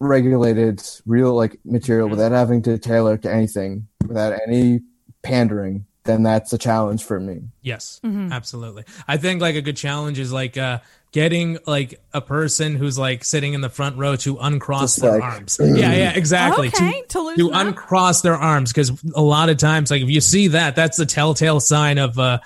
[0.00, 4.80] unregulated real like material without having to tailor to anything, without any
[5.22, 7.42] pandering, then that's a challenge for me.
[7.62, 8.84] Yes, absolutely.
[9.08, 10.80] I think like a good challenge is like uh
[11.12, 15.12] getting like a person who's like sitting in the front row to uncross Just their
[15.12, 15.58] like- arms.
[15.62, 16.68] Yeah, yeah, exactly.
[16.68, 20.10] Okay, to to lose to uncross their arms because a lot of times like if
[20.10, 22.38] you see that that's a telltale sign of uh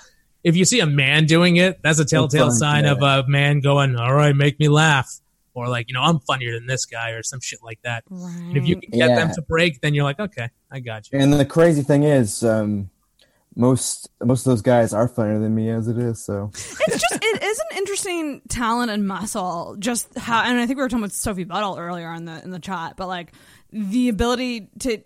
[0.43, 2.91] if you see a man doing it that's a telltale fun, sign yeah.
[2.91, 5.09] of a man going all right make me laugh.
[5.55, 8.03] Or like you know i'm funnier than this guy or some shit like that.
[8.09, 11.19] And if you can get them to break then you're like okay i got you.
[11.19, 12.89] And the crazy thing is, um,
[13.55, 16.23] most most of those guys are funnier than me as it is.
[16.23, 16.51] So.
[16.87, 20.83] It's just it is an interesting talent and muscle just how and i think we
[20.83, 23.33] were talking with sophie buttle earlier in the in the chat but like
[23.71, 25.03] the ability to h-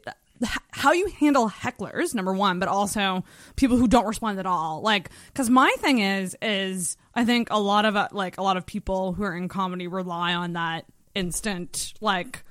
[0.71, 3.23] how you handle hecklers number one but also
[3.55, 4.81] people who don't respond at all.
[4.81, 8.57] Like because my thing is is i think a lot of uh, like a lot
[8.57, 12.43] of people who are in comedy rely on that instant like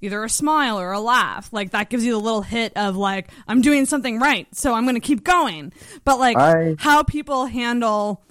[0.00, 1.52] either a smile or a laugh.
[1.52, 4.84] Like that gives you the little hit of like i'm doing something right so i'm
[4.86, 5.72] gonna keep going.
[6.04, 8.22] But like I- how people handle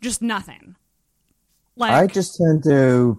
[0.00, 0.76] just nothing.
[1.76, 3.18] Like I just tend to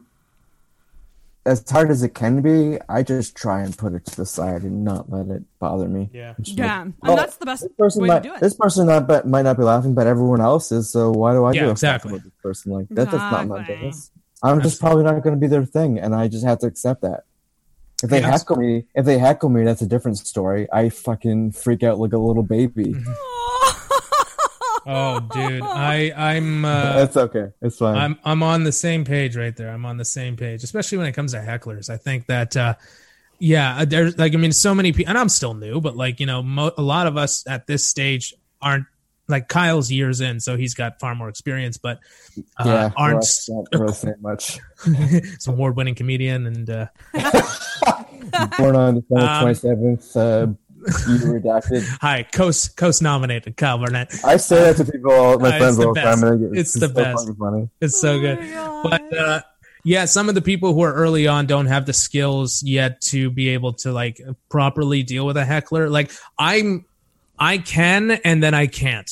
[1.46, 4.64] as hard as it can be, I just try and put it to the side
[4.64, 6.10] and not let it bother me.
[6.12, 6.34] Yeah.
[6.42, 8.42] Just Yeah, like, and "Oh, that's the best this person way might, to do it.
[8.42, 10.90] This person not, but might not be laughing, but everyone else is.
[10.92, 12.12] So why do I Yeah, give a fuck exactly.
[12.14, 12.72] about this person?
[12.72, 13.76] Like that, that's not my Exactly.
[13.76, 14.12] business.
[14.44, 17.02] I'm just probably not going to be their thing, and I just have to accept
[17.04, 17.24] that.
[18.04, 18.32] If they Yeah.
[18.32, 20.68] heckle me, if they heckle me, that's a different story.
[20.74, 22.86] I fucking freak out like a little baby.
[22.86, 23.12] Mm-hmm.
[24.86, 27.48] Oh, dude, I I'm uh, That's okay.
[27.62, 27.96] It's fine.
[27.96, 29.70] I'm I'm on the same page right there.
[29.70, 31.90] I'm on the same page, especially when it comes to hecklers.
[31.90, 32.76] I think that uh
[33.40, 36.26] yeah, there's like I mean so many people and I'm still new, but like, you
[36.26, 38.86] know, mo- a lot of us at this stage aren't
[39.28, 42.00] like Kyle's years in, so he's got far more experience, but
[42.60, 43.26] uh, yeah, aren't
[43.74, 44.60] really saying much.
[45.40, 46.88] some award-winning comedian and uh
[48.58, 50.18] Born on December Um, twenty seventh.
[50.18, 50.48] Uh,
[50.86, 51.84] redacted.
[52.02, 54.14] hi, coast coast nominated Kyle Burnett.
[54.24, 56.22] I say that to people, all my Uh, friends all the time.
[56.22, 56.24] best.
[56.24, 57.20] and they get- It's the so best.
[57.20, 57.70] fucking funny.
[57.82, 58.40] It's so good.
[58.84, 59.42] But uh,
[59.84, 63.30] yeah, some of the people who are early on don't have the skills yet to
[63.30, 65.90] be able to like properly deal with a heckler.
[65.90, 66.86] Like I'm,
[67.38, 69.10] I can, and then I can't.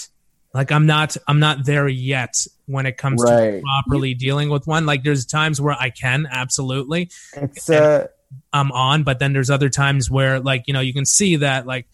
[0.54, 3.62] Like I'm not, I'm not there yet when it comes to Right.
[3.64, 4.86] properly dealing with one.
[4.86, 8.08] Like there's times where I can absolutely, It's uh,
[8.54, 11.66] I'm on, but then there's other times where like you know you can see that
[11.66, 11.88] like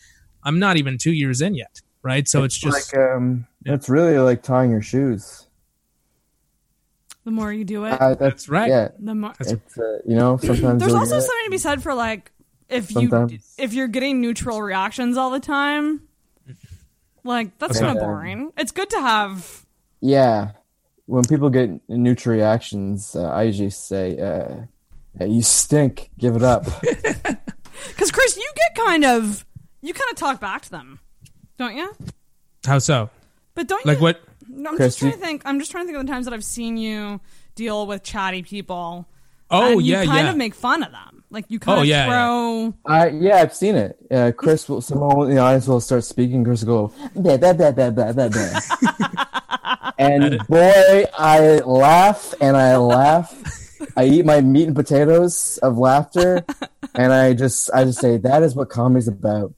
[0.43, 2.27] I'm not even two years in yet, right?
[2.27, 5.47] So it's, just like um, it's really like tying your shoes.
[7.23, 8.69] the more you do it, Uh, that's, That's right.
[8.69, 9.33] Yeah, the more.
[9.39, 12.31] it's uh, you know sometimes There's also something to be said for like
[12.67, 16.01] if you if you're getting neutral reactions all the time,
[17.23, 18.51] like that's kind of boring.
[18.57, 19.65] It's good to have.
[20.01, 20.51] yeah.
[21.05, 24.67] When people get neutral reactions, uh, I usually say, uh,
[25.17, 26.09] "Hey, "You stink.
[26.17, 26.65] Give it up."
[27.87, 29.45] Because Chris, you get kind of
[29.81, 30.99] you kind of talk back to them,
[31.57, 31.95] don't you?
[32.65, 33.09] how so?
[33.55, 34.03] But don't you Like you?
[34.03, 34.21] what?
[34.49, 35.41] No, I'm Chris, just trying you- to think.
[35.45, 37.21] I'm just trying to think of the times that I've seen you
[37.55, 39.07] deal with chatty people.
[39.49, 40.31] Oh and you yeah, kind yeah.
[40.31, 41.23] of make fun of them.
[41.29, 42.09] Like you kind Oh, of yeah, yeah.
[42.09, 42.73] throw.
[42.85, 43.97] I yeah, I've seen it.
[44.11, 46.43] Uh, Chris, will, someone in the audience will start speaking.
[46.43, 49.91] Chris will go, blah, blah, blah, blah, blah, blah, blah.
[49.97, 53.33] and boy, I laugh and I laugh.
[53.95, 56.43] I eat my meat and potatoes of laughter,
[56.95, 59.53] and I just I just say that is what comedy's about.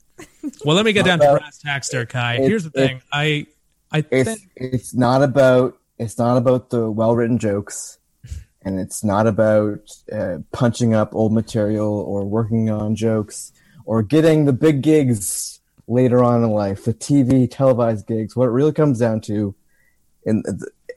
[0.66, 2.34] Well, let me get down to Well, brass tacks there, Kai.
[2.36, 3.02] it's- Here's the thing.
[3.12, 3.46] I
[3.92, 7.98] I It's think it's not about it's not about the well written jokes,
[8.64, 9.80] and it's not about
[10.12, 13.52] uh, punching up old material or working on jokes
[13.86, 18.36] or getting the big gigs later on in life, the TV televised gigs.
[18.36, 19.54] What it really comes down to,
[20.26, 20.46] and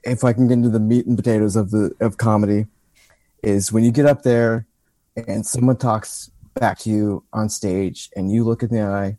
[0.04, 2.66] if I can get into the meat and potatoes of the of comedy,
[3.44, 4.66] is when you get up there
[5.16, 9.16] and someone talks back to you on stage, and you look in the eye,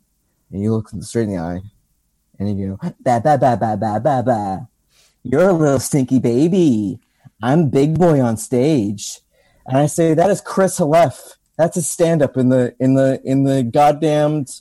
[0.50, 1.60] and you look straight in the eye,
[2.38, 4.68] and you go, ba ba ba ba ba ba ba.
[5.22, 6.98] You're a little stinky baby.
[7.42, 9.20] I'm big boy on stage,
[9.66, 11.34] and I say that is Chris Halef.
[11.56, 14.60] That's a stand up in the in the in the goddamned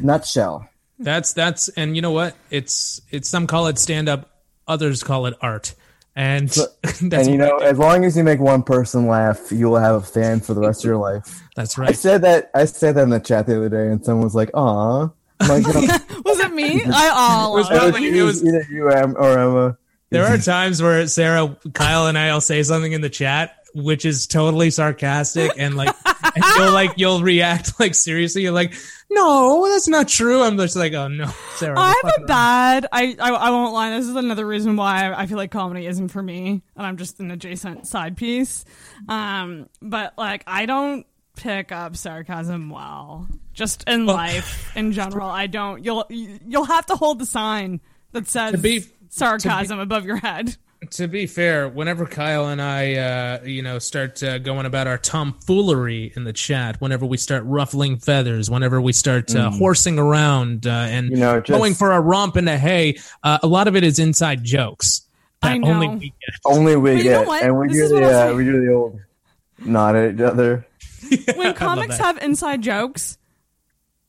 [0.00, 0.68] nutshell.
[0.98, 2.36] that's that's and you know what?
[2.50, 5.74] It's it's some call it stand up, others call it art.
[6.14, 6.48] And
[6.82, 9.94] that's and you know, as long as you make one person laugh, you will have
[9.96, 11.42] a fan for the rest of your life.
[11.56, 11.88] that's right.
[11.90, 12.50] I said that.
[12.54, 15.08] I said that in the chat the other day, and someone was like, "Aw."
[15.48, 15.66] Like,
[16.24, 16.82] Was it me?
[16.84, 17.54] I all.
[17.54, 18.92] was it was, it was- either you or
[19.38, 19.76] Emma.
[20.10, 24.26] There are times where Sarah, Kyle, and I'll say something in the chat which is
[24.26, 25.94] totally sarcastic and like
[26.34, 28.42] and you'll like you'll react like seriously.
[28.42, 28.74] You're like,
[29.10, 30.42] no, that's not true.
[30.42, 31.26] I'm just like, oh no,
[31.56, 31.78] Sarah.
[31.78, 32.86] I we're have fucking a bad.
[32.92, 33.90] I, I I won't lie.
[33.96, 37.20] This is another reason why I feel like comedy isn't for me, and I'm just
[37.20, 38.64] an adjacent side piece.
[39.08, 43.28] Um, but like I don't pick up sarcasm well.
[43.52, 45.84] Just in life in general, I don't.
[45.84, 47.80] You'll you'll have to hold the sign
[48.12, 50.56] that says be- sarcasm above your head.
[50.90, 54.98] To be fair, whenever Kyle and I, uh, you know, start uh, going about our
[54.98, 59.58] tomfoolery in the chat, whenever we start ruffling feathers, whenever we start uh, Mm.
[59.58, 63.38] horsing around uh, and You know, just- going for a romp in the hay, uh,
[63.42, 65.02] a lot of it is inside jokes.
[65.42, 65.68] I know.
[65.72, 66.34] Only we get.
[66.44, 67.42] Only we But you know get, what?
[67.42, 69.00] and we This do is what the uh, we do the old
[69.64, 70.66] nod at each other.
[71.36, 73.18] When comics have inside jokes,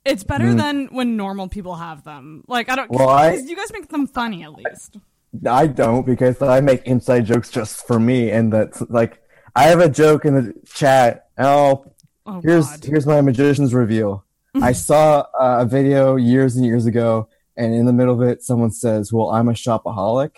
[0.05, 2.43] it's better than when normal people have them.
[2.47, 2.91] Like I don't.
[2.91, 2.99] Mm.
[2.99, 4.97] Well, I- you guys make them funny at least.
[4.97, 4.99] I
[5.41, 9.21] don't because I make inside jokes just for me, and that's like
[9.55, 11.27] I have a joke in the chat.
[11.37, 11.85] Oh,
[12.25, 12.85] Oh here's God.
[12.85, 14.25] here's my magician's reveal.
[14.61, 17.27] I saw uh, a video years and years ago,
[17.57, 20.31] and in the middle of it, someone says, "Well, I'm a shopaholic."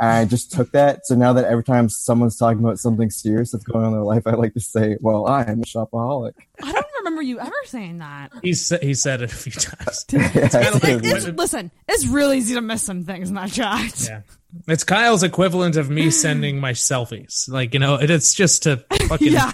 [0.00, 1.06] And I just took that.
[1.06, 4.02] So now that every time someone's talking about something serious that's going on in their
[4.02, 7.52] life, I like to say, "Well, I am a shopaholic." I don't remember you ever
[7.66, 8.30] saying that.
[8.42, 10.04] He's he said it a few times.
[10.12, 14.08] It's kinda like- It's, listen, it's really easy to miss some things in that chat.
[14.08, 14.20] Yeah.
[14.68, 17.48] It's Kyle's equivalent of me sending my selfies.
[17.48, 18.78] Like, you know, it, it's just to
[19.08, 19.52] fucking Yeah.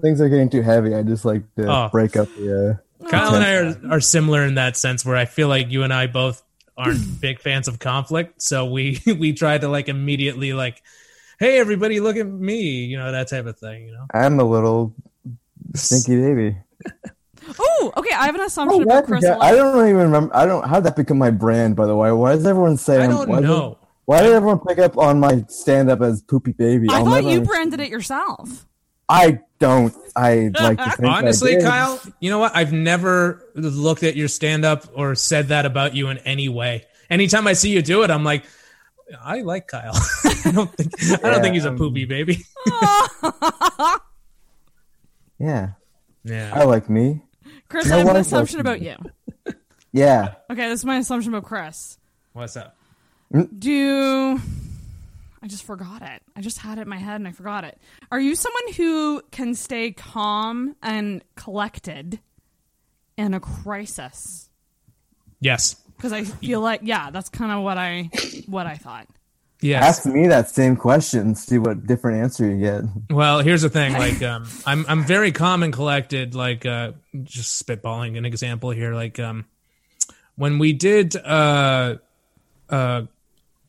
[0.00, 0.94] things are getting too heavy.
[0.94, 1.88] I just like to Oh.
[1.90, 2.80] break up the.
[3.02, 3.54] Uh, Kyle and I
[3.90, 6.42] are, are similar in that sense where I feel like you and I both
[6.76, 8.42] aren't big fans of conflict.
[8.42, 10.82] So we we try to like immediately like,
[11.38, 14.06] hey everybody, look at me, you know, that type of thing, you know.
[14.12, 14.94] I'm a little
[15.74, 16.56] stinky baby.
[17.58, 18.10] Oh, okay.
[18.14, 19.24] I have an assumption Oh, about Chris.
[19.24, 20.36] beca- I don't even remember.
[20.36, 20.68] I don't.
[20.68, 21.76] How did that become my brand?
[21.76, 22.98] By the way, why does everyone say?
[22.98, 23.78] I I'm- don't why does- know.
[24.04, 26.88] Why did everyone pick up on my stand up as poopy baby?
[26.90, 28.66] I I'll thought you understand- branded it yourself.
[29.08, 29.94] I don't.
[30.14, 31.62] I like to think I Honestly, did.
[31.64, 32.54] Kyle, you know what?
[32.54, 36.84] I've never looked at your stand up or said that about you in any way.
[37.08, 38.44] Anytime I see you do it, I'm like,
[39.24, 39.92] I like Kyle.
[40.44, 42.44] I don't think I don't think he's a poopy baby.
[45.38, 45.70] Yeah,
[46.24, 46.50] Yeah.
[46.54, 47.22] I like me.
[47.68, 48.96] Chris, No I have an assumption about you.
[49.90, 50.34] Yeah.
[50.50, 51.96] Okay, this is my assumption about Chris.
[52.34, 52.76] What's up?
[53.32, 53.58] Mm.
[53.58, 54.38] Do
[55.42, 56.22] I just forgot it?
[56.36, 57.78] I just had it in my head and I forgot it.
[58.12, 62.20] Are you someone who can stay calm and collected
[63.16, 64.50] in a crisis?
[65.40, 65.76] Yes.
[65.96, 68.10] Because I feel like yeah, that's kind of what I
[68.46, 69.08] what I thought.
[69.60, 69.82] Yes.
[69.82, 71.34] Ask me that same question.
[71.34, 72.82] See what different answer you get.
[73.10, 73.92] Well, here's the thing.
[73.98, 76.34] Like, um, I'm I'm very calm and collected.
[76.34, 76.92] Like, uh,
[77.24, 78.94] just spitballing an example here.
[78.94, 79.46] Like, um,
[80.36, 81.96] when we did uh,
[82.68, 83.02] uh,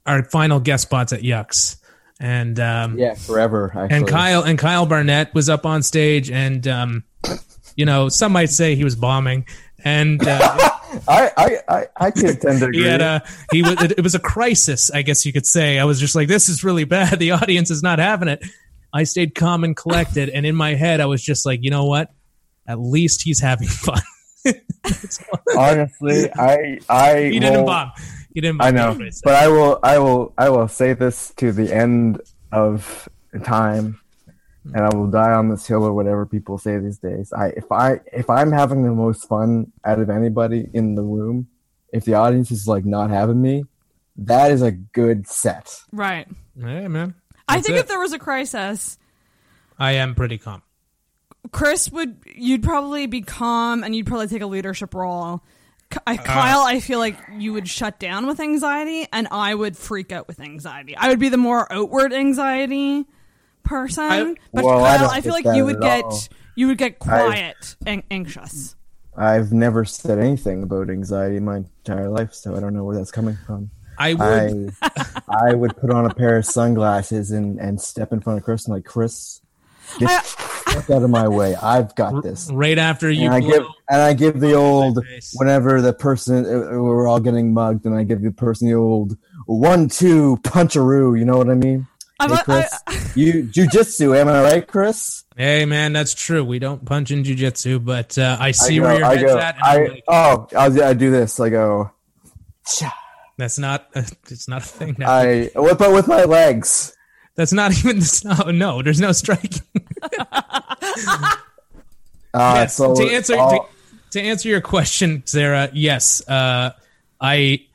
[0.05, 1.77] our final guest spots at Yucks,
[2.19, 3.71] and um, Yeah, forever.
[3.75, 3.97] Actually.
[3.97, 7.03] and Kyle and Kyle Barnett was up on stage, and um,
[7.79, 9.45] you know, some might say he was bombing,
[9.85, 10.37] and uh,
[11.07, 12.79] I, I, I, I could tend to agree.
[12.83, 13.23] he had a
[13.53, 15.79] he was it, it was a crisis, I guess you could say.
[15.79, 17.19] I was just like, this is really bad.
[17.19, 18.43] The audience is not having it.
[18.91, 21.85] I stayed calm and collected, and in my head, I was just like, you know
[21.85, 22.11] what?
[22.67, 24.01] At least he's having fun.
[25.57, 27.29] Honestly, I, I.
[27.31, 27.91] he didn't will- bomb.
[28.33, 28.57] He didn't.
[28.57, 32.19] Bomb I know, but I will, I will, I will say this to the end
[32.51, 33.07] of
[33.45, 34.01] time,
[34.63, 34.75] Hmm.
[34.75, 37.31] and I will die on this hill or whatever people say these days.
[37.33, 41.47] I, if I, if I'm having the most fun out of anybody in the room,
[41.91, 43.65] if the audience is like not having me,
[44.17, 45.81] that is a good set.
[45.91, 46.27] Right.
[46.55, 47.15] Yeah, man.
[47.47, 47.81] I think it.
[47.81, 48.97] if there was a crisis,
[49.77, 50.61] I am pretty calm.
[51.51, 55.41] Chris would you'd probably be calm and you'd probably take a leadership role.
[55.89, 59.55] K- I, uh, Kyle, I feel like you would shut down with anxiety, and I
[59.55, 60.95] would freak out with anxiety.
[60.95, 63.07] I would be the more outward anxiety
[63.63, 66.21] person, I- but Well, I Kyle, don't I, feel like you would get all.
[66.55, 68.75] you would get quiet and anxious.
[69.17, 72.95] I've never said anything about anxiety in my entire life, so I don't know where
[72.95, 73.69] that's coming from.
[73.97, 74.73] I would.
[74.81, 75.05] I
[75.49, 78.65] I would put on a pair of sunglasses and, and step in front of Chris
[78.65, 79.41] and like Chris,
[79.97, 81.55] get I- the fuck out of my way.
[81.55, 82.49] I've got this.
[82.53, 85.03] right after you And I give and I give the old
[85.35, 89.17] whenever the person uh, we're all getting mugged, and I give the person the old
[89.47, 91.17] one two puncheroo.
[91.19, 91.85] You know what I mean?
[92.19, 95.23] I'm Hey, Chris, I- you jujitsu, am I right, Chris?
[95.37, 96.43] Hey man, that's true.
[96.43, 99.33] We don't punch in jujitsu, but uh, I see I go, where your I head's
[99.33, 99.55] go, at.
[99.55, 101.39] And I'm like, oh, I, I do this.
[101.39, 101.91] I go.
[102.67, 102.93] "Cha."
[103.37, 103.87] that's not.
[103.95, 104.95] it's not a thing.
[104.99, 105.09] Now.
[105.11, 106.93] I whip out with my legs.
[107.35, 107.99] That's not even.
[107.99, 109.61] That's not, no, there's no striking.
[112.31, 112.75] Uh, yes.
[112.75, 113.59] so to answer to,
[114.11, 116.71] to answer your question, Sarah, yes, uh,
[117.19, 117.65] I.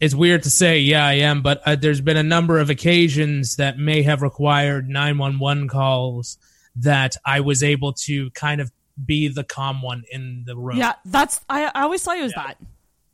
[0.00, 3.56] It's weird to say, yeah, I am, but uh, there's been a number of occasions
[3.56, 6.38] that may have required 911 calls
[6.76, 8.70] that I was able to kind of
[9.04, 10.76] be the calm one in the room.
[10.76, 12.56] yeah, that's I, I always saw you as that.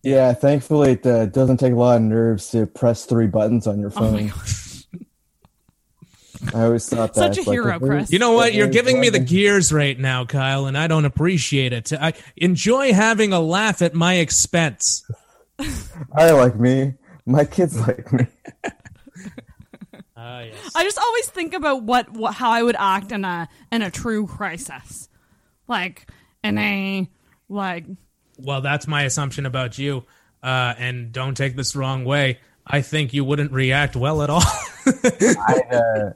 [0.03, 3.81] Yeah, thankfully it uh, doesn't take a lot of nerves to press three buttons on
[3.81, 4.27] your Oh phone.
[4.29, 4.85] gosh.
[6.53, 7.21] I always thought that.
[7.21, 8.11] Such a it's like, hero, Chris.
[8.13, 8.53] You know what?
[8.53, 11.91] You're giving me the gears right now, Kyle, and I don't appreciate it.
[11.95, 15.11] I enjoy having a laugh at my expense.
[16.17, 16.95] I like me.
[17.27, 18.27] My kids like me.
[20.17, 20.73] Ah, yes.
[20.75, 23.91] I just always think about what, what how I would act in a in a
[23.91, 25.09] true crisis,
[25.69, 26.09] like
[26.43, 27.11] in a
[27.49, 27.85] like
[28.39, 30.05] Well, that's my assumption about you.
[30.43, 32.39] Uh, and don't take this the wrong way.
[32.67, 34.43] I think you wouldn't react well at all.
[34.87, 36.11] I'd, uh,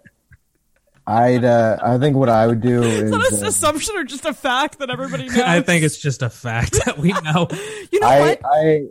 [1.06, 3.02] I'd, uh, I think what I would do is.
[3.02, 5.38] is that an uh, assumption or just a fact that everybody knows?
[5.40, 7.48] I think it's just a fact that we know.
[7.90, 8.40] you know I, what?
[8.44, 8.86] I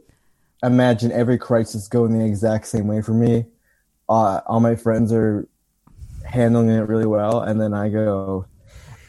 [0.63, 3.45] imagine every crisis going the exact same way for me.
[4.09, 5.47] Uh, all my friends are
[6.25, 8.45] handling it really well, and then I go,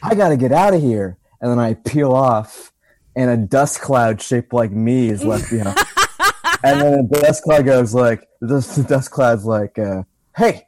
[0.02, 2.72] I got to get out of here, and then I peel off,
[3.16, 5.76] and a dust cloud shaped like me is left behind.
[6.62, 10.02] and then the dust cloud goes like, the, the dust cloud's like, uh,
[10.36, 10.66] "Hey,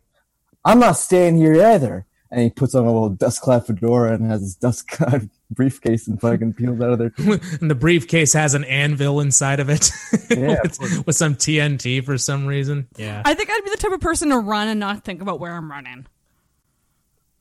[0.65, 4.31] I'm not staying here either." And he puts on a little dust cloud fedora and
[4.31, 7.13] has his dust cloud briefcase and fucking peels out of there.
[7.61, 9.91] and the briefcase has an anvil inside of it
[10.31, 12.87] Yeah, with, with some TNT for some reason.
[12.97, 13.23] Yeah.
[13.25, 15.53] I think I'd be the type of person to run and not think about where
[15.55, 16.07] I'm running.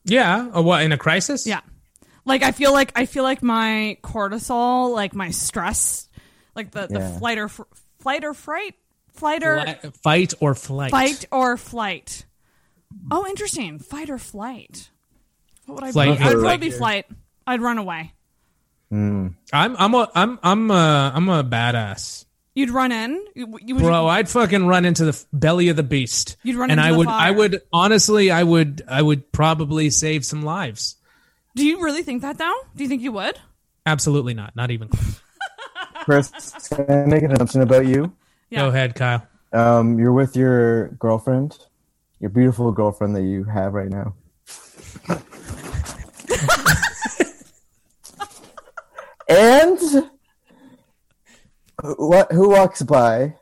[0.04, 0.50] Yeah.
[0.54, 1.46] Or what, in a crisis?
[1.46, 1.60] Yeah.
[2.24, 6.08] Like I feel like I feel like my cortisol, like my stress,
[6.54, 7.18] like the, the Yeah.
[7.18, 7.62] flight or fr-
[8.00, 8.74] flight or fright,
[9.12, 10.90] flight or Fli- fight or flight.
[10.90, 12.26] fight or flight.
[13.10, 13.78] Oh, interesting.
[13.78, 14.90] Fight or flight.
[15.66, 16.24] What would I Flight be?
[16.24, 17.06] I'd or probably be flight.
[17.50, 17.60] Flight.
[17.60, 18.12] I'd run away.
[18.92, 22.24] I'm I'm a I'm I'm a I'm a badass.
[22.54, 23.24] You'd run in.
[23.34, 26.36] You, you would Bro, I'd fucking run into the belly of the beast.
[26.42, 27.28] You'd run and into I the would fire.
[27.28, 30.96] I would honestly I would I would probably save some lives.
[31.54, 32.56] Do you really think that though?
[32.74, 33.38] Do you think you would?
[33.86, 34.56] Absolutely not.
[34.56, 34.88] Not even.
[36.02, 36.30] Chris,
[36.68, 38.12] can I make an assumption about you?
[38.52, 39.26] Go ahead, Kyle.
[39.52, 41.56] Um, you're with your girlfriend,
[42.18, 44.14] your beautiful girlfriend that you have right now.
[49.30, 50.10] and
[51.96, 52.32] what?
[52.32, 53.36] Who walks by,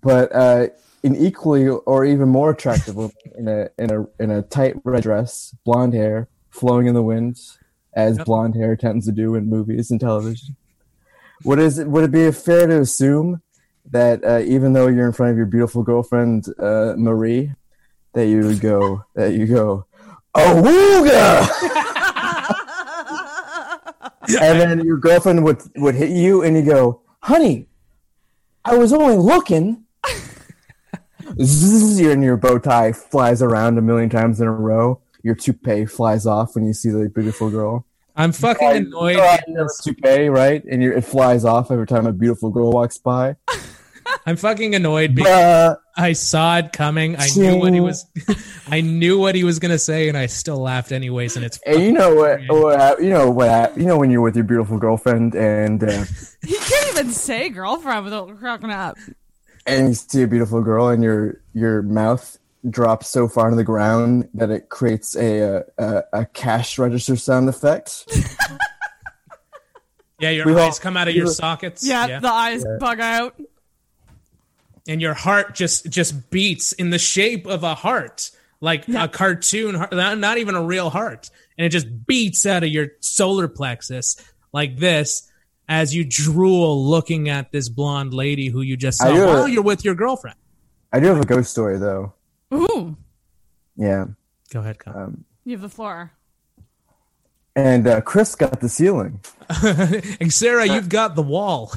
[0.00, 0.68] but uh,
[1.02, 5.02] an equally or even more attractive woman in a in a in a tight red
[5.02, 7.38] dress, blonde hair flowing in the wind,
[7.94, 10.56] as blonde hair tends to do in movies and television.
[11.44, 13.42] Would is it, would it be fair to assume
[13.90, 17.52] that uh, even though you're in front of your beautiful girlfriend uh, Marie,
[18.12, 19.86] that you would go that you go
[20.36, 21.48] awooga,
[24.40, 27.66] and then your girlfriend would would hit you, and you go, honey,
[28.64, 29.84] I was only looking.
[31.40, 35.00] Zzz, your and your bow tie flies around a million times in a row.
[35.22, 37.86] Your toupee flies off when you see the beautiful girl.
[38.14, 39.16] I'm fucking annoyed.
[39.18, 40.62] Oh, toupee, right?
[40.64, 43.36] And it flies off every time a beautiful girl walks by.
[44.26, 45.76] I'm fucking annoyed because Bruh.
[45.96, 47.16] I saw it coming.
[47.18, 48.06] I knew what he was.
[48.70, 51.34] I knew what he was gonna say, and I still laughed anyways.
[51.36, 52.40] And it's And you know what?
[52.48, 53.48] what hap- you know what?
[53.48, 56.04] hap- You know when you're with your beautiful girlfriend and uh,
[56.46, 58.96] He can't even say girlfriend without cracking up.
[59.66, 62.38] and you see a beautiful girl and your your mouth
[62.70, 67.16] drops so far into the ground that it creates a uh, a, a cash register
[67.16, 68.04] sound effect.
[70.20, 71.84] yeah, your We've all- eyes come out of your we've- sockets.
[71.86, 72.76] Yeah, the eyes Yeah.
[72.78, 73.34] bug out.
[74.88, 78.30] And your heart just just beats in the shape of a heart,
[78.60, 82.62] like a cartoon heart, not, not even a real heart, and it just beats out
[82.62, 84.16] of your solar plexus
[84.52, 85.30] like this
[85.68, 89.52] as you drool looking at this blonde lady who you just saw while it.
[89.52, 90.36] you're with your girlfriend.
[90.92, 92.12] I do have a ghost story though.
[92.52, 92.96] Ooh,
[93.76, 94.06] Yeah,
[94.52, 94.96] Go ahead, Kyle.
[95.04, 96.12] um, you have the floor.
[97.54, 99.20] And uh, Chris got the ceiling.
[100.20, 101.72] and Sarah, you've got the wall.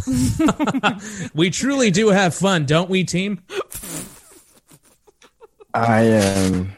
[1.34, 3.41] we truly do have fun, don't we, team?
[5.73, 6.77] I am.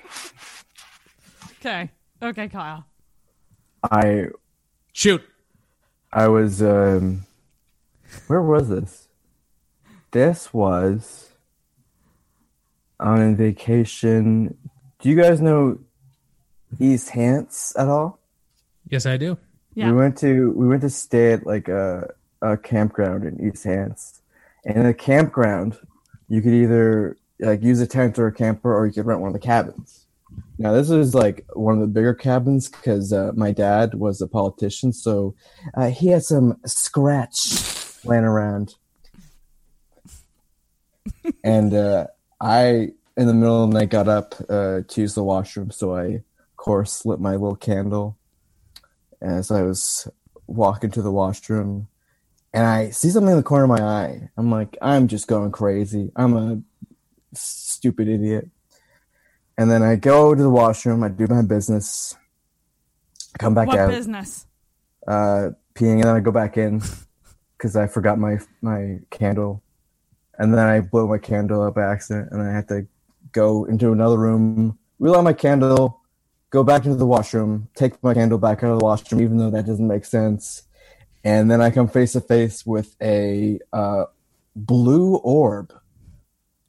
[1.60, 1.90] Okay,
[2.22, 2.86] okay, Kyle.
[3.84, 4.28] I
[4.94, 5.22] shoot.
[6.12, 6.62] I was.
[6.62, 7.26] Um,
[8.28, 9.08] where was this?
[10.12, 11.30] This was
[13.00, 14.58] on a vacation.
[15.00, 15.80] Do you guys know
[16.80, 18.20] East Hants at all?
[18.90, 19.38] Yes, I do.
[19.74, 19.92] Yeah.
[19.92, 24.22] We went to we went to stay at like a a campground in East Hants,
[24.66, 25.78] and in the campground,
[26.30, 29.30] you could either like use a tent or a camper, or you could rent one
[29.30, 30.06] of the cabins.
[30.58, 34.28] Now this is like one of the bigger cabins because uh, my dad was a
[34.28, 35.36] politician, so
[35.76, 38.76] uh, he had some scratch laying around,
[41.44, 42.08] and uh,
[42.42, 45.96] I in the middle of the night got up uh, to use the washroom, so
[45.96, 46.24] I of
[46.56, 48.17] course lit my little candle
[49.22, 50.08] as I was
[50.48, 51.88] walking to the washroom,
[52.54, 54.30] and I see something in the corner of my eye.
[54.38, 56.12] I'm like, I'm just going crazy.
[56.16, 56.62] I'm a
[57.34, 58.50] stupid idiot.
[59.58, 61.04] And then I go to the washroom.
[61.04, 62.16] I do my business.
[63.36, 64.46] I come back what out, business?
[65.08, 66.82] uh, peeing, and then I go back in
[67.58, 69.64] because I forgot my my candle,
[70.38, 72.88] and then I blow my candle up by accident, and then I have to
[73.32, 75.97] go into another room, relight my candle,
[76.50, 79.50] go back into the washroom, take my candle back out of the washroom, even though
[79.50, 80.64] that doesn't make sense,
[81.24, 84.06] and then I come face to face with a uh,
[84.56, 85.74] blue orb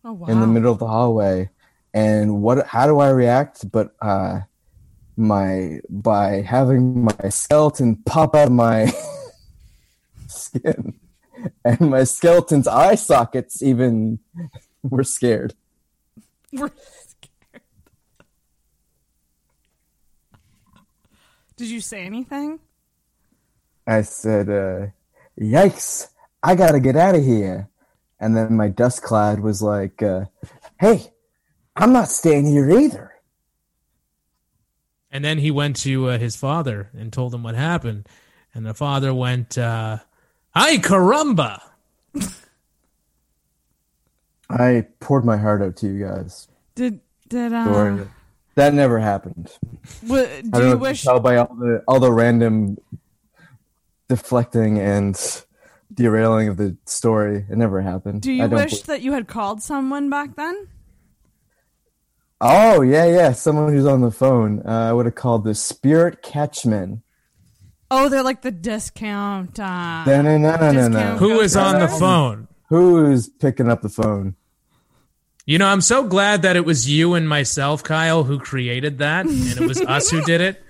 [0.04, 0.26] Oh wow.
[0.28, 1.50] in the middle of the hallway.
[1.94, 2.66] And what?
[2.66, 3.70] How do I react?
[3.70, 4.40] But uh,
[5.16, 8.92] my by having my skeleton pop out of my
[10.28, 10.98] skin,
[11.64, 14.18] and my skeleton's eye sockets even
[14.82, 15.54] were scared.
[16.52, 16.97] We're scared.
[21.58, 22.60] Did you say anything?
[23.84, 24.86] I said, uh,
[25.38, 26.08] "Yikes!
[26.42, 27.68] I gotta get out of here."
[28.20, 30.26] And then my dust cloud was like, uh,
[30.78, 31.12] "Hey,
[31.74, 33.12] I'm not staying here either."
[35.10, 38.08] And then he went to uh, his father and told him what happened.
[38.54, 39.98] And the father went, uh,
[40.54, 41.60] Ay caramba!
[44.50, 46.48] I poured my heart out to you guys.
[46.74, 48.08] Did did uh Sorry.
[48.58, 49.50] That never happened.
[50.06, 51.02] W- I do don't you if wish?
[51.04, 52.76] tell by all the all the random
[54.08, 55.16] deflecting and
[55.94, 57.46] derailing of the story.
[57.48, 58.22] It never happened.
[58.22, 60.66] Do you don't wish believe- that you had called someone back then?
[62.40, 63.32] Oh yeah, yeah.
[63.32, 64.62] Someone who's on the phone.
[64.66, 67.02] Uh, I would have called the Spirit Catchman.
[67.90, 69.58] Oh, they're like the discount.
[69.58, 70.88] Uh, No, no, no, no, no, no.
[70.88, 72.48] discount Who is on the phone?
[72.68, 74.34] Who's picking up the phone?
[75.48, 79.24] You know, I'm so glad that it was you and myself, Kyle, who created that,
[79.24, 80.62] and it was us who did it.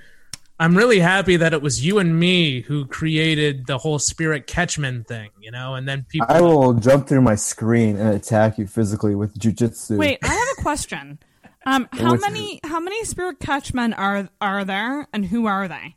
[0.61, 5.03] I'm really happy that it was you and me who created the whole spirit catchman
[5.03, 6.29] thing, you know, and then people.
[6.31, 9.99] I will jump through my screen and attack you physically with jujitsu.
[9.99, 11.19] Wait, I have a question.
[11.67, 15.97] Um, how What's- many how many spirit catchmen are are there, and who are they?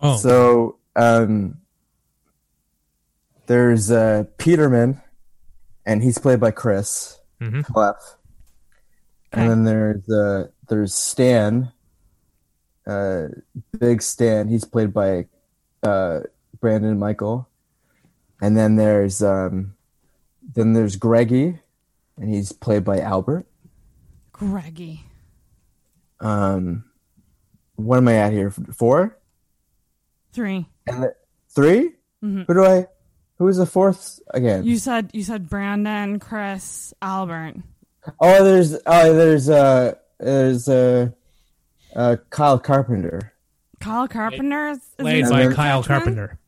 [0.00, 1.58] Oh, So, um,
[3.48, 5.02] there's uh, Peterman,
[5.84, 7.18] and he's played by Chris
[7.50, 7.96] Halef.
[9.32, 11.72] And then there's uh, there's Stan,
[12.86, 13.28] uh,
[13.78, 14.48] Big Stan.
[14.48, 15.26] He's played by
[15.82, 16.20] uh,
[16.60, 17.48] Brandon Michael.
[18.40, 19.74] And then there's um,
[20.54, 21.58] then there's Greggy,
[22.18, 23.46] and he's played by Albert.
[24.32, 25.04] Greggy.
[26.20, 26.84] Um,
[27.76, 28.50] what am I at here?
[28.50, 29.16] Four
[30.32, 30.66] Three.
[30.86, 31.14] and the,
[31.50, 31.92] 3
[32.22, 32.46] Mhm.
[32.46, 32.86] Who do I?
[33.42, 34.62] Who is the fourth again?
[34.62, 37.54] You said you said Brandon, Chris, Albert.
[38.20, 41.08] Oh, there's oh, there's uh there's uh,
[41.96, 43.32] uh Kyle Carpenter.
[43.80, 46.38] Kyle Carpenter is, is played by Spirit Kyle Carpenter.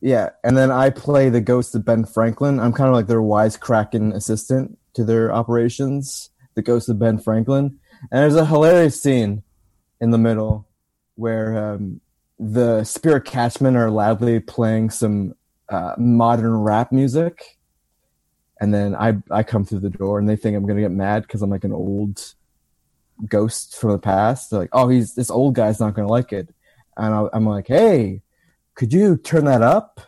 [0.00, 2.60] Yeah, and then I play the ghost of Ben Franklin.
[2.60, 7.80] I'm kind of like their wisecracking assistant to their operations, the ghost of Ben Franklin.
[8.12, 9.42] And there's a hilarious scene
[10.00, 10.68] in the middle
[11.16, 12.00] where um,
[12.38, 15.34] the Spirit Catchmen are loudly playing some
[15.68, 17.58] uh, modern rap music,
[18.60, 21.22] and then I I come through the door and they think I'm gonna get mad
[21.22, 22.34] because I'm like an old
[23.26, 24.50] ghost from the past.
[24.50, 26.48] They're like, "Oh, he's this old guy's not gonna like it,"
[26.96, 28.22] and I, I'm like, "Hey."
[28.78, 30.00] could you turn that up?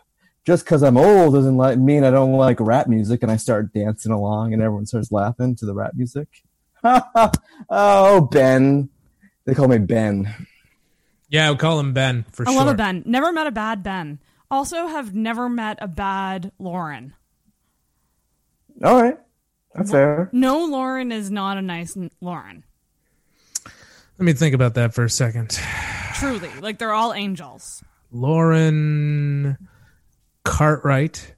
[0.45, 3.73] Just because I'm old doesn't like mean I don't like rap music, and I start
[3.73, 6.27] dancing along, and everyone starts laughing to the rap music.
[7.69, 8.89] oh, Ben,
[9.45, 10.33] they call me Ben.
[11.29, 12.59] Yeah, we'll call him Ben for I sure.
[12.59, 13.03] I love a Ben.
[13.05, 14.17] Never met a bad Ben.
[14.51, 17.13] Also, have never met a bad Lauren.
[18.83, 19.17] All right,
[19.73, 20.29] that's fair.
[20.33, 22.63] No, Lauren is not a nice Lauren.
[24.17, 25.57] Let me think about that for a second.
[26.15, 27.81] Truly, like they're all angels.
[28.11, 29.57] Lauren
[30.43, 31.33] Cartwright.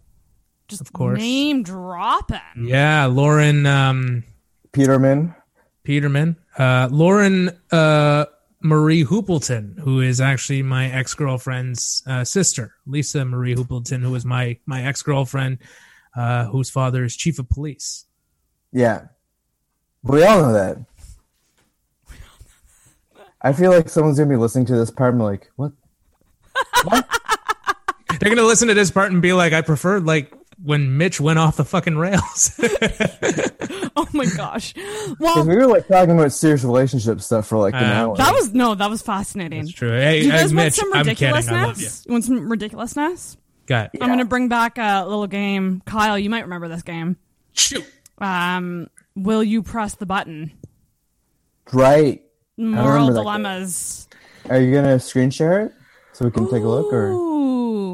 [0.68, 1.19] Just Of course.
[1.19, 2.40] name dropping.
[2.57, 4.23] Yeah, Lauren um,
[4.72, 5.35] Peterman.
[5.84, 6.35] Peterman.
[6.57, 8.26] Uh, Lauren uh,
[8.64, 14.26] Marie Hoopleton, who is actually my ex girlfriend's uh, sister, Lisa Marie Hoopleton, who was
[14.26, 15.57] my my ex girlfriend,
[16.15, 18.06] uh, whose father is chief of police.
[18.72, 19.07] Yeah,
[20.02, 20.77] we all know that.
[23.41, 25.73] I feel like someone's gonna be listening to this part and be like, "What?
[28.19, 31.39] They're gonna listen to this part and be like, "I prefer like when Mitch went
[31.39, 32.59] off the fucking rails."
[33.95, 34.73] Oh my gosh!
[35.19, 38.34] Well, we were like talking about serious relationship stuff for like an Uh, hour." that
[38.34, 39.61] was no, that was fascinating.
[39.61, 39.91] That's true.
[39.91, 41.27] Hey, Do you hey, guys want Mitch, some I'm kidding.
[41.27, 41.51] I love you.
[41.51, 42.05] ridiculousness?
[42.07, 43.38] You want some ridiculousness?
[43.67, 44.01] Got it.
[44.03, 45.81] I'm gonna bring back a little game.
[45.85, 47.17] Kyle, you might remember this game.
[47.53, 47.85] Shoot.
[48.17, 50.51] Um, will you press the button?
[51.71, 52.21] right.
[52.57, 54.07] Moral dilemmas.
[54.49, 55.71] Are you gonna screen share it
[56.13, 56.91] so we can take a look?
[56.91, 57.13] Or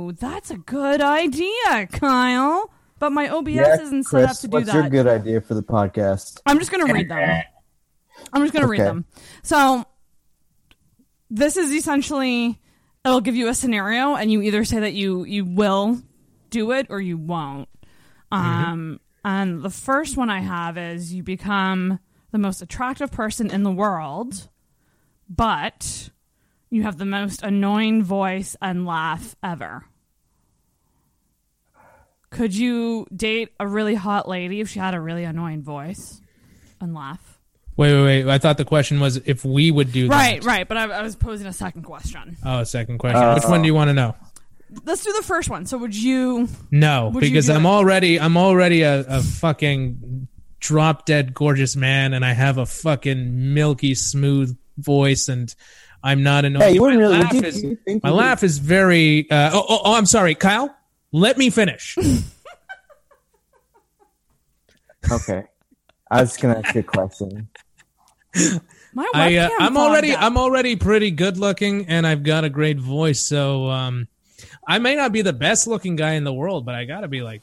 [0.09, 2.71] Ooh, that's a good idea, Kyle.
[2.97, 4.75] But my OBS isn't set Chris, up to do what's that.
[4.75, 6.41] your good idea for the podcast?
[6.45, 7.43] I'm just going to read them.
[8.33, 9.05] I'm just going to read them.
[9.41, 9.85] So,
[11.29, 12.59] this is essentially
[13.05, 16.01] it'll give you a scenario, and you either say that you you will
[16.49, 17.69] do it or you won't.
[18.31, 21.99] Um, and the first one I have is you become
[22.31, 24.49] the most attractive person in the world,
[25.29, 26.09] but
[26.69, 29.85] you have the most annoying voice and laugh ever.
[32.29, 36.21] Could you date a really hot lady if she had a really annoying voice
[36.79, 37.39] and laugh?
[37.75, 38.31] Wait, wait, wait.
[38.31, 40.13] I thought the question was if we would do that.
[40.13, 40.67] Right, right.
[40.67, 42.37] But I, I was posing a second question.
[42.45, 43.33] Oh, a second question.
[43.33, 44.15] Which one do you want to know?
[44.85, 45.65] Let's do the first one.
[45.65, 46.47] So, would you?
[46.71, 47.69] No, Would because do I'm it?
[47.69, 50.27] already I'm already a, a fucking
[50.59, 55.53] drop dead gorgeous man, and I have a fucking milky smooth voice, and
[56.03, 56.55] I'm not an.
[56.55, 59.31] Hey, you wouldn't my really- laugh you- is you my you laugh is very.
[59.31, 60.75] Uh, oh, oh, oh, I'm sorry, Kyle.
[61.11, 61.97] Let me finish.
[65.11, 65.43] Okay,
[66.11, 67.47] I was gonna ask you a question.
[68.93, 70.21] My I, uh, I'm already up.
[70.21, 73.19] I'm already pretty good looking, and I've got a great voice.
[73.21, 74.07] So um,
[74.67, 77.07] I may not be the best looking guy in the world, but I got to
[77.07, 77.41] be like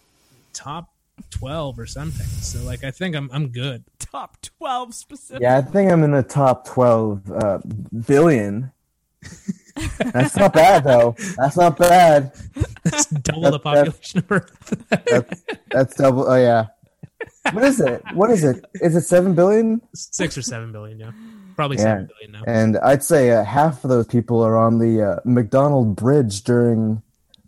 [0.52, 0.90] top
[1.30, 2.26] twelve or something.
[2.26, 3.84] So like I think I'm I'm good.
[3.98, 5.42] Top twelve specific.
[5.42, 7.58] Yeah, I think I'm in the top 12 uh,
[8.06, 8.70] billion.
[10.12, 11.14] That's not bad, though.
[11.36, 12.32] That's not bad.
[12.82, 14.84] That's double the population of Earth.
[15.06, 16.28] That's, that's double.
[16.30, 16.66] Oh, yeah.
[17.52, 18.02] What is it?
[18.14, 18.64] What is it?
[18.74, 19.80] Is it 7 billion?
[19.94, 21.12] Six or seven billion, yeah,
[21.54, 21.82] probably Yeah.
[21.84, 22.42] seven billion now.
[22.46, 27.02] And I'd say uh, half of those people are on the uh, Macdonald Bridge during.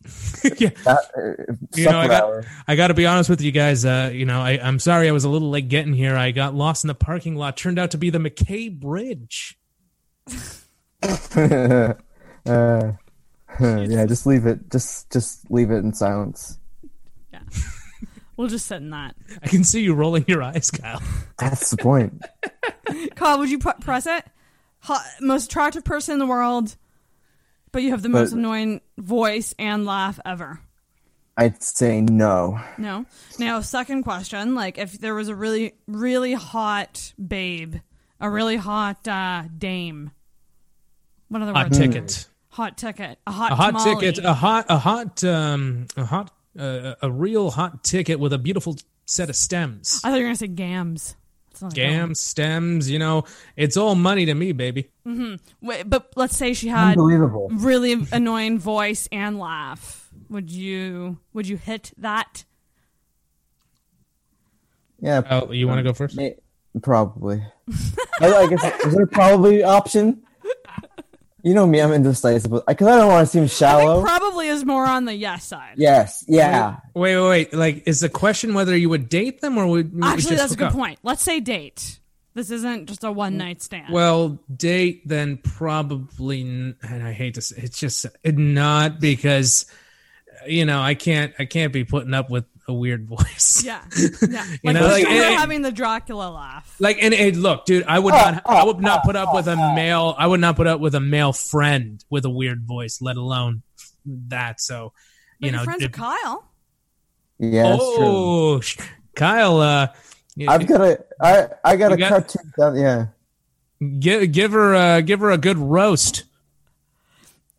[0.58, 0.70] yeah.
[0.84, 2.44] That, uh, you know, I got hour.
[2.66, 3.84] I got to be honest with you guys.
[3.84, 6.16] Uh, you know, I, I'm sorry I was a little late getting here.
[6.16, 7.56] I got lost in the parking lot.
[7.56, 9.58] Turned out to be the MacKay Bridge.
[12.46, 12.92] uh,
[13.60, 14.70] yeah, just leave it.
[14.70, 16.58] Just just leave it in silence.
[17.32, 17.40] Yeah,
[18.36, 19.16] We'll just sit in that.
[19.42, 21.02] I can see you rolling your eyes, Kyle.
[21.38, 22.22] That's the point.
[23.16, 24.24] Kyle, would you pr- press it?
[24.80, 26.76] Hot, most attractive person in the world,
[27.72, 30.60] but you have the most But- annoying voice and laugh ever.
[31.36, 32.60] I'd say no.
[32.78, 33.06] No.
[33.38, 37.76] Now, second question: like, if there was a really, really hot babe,
[38.20, 40.10] a really hot uh, dame,
[41.28, 41.78] what other Hot words?
[41.78, 42.26] ticket.
[42.50, 43.18] Hot ticket.
[43.26, 43.52] A hot.
[43.52, 44.00] a hot tamale.
[44.00, 44.24] ticket.
[44.24, 44.66] A hot.
[44.68, 45.22] A hot.
[45.24, 45.86] Um.
[45.96, 46.30] A hot.
[46.58, 48.76] Uh, a real hot ticket with a beautiful
[49.06, 50.00] set of stems.
[50.02, 51.14] I thought you were gonna say gams.
[51.50, 51.90] That's not a good one.
[51.90, 52.90] Gams, stems.
[52.90, 53.24] You know,
[53.56, 54.90] it's all money to me, baby.
[55.06, 55.38] Mhm.
[55.60, 57.48] Wait, but let's say she had Unbelievable.
[57.52, 60.08] really annoying voice and laugh.
[60.30, 62.44] Would you would you hit that?
[65.00, 65.22] Yeah.
[65.30, 66.16] Oh, you want to go first?
[66.16, 66.36] May-
[66.82, 67.42] Probably.
[68.20, 70.22] I, I guess is there probably option?
[71.48, 74.02] You know me, I'm indecisive, because I don't want to seem shallow.
[74.02, 75.76] Probably is more on the yes side.
[75.78, 76.76] yes, yeah.
[76.92, 77.54] Wait, wait, wait.
[77.54, 80.42] Like, is the question whether you would date them or would would Actually, just that's
[80.42, 80.72] a hook good up?
[80.74, 80.98] point.
[81.02, 82.00] Let's say date.
[82.34, 83.94] This isn't just a one night stand.
[83.94, 89.64] Well, date then probably, n- and I hate to say, it's just not because,
[90.46, 93.62] you know, I can't, I can't be putting up with a weird voice.
[93.64, 94.44] yeah, yeah.
[94.44, 96.76] You Like, know, if like, you were and- having the Dracula laugh.
[96.78, 99.56] Like, and, and look, dude, I would not, I would not put up with a
[99.74, 103.16] male, I would not put up with a male friend with a weird voice, let
[103.16, 103.62] alone
[104.06, 104.60] that.
[104.60, 104.92] So,
[105.40, 106.44] But you your know, friends if- with Kyle.
[107.40, 107.96] Yeah, that's true.
[108.00, 108.78] oh, sh-
[109.14, 109.88] Kyle, uh,
[110.48, 112.76] I've got a, I, I got You a got- cartoon down.
[112.76, 113.06] Yeah.
[113.98, 116.24] give, give her, uh, give her a good roast.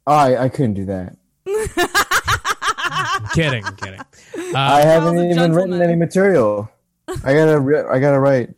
[0.06, 1.16] I, I couldn't do that.
[2.92, 4.00] I'm kidding, I'm kidding.
[4.54, 6.70] Uh, I haven't Kyle's a even written any material.
[7.08, 8.52] I gotta, ri- I gotta write.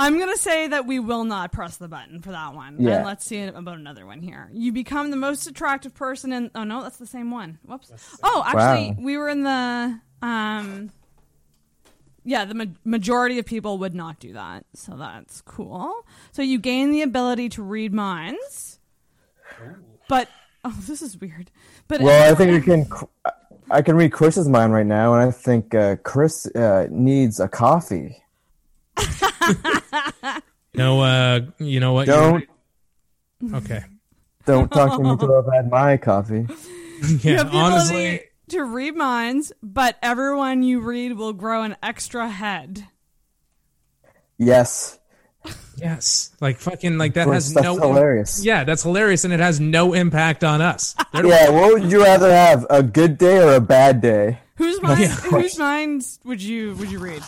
[0.00, 2.76] I'm gonna say that we will not press the button for that one.
[2.78, 2.98] Yeah.
[2.98, 4.48] And let's see about another one here.
[4.52, 6.50] You become the most attractive person in.
[6.54, 7.58] Oh no, that's the same one.
[7.64, 7.92] Whoops.
[8.22, 8.96] Oh, actually, Wow.
[9.04, 10.00] we were in the.
[10.22, 10.90] Um.
[12.24, 15.94] Yeah, the ma- majority of people would not do that, so that's cool.
[16.32, 18.78] So you gain the ability to read minds,
[20.08, 20.28] but
[20.64, 21.50] oh, this is weird.
[21.88, 22.86] But Well, I think you can.
[23.70, 27.48] I can read Chris's mind right now, and I think uh, Chris uh, needs a
[27.48, 28.22] coffee.
[30.74, 32.06] no, uh, you know what?
[32.06, 32.44] Don't
[33.54, 33.84] Okay.
[34.46, 36.46] don't talk to me until I've had my coffee.
[37.02, 41.62] you Yeah, have the honestly, ability to read minds, but everyone you read will grow
[41.62, 42.88] an extra head.
[44.38, 44.97] Yes,
[45.80, 46.30] yes.
[46.40, 47.74] Like fucking, like that Of has course, no.
[47.76, 48.44] that's hilarious.
[48.44, 50.94] Yeah, that's hilarious, and it has no impact on us.
[51.12, 51.50] They're- yeah.
[51.50, 54.38] What would you rather have, a good day or a bad day?
[54.56, 55.00] Whose mind?
[55.00, 55.08] Yeah.
[55.14, 57.22] Whose minds would you would you read?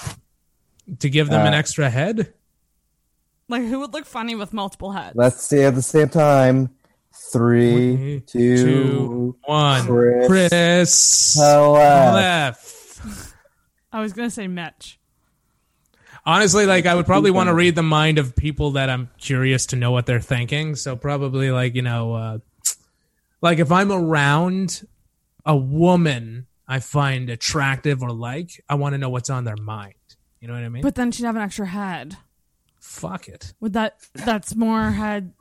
[1.00, 2.32] To give them an Uh, extra head.
[3.48, 5.16] Like who would look funny with multiple heads?
[5.16, 6.70] Let's say at the same time.
[7.32, 9.84] Three, two, Two, one.
[9.84, 10.26] Chris.
[10.28, 11.36] Chris.
[11.38, 12.14] Left.
[12.14, 13.34] left.
[13.92, 14.99] I was gonna say Mitch.
[16.26, 19.66] Honestly, like I would probably want to read the mind of people that I'm curious
[19.66, 20.74] to know what they're thinking.
[20.76, 22.38] So probably like you know, uh,
[23.40, 24.86] like if I'm around
[25.46, 29.94] a woman I find attractive or like, I want to know what's on their mind.
[30.40, 30.82] You know what I mean?
[30.82, 32.16] But then she'd have an extra head.
[32.78, 33.52] Fuck it.
[33.60, 33.98] Would that?
[34.14, 35.32] That's more head.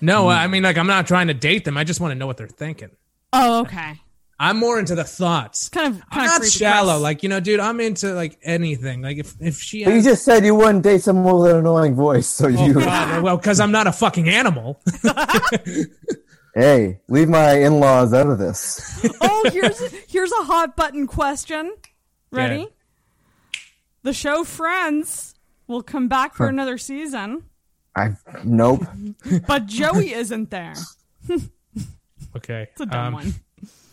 [0.00, 1.76] No, I mean like I'm not trying to date them.
[1.78, 2.90] I just want to know what they're thinking.
[3.32, 4.00] Oh, okay.
[4.38, 5.68] I'm more into the thoughts.
[5.70, 6.02] Kind of.
[6.10, 6.94] I'm Kind not of shallow.
[6.94, 7.02] Chris.
[7.02, 9.02] Like you know, dude, I'm into like anything.
[9.02, 11.94] Like if if she But you just said you wouldn't date someone with an annoying
[11.94, 12.74] voice, so oh, you.
[12.74, 14.80] God, well, because I'm not a fucking animal.
[16.56, 19.06] Hey, leave my in-laws out of this.
[19.20, 19.78] oh, here's
[20.10, 21.76] here's a hot button question.
[22.30, 22.60] Ready?
[22.60, 23.60] Yeah.
[24.04, 25.34] The show Friends
[25.66, 27.42] will come back for another season,
[27.94, 28.84] I nope.
[29.46, 30.76] but Joey isn't there.
[32.36, 33.34] okay, It's a dumb um, one.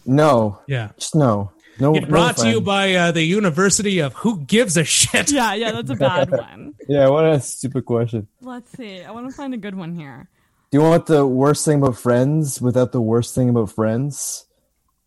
[0.06, 0.60] No.
[0.68, 0.92] Yeah.
[0.98, 1.52] Just no.
[1.80, 1.94] No.
[1.94, 5.32] no Brought to you by uh, the University of Who Gives a Shit.
[5.32, 6.76] Yeah, yeah, that's a bad one.
[6.88, 7.10] Yeah.
[7.10, 8.28] What a stupid question.
[8.42, 9.02] Let's see.
[9.02, 10.30] I want to find a good one here.
[10.72, 14.48] Do you want the worst thing about Friends without the worst thing about Friends?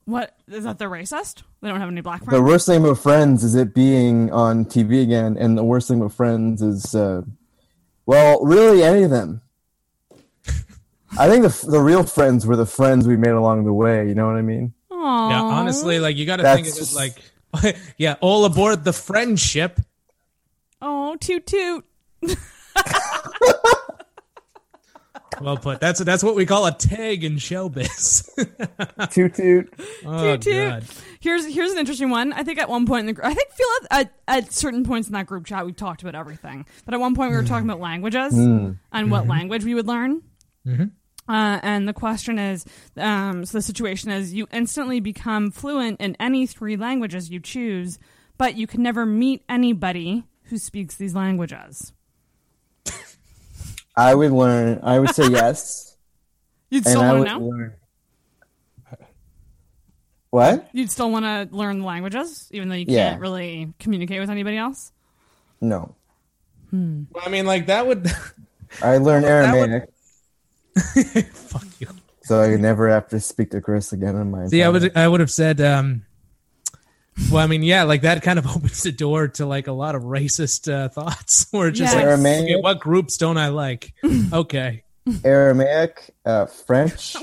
[0.04, 0.78] What is that?
[0.78, 1.42] They're racist.
[1.60, 2.38] They don't have any black friends.
[2.38, 5.98] The worst thing about Friends is it being on TV again, and the worst thing
[5.98, 7.22] about Friends is, uh,
[8.06, 9.42] well, really any of them.
[11.18, 14.06] I think the the real friends were the friends we made along the way.
[14.06, 14.72] You know what I mean?
[15.06, 15.30] Aww.
[15.30, 16.92] Yeah, honestly, like you got to think of it
[17.62, 19.80] like, yeah, all aboard the friendship.
[20.82, 21.84] Oh, toot toot.
[25.38, 25.80] Well put.
[25.80, 28.24] That's that's what we call a tag in showbiz.
[29.10, 29.70] toot toot.
[30.06, 30.70] Oh toot toot.
[30.70, 30.84] god.
[31.20, 32.32] Here's here's an interesting one.
[32.32, 34.82] I think at one point in the gr- I think feel at, at at certain
[34.82, 37.42] points in that group chat we've talked about everything, but at one point we were
[37.44, 38.78] talking about languages Mm.
[38.92, 40.22] and what language we would learn.
[40.66, 40.92] Mhm.
[41.28, 42.64] Uh, and the question is,
[42.96, 47.98] um, so the situation is, you instantly become fluent in any three languages you choose,
[48.38, 51.92] but you can never meet anybody who speaks these languages.
[53.96, 54.80] I would learn.
[54.82, 55.96] I would say yes.
[56.70, 57.46] You'd still want to know.
[57.46, 57.74] learn.
[60.30, 60.68] What?
[60.72, 63.10] You'd still want to learn the languages, even though you Yeah.
[63.10, 64.92] can't really communicate with anybody else.
[65.60, 65.94] No.
[66.72, 68.06] Well, I mean, like that would.
[68.82, 69.88] I learn That Aramaic,
[71.32, 71.88] Fuck you.
[72.22, 74.46] so I never have to speak to Chris again in my.
[74.48, 76.04] See, I would I would have said, um,
[77.30, 79.94] well, I mean, yeah, like that kind of opens the door to like a lot
[79.94, 81.46] of racist uh, thoughts.
[81.50, 81.96] Where it's just Yes.
[81.96, 82.44] like, Aramaic.
[82.44, 83.94] okay, what groups don't I like?
[84.32, 84.82] Okay,
[85.24, 87.16] Aramaic, uh, French,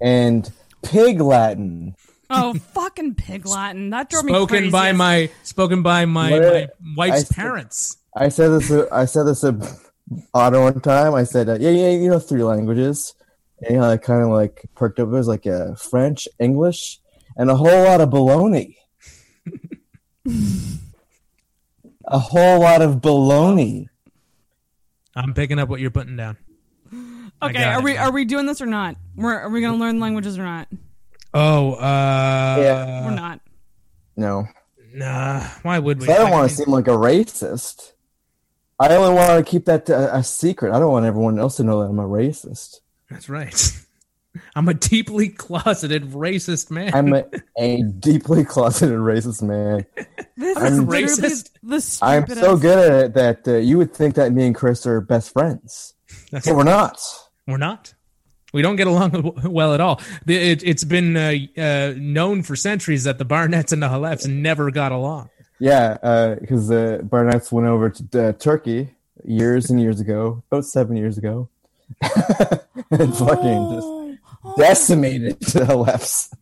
[0.00, 0.50] and
[0.82, 1.94] Pig Latin.
[2.30, 3.90] Oh, fucking pig Latin!
[3.90, 4.70] That drove me spoken crazy.
[4.70, 7.96] by my spoken by my, What- my wife's I said- parents.
[8.16, 8.70] I said this.
[8.90, 9.52] I said this to
[10.32, 11.14] Otto one time.
[11.14, 13.14] I said, uh, "Yeah, yeah, you know three languages."
[13.60, 15.08] And you know, I kind of like perked up.
[15.08, 17.00] It was like uh, French, English,
[17.36, 18.76] and a whole lot of baloney.
[22.04, 23.88] a whole lot of baloney.
[25.14, 26.36] I'm picking up what you're putting down.
[27.42, 27.84] Okay, are it.
[27.84, 28.96] we are we doing this or not?
[29.14, 30.68] We're, are we going to learn languages or not?
[31.34, 33.04] Oh, uh, Yeah.
[33.04, 33.40] We're not.
[34.16, 34.48] No,
[34.96, 36.08] Nah, why would we?
[36.08, 37.92] I don't want to seem like a racist.
[38.78, 40.72] I only want to keep that a, a secret.
[40.74, 42.80] I don't want everyone else to know that I'm a racist.
[43.10, 43.72] That's right.
[44.54, 46.92] I'm a deeply closeted racist man.
[46.94, 47.24] I'm a,
[47.56, 49.86] a deeply closeted racist man.
[50.38, 51.50] This I'm is racist.
[51.62, 54.86] the I'm so good at it that uh, you would think that me and Chris
[54.86, 55.94] are best friends,
[56.30, 57.00] That's but we're not.
[57.46, 57.94] We're not.
[58.52, 59.98] We don't get along well at all.
[60.26, 64.28] The- It, it's been uh, uh, known for centuries that the Barnetts and the Halefs
[64.28, 65.30] never got along.
[65.58, 68.90] Yeah, because uh, Barnett's went over to uh, Turkey
[69.24, 71.48] years and years ago, about seven years ago,
[72.00, 76.32] and fucking just Oh, oh, decimated the Halefs.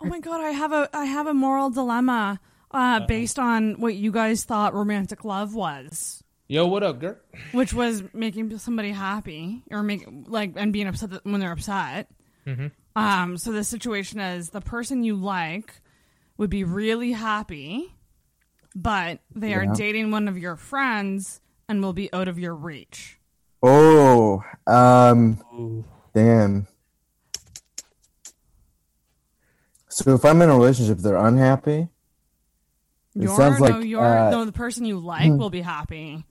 [0.00, 3.94] oh my god, I have a I have a moral dilemma uh, based on what
[3.94, 6.22] you guys thought romantic love was.
[6.48, 7.16] Yo, what up, girl?
[7.52, 12.08] which was making somebody happy or make like and being upset that- when they're upset.
[12.46, 12.70] Mhm.
[12.96, 15.80] Um, so the situation is the person you like
[16.38, 17.94] would be really happy,
[18.74, 23.18] but they are dating one of your friends and will be out of your reach.
[23.62, 25.84] Oh, um,
[26.14, 26.66] damn.
[29.88, 31.88] So if I'm in a relationship, they're unhappy.
[33.16, 36.24] It Your, sounds like no, your, uh, no, the person you like will be happy,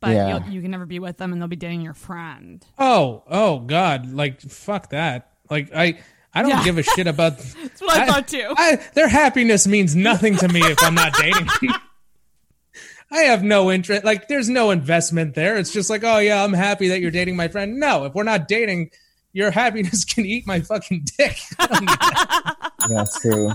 [0.00, 0.46] but Yeah.
[0.46, 2.66] you can never be with them, and they'll be dating your friend.
[2.78, 4.12] Oh, oh, God!
[4.12, 5.30] Like, fuck that!
[5.48, 6.00] Like, I,
[6.34, 6.64] I don't Yeah.
[6.64, 7.38] give a shit about.
[7.62, 8.52] That's what I, thought too.
[8.56, 11.48] I, their happiness means nothing to me if I'm not dating.
[13.10, 14.04] I have no interest.
[14.04, 15.56] Like, there's no investment there.
[15.56, 17.78] It's just like, oh yeah, I'm happy that you're dating my friend.
[17.78, 18.90] No, if we're not dating,
[19.32, 21.38] your happiness can eat my fucking dick.
[21.58, 22.72] I don't need that.
[22.88, 23.50] that's true.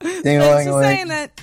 [0.00, 0.66] Thanks Ding-a-ling-a-ling.
[0.72, 1.40] for saying that.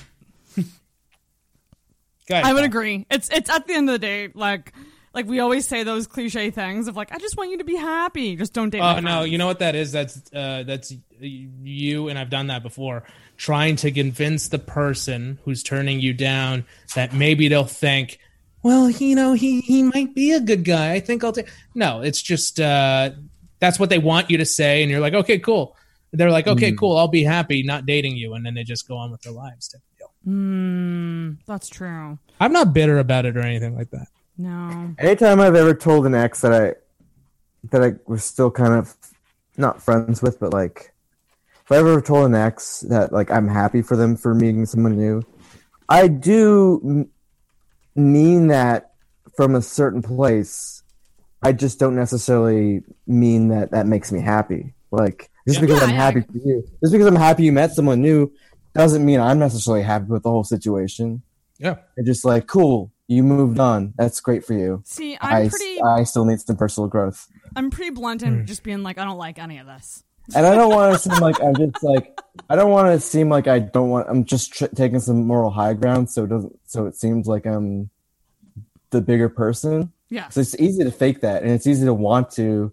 [2.26, 2.66] Go ahead, I would Kyle.
[2.66, 3.06] agree.
[3.10, 4.74] It's it's at the end of the day, like
[5.18, 7.74] like we always say those cliche things of like, I just want you to be
[7.74, 8.36] happy.
[8.36, 8.78] Just don't date.
[8.78, 9.90] Oh my no, you know what that is?
[9.90, 13.02] That's uh, that's you, and I've done that before.
[13.36, 16.64] Trying to convince the person who's turning you down
[16.94, 18.18] that maybe they'll think,
[18.62, 20.92] well, you know, he he might be a good guy.
[20.92, 21.48] I think I'll take.
[21.74, 23.10] No, it's just uh,
[23.58, 25.76] that's what they want you to say, and you're like, okay, cool.
[26.12, 26.78] They're like, okay, Mm.
[26.78, 26.96] cool.
[26.96, 29.66] I'll be happy not dating you, and then they just go on with their lives.
[29.68, 30.10] type deal.
[30.32, 32.18] Mm, that's true.
[32.40, 34.06] I'm not bitter about it or anything like that.
[34.38, 34.94] No.
[34.98, 36.74] Anytime I've ever told an ex that I
[37.70, 38.94] that I was still kind of
[39.56, 40.92] not friends with, but like
[41.64, 44.96] if I ever told an ex that like I'm happy for them for meeting someone
[44.96, 45.22] new,
[45.88, 47.10] I do m-
[48.00, 48.92] mean that
[49.36, 50.82] from a certain place.
[51.42, 54.72] I just don't necessarily mean that that makes me happy.
[54.92, 55.66] Like just Yeah.
[55.66, 55.96] because Yeah, I'm yeah.
[55.96, 58.32] happy for you, just because I'm happy you met someone new,
[58.74, 61.22] doesn't mean I'm necessarily happy with the whole situation.
[61.58, 61.76] Yeah.
[61.96, 63.94] It's just like, cool, you moved on.
[63.96, 64.82] That's great for you.
[64.84, 67.26] See, I'm I, pretty I still need some personal growth.
[67.56, 68.44] I'm pretty blunt and hmm.
[68.44, 70.04] just being like, I don't like any of this.
[70.36, 72.20] and I don't want to seem like I'm just like
[72.50, 74.08] I don't want to seem like I don't want.
[74.10, 76.58] I'm just tr- taking some moral high ground, so it doesn't.
[76.66, 77.88] So it seems like I'm
[78.90, 79.90] the bigger person.
[80.10, 80.28] Yeah.
[80.28, 82.72] So it's easy to fake that, and it's easy to want to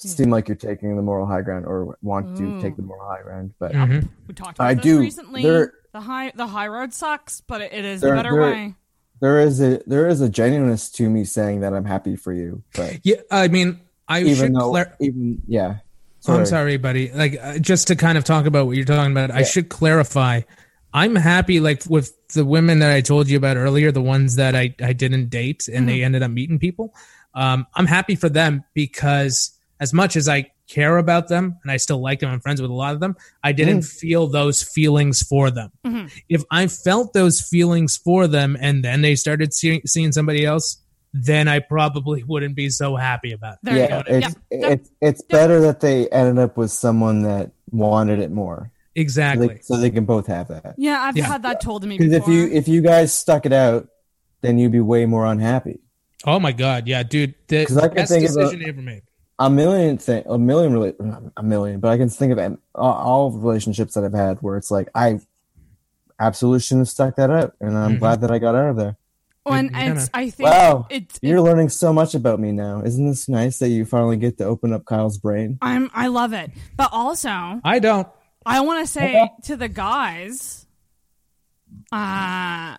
[0.00, 0.08] hmm.
[0.08, 2.60] seem like you're taking the moral high ground or want to hmm.
[2.62, 3.52] take the moral high ground.
[3.58, 4.08] But Mhm.
[4.26, 5.00] We talked about I this do.
[5.00, 5.42] recently.
[5.42, 8.40] There, the high the high road sucks, but it, it is the there, better there,
[8.40, 8.74] way.
[9.22, 12.64] There is a there is a genuineness to me saying that I'm happy for you,
[12.74, 15.76] but Yeah, I mean, I even should though clar- even yeah.
[16.26, 17.10] Oh, I'm sorry, buddy.
[17.12, 20.42] Like, uh, just to kind of talk about what you're talking about, I should clarify.
[20.92, 24.54] I'm happy, like with the women that I told you about earlier, the ones that
[24.54, 26.92] I I didn't date and they ended up meeting people.
[27.34, 31.76] Um, I'm happy for them because as much as I care about them and I
[31.76, 33.16] still like them, I'm friends with a lot of them.
[33.44, 33.98] I didn't mm.
[34.00, 35.70] feel those feelings for them.
[35.84, 36.06] Mm-hmm.
[36.28, 40.78] If I felt those feelings for them and then they started seeing seeing somebody else,
[41.12, 43.74] then I probably wouldn't be so happy about it.
[43.74, 44.68] Yeah, it's Yeah.
[44.68, 48.70] it's it's better that they ended up with someone that wanted it more.
[48.72, 49.46] So Exactly.
[49.48, 50.74] they, so they can both have that.
[50.76, 51.26] Yeah, I've Yeah.
[51.26, 53.88] had that told to me Because if you if you guys stuck it out,
[54.42, 55.80] then you'd be way more unhappy.
[56.24, 57.34] Oh my god, yeah, dude.
[57.48, 59.02] The 'Cause I best think of a- decision I ever made.
[59.38, 60.94] A million thing, a million, really,
[61.36, 64.70] a million, but I can think of all, all relationships that I've had where it's
[64.70, 65.20] like I
[66.20, 67.98] absolutely shouldn't have stuck that up, and I'm Mhm.
[67.98, 68.96] glad that I got out of there.
[69.44, 70.10] Oh, and Yeah, it's.
[70.14, 72.82] I think Wow, it's you're learning so much about me now.
[72.82, 75.58] Isn't this nice that you finally get to open up Kyle's brain?
[75.60, 76.52] I'm I love it.
[76.76, 78.06] But also, I don't.
[78.46, 80.66] I want to say to the guys,
[81.90, 82.76] uh,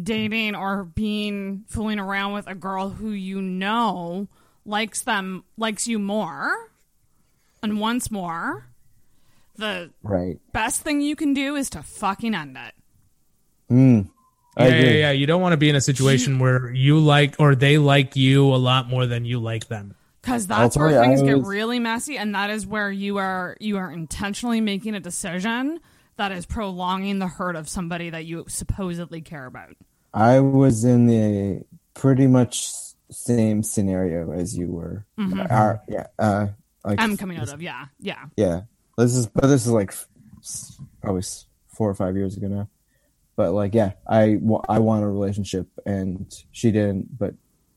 [0.00, 4.28] dating or being fooling around with a girl who you know
[4.68, 6.70] likes them, likes you more,
[7.62, 8.66] and once more,
[9.56, 10.38] the Right.
[10.52, 12.74] best thing you can do is to fucking end it.
[13.72, 14.08] Mm,
[14.56, 15.10] Yeah, yeah, yeah.
[15.12, 18.44] You don't want to be in a situation where you like or they like you
[18.44, 19.94] a lot more than you like them.
[20.20, 23.18] Because I'll that's where you, I things get really messy, and that is where you
[23.18, 25.78] are you are intentionally making a decision
[26.16, 29.76] that is prolonging the hurt of somebody that you supposedly care about.
[30.12, 31.62] I was in the
[31.94, 32.72] pretty much
[33.10, 35.06] same scenario as you were.
[35.18, 35.50] Mhm.
[35.50, 36.48] Our- yeah, uh,
[36.84, 38.26] like I'm coming out of yeah, yeah.
[38.36, 38.60] Yeah,
[38.96, 39.92] this is but this is like
[40.40, 41.22] s- probably
[41.68, 42.68] four or five years ago now.
[43.36, 47.34] But like, yeah, I I want a relationship, and she didn't, but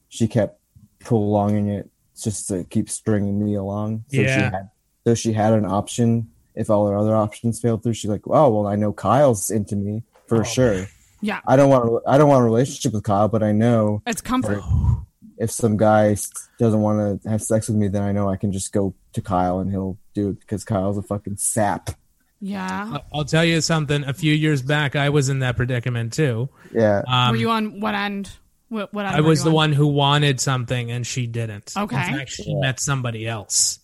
[0.10, 0.60] she kept
[1.00, 1.90] prolonging it
[2.20, 4.04] just to keep stringing me along.
[4.10, 4.52] So she Yeah.
[4.52, 4.70] had
[5.06, 6.30] so she had an option.
[6.54, 9.76] If all her other options failed through, she's like, "Oh well, I know Kyle's into
[9.76, 10.86] me for sure.
[11.22, 11.40] Yeah.
[11.48, 14.22] I don't want a, I don't want a relationship with Kyle, but I know It's
[14.22, 14.62] comfort.
[15.42, 16.16] If some guy
[16.60, 19.22] doesn't want to have sex with me, then I know I can just go to
[19.22, 21.90] Kyle and he'll do it because Kyle's a fucking sap.
[22.40, 23.00] Yeah.
[23.14, 24.04] I'll tell you something.
[24.04, 26.50] A few years back, I was in that predicament too.
[26.72, 27.02] Yeah.
[27.08, 28.30] Um, were you on what end?
[28.70, 29.56] What, what end I was the on?
[29.56, 31.74] one who wanted something and she didn't.
[31.76, 31.96] Okay.
[31.96, 33.80] In fact, she met somebody else,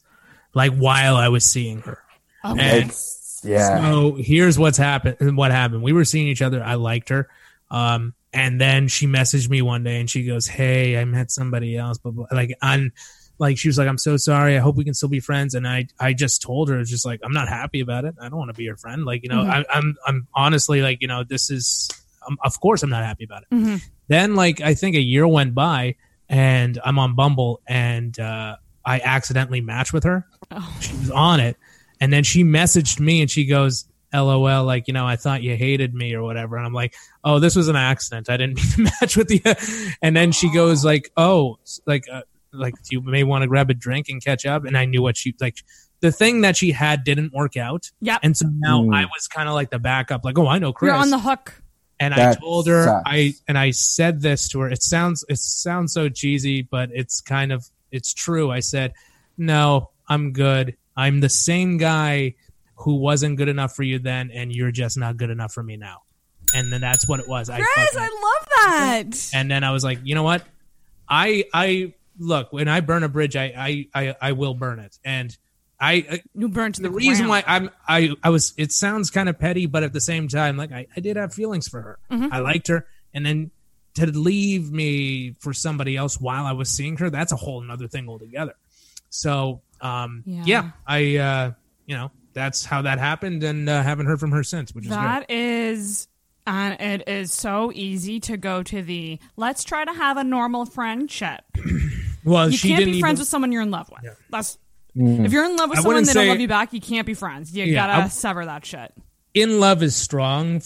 [0.54, 2.04] like while I was seeing her.
[2.46, 2.82] Okay.
[2.82, 2.96] And
[3.44, 3.82] yeah.
[3.82, 5.38] So here's what's happened.
[5.38, 5.82] What happened?
[5.82, 6.64] We were seeing each other.
[6.64, 7.30] I liked her.
[7.72, 11.76] Um, and then she messaged me one day and she goes, "Hey, I met somebody
[11.78, 12.92] else." But like, on,
[13.40, 14.56] like she was like, "I'm so sorry.
[14.56, 17.20] I hope we can still be friends." And I, I just told her, just like,
[17.24, 18.16] I'm not happy about it.
[18.22, 19.06] I don't want to be your friend.
[19.06, 19.50] Like, you know, Mhm.
[19.50, 21.90] I, I'm, I'm honestly like, you know, this is,
[22.28, 23.56] um, of course, I'm not happy about it.
[23.56, 23.82] Mhm.
[24.08, 25.96] Then, like, I think a year went by
[26.30, 28.56] and I'm on Bumble and uh,
[28.86, 30.26] I accidentally matched with her.
[30.52, 30.78] Oh.
[30.82, 31.58] She was on it.
[32.00, 33.86] And then she messaged me and she goes,
[34.22, 36.58] LOL, like, you know, I thought you hated me or whatever.
[36.58, 38.30] And I'm like, oh, this was an accident.
[38.30, 39.96] I didn't mean to match with you.
[40.02, 42.22] And then she goes, like, oh, like, uh,
[42.54, 44.66] like you may want to grab a drink and catch up.
[44.66, 45.58] And I knew what she, like,
[46.00, 47.92] the thing that she had didn't work out.
[48.02, 48.18] Yeah.
[48.22, 48.96] And so now Mm.
[48.96, 50.90] I was kind of like the backup, like, oh, I know Chris.
[50.90, 51.62] You're on the hook.
[52.00, 53.04] And I told her sucks.
[53.08, 54.70] I and I said this to her.
[54.70, 58.52] It sounds it sounds so cheesy, but it's kind of it's true.
[58.52, 58.94] I said,
[59.36, 60.78] "No, I'm good.
[60.96, 62.36] I'm the same guy
[62.78, 65.78] who wasn't good enough for you then and you're just not good enough for me
[65.78, 66.04] now."
[66.56, 67.50] And then that's what it was.
[67.50, 68.48] I Chris, fucking- I love
[69.12, 69.30] that.
[69.34, 70.44] and then I was like, "You know what?
[71.10, 74.98] I I look, when I burn a bridge, I I I, I will burn it."
[75.04, 75.36] And
[75.80, 79.30] I You burned to the the, reason why I'm I I was it sounds kind
[79.30, 82.00] of petty, but at the same time, like I, I did have feelings for her.
[82.12, 82.30] Mhm.
[82.32, 83.52] I liked her, and then
[83.96, 87.88] to leave me for somebody else while I was seeing her, that's a whole nother
[87.88, 88.54] thing altogether.
[89.10, 90.44] So um Yeah.
[90.46, 91.52] yeah, I uh
[91.86, 94.90] you know that's how that happened, and uh, haven't heard from her since, which is
[94.90, 94.98] good.
[94.98, 96.08] That is,
[96.46, 100.66] and it is so easy to go to the let's try to have a normal
[100.66, 101.42] friendship.
[102.24, 104.14] Well, you she can't didn't be friends even- with someone you're in love with.
[104.30, 104.58] That's
[104.98, 105.26] Mm.
[105.26, 106.74] if you're in love with I someone, wouldn't they don't love you back.
[106.74, 107.56] You can't be friends.
[107.56, 108.92] You Yeah, gotta I- sever that shit.
[109.34, 110.62] in love is strong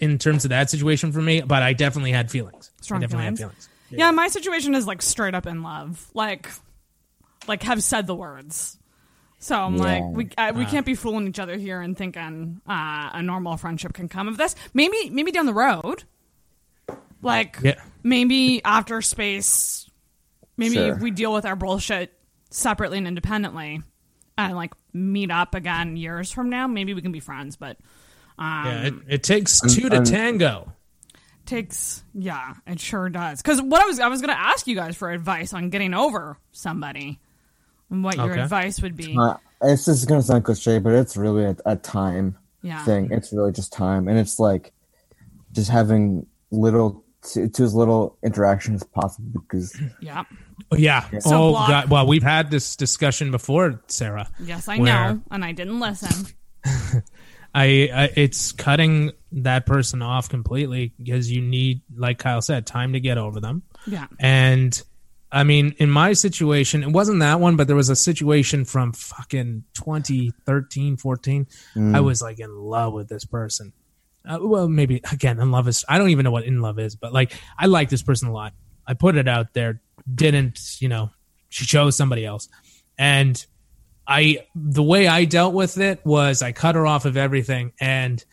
[0.00, 2.72] in terms of that situation for me, but I definitely had feelings.
[2.80, 3.40] Strong I definitely feelings.
[3.40, 3.68] had feelings.
[3.90, 4.10] Yeah.
[4.10, 6.04] my situation is like straight up in love.
[6.14, 6.48] Like,
[7.46, 8.76] like have said the words.
[9.44, 9.82] So I'm Yeah.
[9.82, 10.70] like, we uh, we Uh.
[10.70, 14.38] can't be fooling each other here and thinking uh, a normal friendship can come of
[14.38, 14.56] this.
[14.72, 16.04] Maybe maybe down the road,
[17.20, 17.74] like Yeah.
[18.02, 19.90] maybe after space,
[20.56, 20.96] maybe Sure.
[20.96, 22.18] we deal with our bullshit
[22.50, 23.82] separately and independently,
[24.38, 26.66] and like meet up again years from now.
[26.66, 27.76] Maybe we can be friends, but
[28.38, 30.72] um, Yeah, it, it takes I'm- two to I'm- tango.
[31.44, 33.42] takes yeah, it sure does.
[33.42, 36.38] Because what I was I was gonna ask you guys for advice on getting over
[36.52, 37.20] somebody,
[37.94, 38.40] and what your Okay.
[38.42, 39.16] advice would be.
[39.18, 42.84] Uh, it's just gonna sound cliche, but it's really a, a time Yeah.
[42.84, 43.08] thing.
[43.10, 44.72] It's really just time, and it's like
[45.52, 47.02] just having little
[47.32, 50.24] to, to as little interaction as possible because yeah.
[50.70, 51.08] Oh, yeah.
[51.20, 51.90] So oh block- God.
[51.90, 54.28] Well, we've had this discussion before, Sarah.
[54.40, 54.84] Yes, I where
[55.14, 56.26] know, and I didn't listen.
[57.54, 62.92] I, I it's cutting that person off completely because you need, like Kyle said, time
[62.94, 63.62] to get over them.
[63.86, 64.06] Yeah.
[64.18, 64.80] And
[65.34, 68.92] I mean, in my situation, it wasn't that one, but there was a situation from
[68.92, 71.46] fucking 2013, 14.
[71.74, 71.96] Mm.
[71.96, 73.72] I was like in love with this person.
[74.24, 76.94] Uh, well, maybe again, in love is, I don't even know what in love is,
[76.94, 78.52] but like, I like this person a lot.
[78.86, 79.82] I put it out there,
[80.14, 81.10] didn't, you know,
[81.48, 82.48] she chose somebody else.
[82.96, 83.44] And
[84.06, 88.24] I, the way I dealt with it was I cut her off of everything and,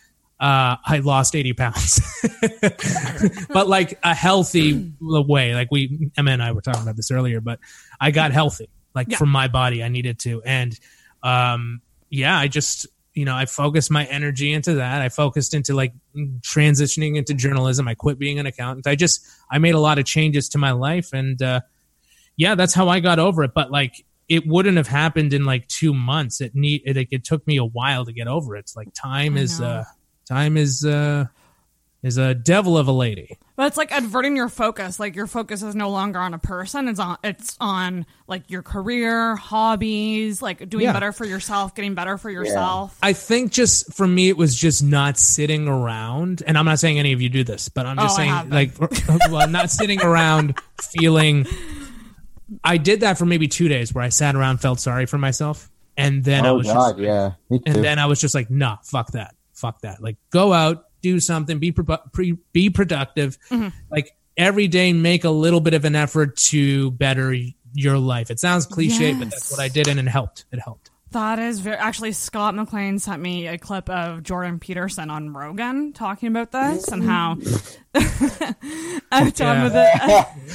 [0.41, 2.01] uh, I lost 80 pounds,
[3.49, 5.53] but like a healthy way.
[5.53, 7.59] Like we, Emma and I were talking about this earlier, but
[7.99, 9.17] I got healthy, like Yeah.
[9.17, 9.83] from my body.
[9.83, 10.41] I needed to.
[10.43, 10.77] And,
[11.21, 15.01] um, yeah, I just, you know, I focused my energy into that.
[15.01, 15.93] I focused into like
[16.41, 17.87] transitioning into journalism.
[17.87, 18.87] I quit being an accountant.
[18.87, 21.13] I just, I made a lot of changes to my life.
[21.13, 21.61] And, uh,
[22.35, 23.51] yeah, that's how I got over it.
[23.53, 26.39] But like, it wouldn't have happened in like two months.
[26.41, 28.59] It need it, it took me a while to get over it.
[28.61, 29.83] It's like time is uh
[30.31, 31.25] time is uh
[32.03, 33.37] is a devil of a lady.
[33.55, 34.99] But it's like adverting your focus.
[34.99, 36.87] Like your focus is no longer on a person.
[36.87, 40.93] It's on it's on like your career, hobbies, like doing Yeah.
[40.93, 42.97] better for yourself, getting better for yourself.
[43.03, 46.41] I think just for me, it was just not sitting around.
[46.47, 48.71] And I'm not saying any of you do this, but I'm just Oh, saying, like,
[49.29, 51.45] well, not sitting around feeling.
[52.63, 55.69] I did that for maybe two days where I sat around, felt sorry for myself.
[55.97, 57.63] And then I oh was god, just, yeah, me too.
[57.67, 59.35] and then I was just like, nah, fuck that.
[59.61, 60.01] Fuck that.
[60.01, 63.37] Like, go out, do something, be, pro- pre- be productive.
[63.49, 63.69] Mm-hmm.
[63.89, 67.35] Like, every day, make a little bit of an effort to better
[67.73, 68.29] your life.
[68.29, 70.45] It sounds cliche, but that's what I did, and it helped.
[70.51, 70.90] It helped.
[71.11, 75.91] That is very actually Scott McLean sent me a clip of Jordan Peterson on Rogan
[75.91, 77.37] talking about this and how
[79.11, 79.91] I'm done with it.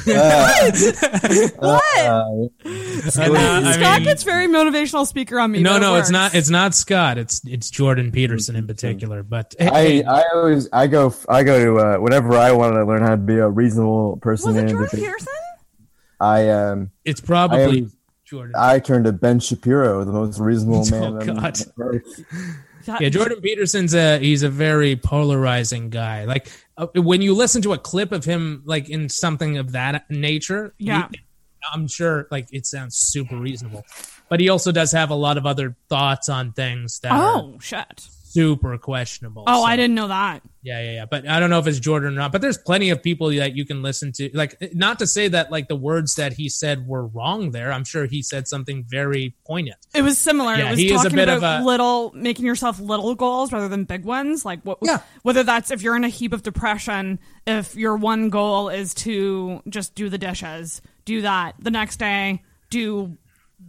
[1.57, 1.99] what?
[1.99, 5.63] Uh, And, uh, I Scott mean- gets very motivational speaker on me.
[5.63, 6.35] no, but it no, it's not.
[6.35, 7.19] It's not Scott.
[7.19, 9.23] It's it's Jordan Peterson in particular.
[9.23, 12.85] But I, hey, I always I go I go to uh, whatever I wanted to
[12.87, 14.55] learn how to be a reasonable person.
[14.55, 14.89] Was it Jordan.
[15.01, 15.33] Peterson?
[16.19, 17.96] I um it's I, probably always-
[18.27, 18.55] Jordan.
[18.59, 21.31] I turned to Ben Shapiro, the most reasonable Oh, man.
[21.31, 21.59] on God.
[21.79, 22.25] earth.
[23.01, 26.25] Yeah, Jordan Peterson's a he's a very polarizing guy.
[26.25, 30.09] Like uh, when you listen to a clip of him, like in something of that
[30.11, 31.09] nature, you- Yeah.
[31.75, 33.85] I'm sure like it sounds super reasonable.
[34.29, 37.59] But he also does have a lot of other thoughts on things that are Oh
[37.61, 38.07] shit!
[38.37, 39.45] Super questionable.
[39.47, 40.43] Oh, So, I didn't know that.
[40.63, 41.05] Yeah, yeah, yeah.
[41.07, 42.33] But I don't know if it's Jordan or not.
[42.33, 44.31] But there's plenty of people that you can listen to.
[44.35, 47.53] Like, not to say that like the words that he said were wrong.
[47.53, 49.79] There, I'm sure he said something very poignant.
[49.95, 50.55] It was similar.
[50.57, 53.15] Yeah, it was he is a talking bit about of a- little, making yourself little
[53.15, 54.45] goals rather than big ones.
[54.45, 54.79] Like what?
[54.83, 55.01] Yeah.
[55.23, 59.63] Whether that's if you're in a heap of depression, if your one goal is to
[59.69, 63.17] just do the dishes, do that the next day, do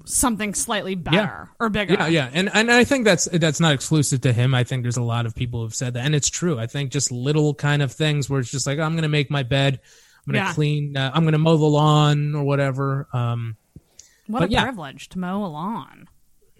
[0.07, 1.93] something slightly better or bigger.
[1.93, 4.53] Yeah, yeah, and and I think that's that's not exclusive to him.
[4.55, 6.57] I think there's a lot of people who've said that, and it's true.
[6.59, 9.29] I think just little kind of things where it's just like I'm going to make
[9.29, 9.79] my bed,
[10.25, 10.53] I'm going to Yeah.
[10.53, 13.07] clean, uh, I'm going to mow the lawn or whatever.
[13.13, 13.55] Um,
[14.27, 14.63] What a yeah.
[14.63, 16.07] privilege to mow a lawn.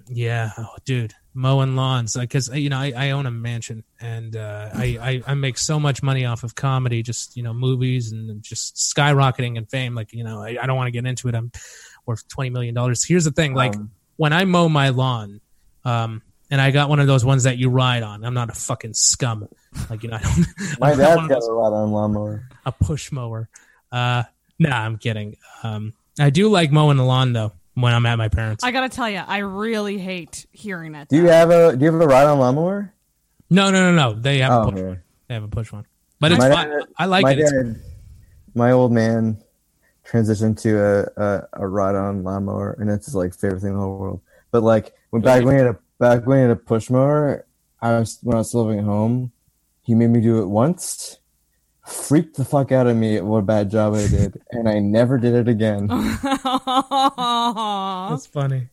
[0.10, 4.70] yeah, oh, dude, mowing lawns because you know I, I own a mansion and uh,
[4.74, 4.98] I,
[5.28, 8.76] I I make so much money off of comedy, just you know movies and just
[8.78, 9.94] skyrocketing in fame.
[9.96, 11.36] Like you know I, I don't want to get into it.
[11.36, 11.52] I'm
[12.08, 13.04] worth twenty million dollars.
[13.04, 15.42] Here's the thing, like Um, when I mow my lawn,
[15.86, 18.24] um, and I got one of those ones that you ride on.
[18.24, 19.48] I'm not a fucking scum.
[19.90, 20.48] Like you know, I don't.
[20.80, 22.48] My I'm not dad's one of got those- a lot on lawnmower.
[22.66, 23.50] a push mower.
[23.92, 24.24] Uh,
[24.58, 25.36] nah, I'm kidding.
[25.64, 28.64] Um, I do like mowing the lawn though when I'm at my parents.
[28.64, 31.10] I gotta tell you, I really hate hearing it.
[31.10, 32.94] Do you have a Do you have a ride on lawnmower?
[33.50, 34.20] no, no, no, no.
[34.20, 34.74] They have Oh, a push.
[34.80, 34.88] okay.
[34.88, 35.02] one.
[35.28, 35.86] They have a push one,
[36.20, 36.70] but it's My fun.
[36.70, 37.40] dad- I like my it.
[37.52, 37.82] Dad,
[38.56, 39.38] my old man
[40.10, 43.76] transitioned to a, a, a ride on lawnmower, and it's his like favorite thing in
[43.76, 44.22] the whole world.
[44.52, 47.46] But like when back when he had a back when he had a push mower,
[47.82, 49.32] I was when I was living at home,
[49.82, 51.18] he made me do it once.
[51.86, 54.80] Freaked the fuck out of me at what a bad job I did, and I
[54.80, 55.88] never did it again.
[55.88, 56.28] That's
[58.28, 58.68] funny.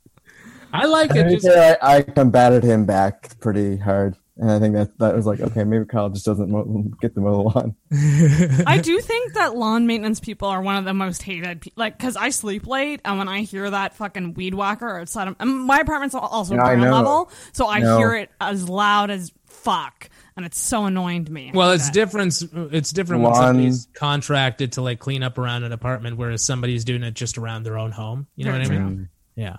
[0.73, 1.31] I like it.
[1.31, 5.40] Just, I, I combated him back pretty hard, and I think that that was like,
[5.40, 7.77] okay, maybe Kyle just doesn't mo- get the mow the lawn.
[8.66, 11.61] I do think that lawn maintenance people are one of the most hated.
[11.61, 15.28] Pe- like, because I sleep late, and when I hear that fucking weed whacker outside
[15.28, 16.90] of my apartment's also Yeah, I ground know.
[16.93, 17.97] level, so I No.
[17.98, 21.52] hear it as loud as fuck, and it's so annoying to me.
[21.55, 22.35] well, it's different.
[22.73, 27.05] It's different when somebody's contracted to like clean up around an apartment, whereas somebody's doing
[27.05, 28.27] it just around their own home.
[28.35, 29.09] You know what I mean?
[29.36, 29.56] Yeah.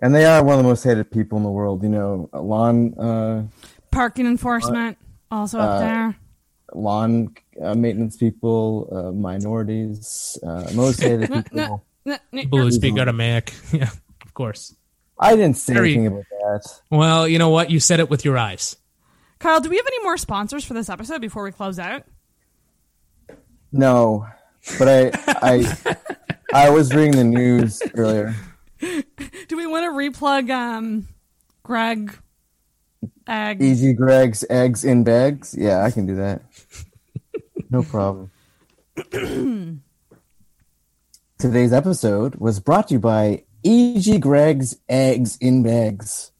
[0.00, 1.82] And they are one of the most hated people in the world.
[1.84, 3.44] You know, lawn uh,
[3.90, 4.98] Parking enforcement
[5.30, 6.16] also up Uh, there.
[6.74, 11.84] lawn uh, maintenance people, uh, minorities, uh, most hated people.
[12.32, 13.52] People who speak Aramaic.
[13.72, 13.90] Yeah,
[14.24, 14.74] of course.
[15.18, 16.80] I didn't say Very- anything about that.
[16.90, 17.70] Well, you know what?
[17.70, 18.76] You said it with your eyes.
[19.40, 22.02] Kyle, do we have any more sponsors for this episode before we close out?
[23.72, 24.26] No,
[24.78, 25.10] but I
[25.42, 25.96] I
[26.66, 28.34] I was reading the news earlier.
[28.80, 31.08] Do we want to replug um,
[31.62, 32.16] Greg
[33.28, 33.62] Egg?
[33.62, 35.54] Easy Greg's eggs in bags.
[35.56, 36.42] Yeah, I can do that.
[37.70, 38.30] No problem.
[41.38, 44.18] Today's episode was brought to you by E.G.
[44.18, 46.32] Greg's Eggs in Bags.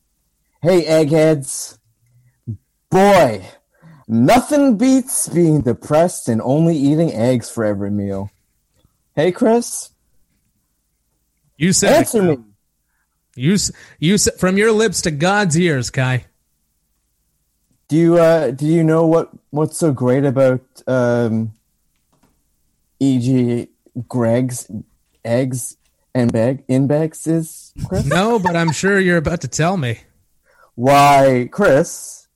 [0.63, 1.79] Hey, eggheads.
[2.91, 3.45] Boy,
[4.09, 8.31] nothing beats being depressed and only eating eggs for every meal.
[9.15, 9.91] Hey, Chris.
[11.59, 12.39] You said it, Answer me.
[13.37, 13.57] You
[14.01, 16.25] you s- from your lips to God's ears, Kai.
[17.89, 21.53] Do you uh do you know what what's so great about um
[23.01, 23.69] E.G.
[24.09, 24.71] Greg's
[25.25, 25.77] eggs
[26.15, 28.05] and bag in bags is Chris?
[28.05, 30.01] No, but I'm sure you're about to tell me.
[30.75, 32.27] Why, Chris?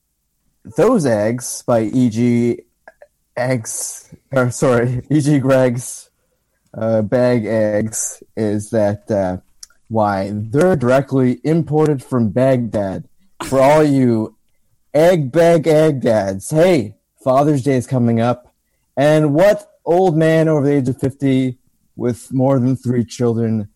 [0.76, 2.60] Those eggs by E.G.
[3.36, 5.38] Eggs, or sorry, E.G.
[5.40, 6.10] Greg's
[6.72, 9.38] uh, bag eggs is that uh,
[9.88, 13.04] why they're directly imported from Baghdad.
[13.44, 14.36] For all you
[14.94, 18.54] egg bag egg dads, hey, Father's Day is coming up,
[18.96, 21.58] and what old man over the age of fifty
[21.96, 23.68] with more than three children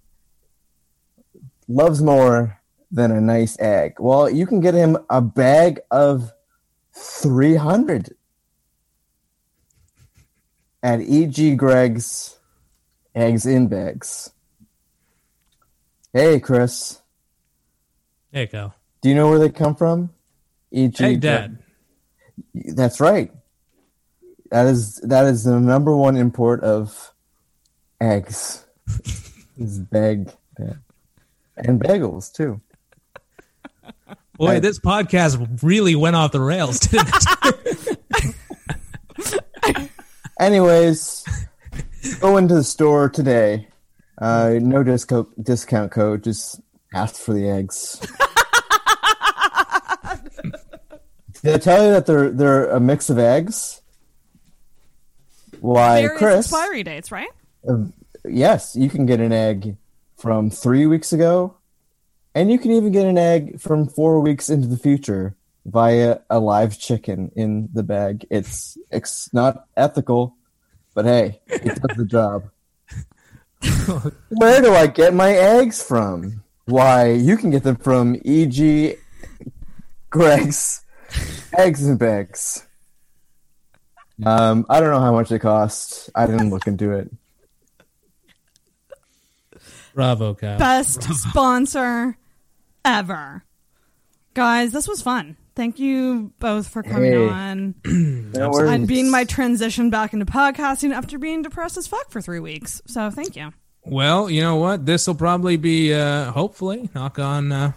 [1.69, 2.61] loves more
[2.91, 3.95] than a nice egg?
[3.99, 6.33] Well, you can get him a bag of
[6.97, 8.15] 300
[10.83, 11.55] at E.G.
[11.57, 12.39] Greg's
[13.15, 14.31] Eggs in Bags.
[16.13, 17.01] Hey, Chris.
[18.31, 18.75] There you go.
[19.01, 20.11] Do you know where they come from?
[20.77, 21.03] E.G.
[21.03, 21.59] Hey, Dad.
[22.55, 23.33] That's right.
[24.51, 27.13] That is that is the number one import of
[28.01, 28.65] eggs.
[29.59, 30.31] is bag
[31.57, 32.61] and bagels too.
[34.37, 37.97] Boy, I- this podcast really went off the rails, didn't it?
[40.39, 41.25] Anyways,
[42.21, 43.69] go into the store today.
[44.19, 46.23] Uh, no discount discount code.
[46.23, 46.61] Just
[46.95, 48.07] ask for the eggs.
[51.43, 53.81] Did I tell you that they're they're a mix of eggs?
[55.61, 56.53] Why, Various Chris?
[56.53, 57.29] expiry dates, right?
[57.69, 57.85] Uh,
[58.25, 59.77] yes, you can get an egg
[60.17, 61.57] from three weeks ago,
[62.35, 65.35] and you can even get an egg from four weeks into the future
[65.65, 68.27] via a live chicken in the bag.
[68.31, 70.37] It's it's not ethical,
[70.95, 72.51] but hey, it does the job.
[74.29, 76.43] Where do I get my eggs from?
[76.67, 78.97] Why, you can get them from E.G.
[80.11, 80.83] Greg's
[81.57, 82.67] Eggs and Bags.
[84.25, 86.09] Um, I don't know how much it cost.
[86.15, 87.11] I didn't look into it.
[89.95, 90.59] Bravo, Kyle.
[90.59, 92.17] Best sponsor
[92.85, 93.45] ever.
[94.35, 95.37] Guys, this was fun.
[95.55, 97.29] Thank you both for coming Hey.
[97.29, 97.75] on
[98.35, 98.71] No worries.
[98.71, 102.83] and being my transition back into podcasting after being depressed as fuck for three weeks.
[102.87, 103.53] So thank you.
[103.87, 104.85] Well, you know what?
[104.85, 107.73] This will probably be, uh, hopefully, knock on uh,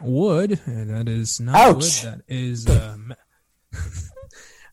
[0.00, 0.52] wood.
[0.66, 2.04] Uh, That is not Ouch.
[2.04, 2.12] wood.
[2.12, 2.66] That is.
[2.66, 3.14] Uh, me-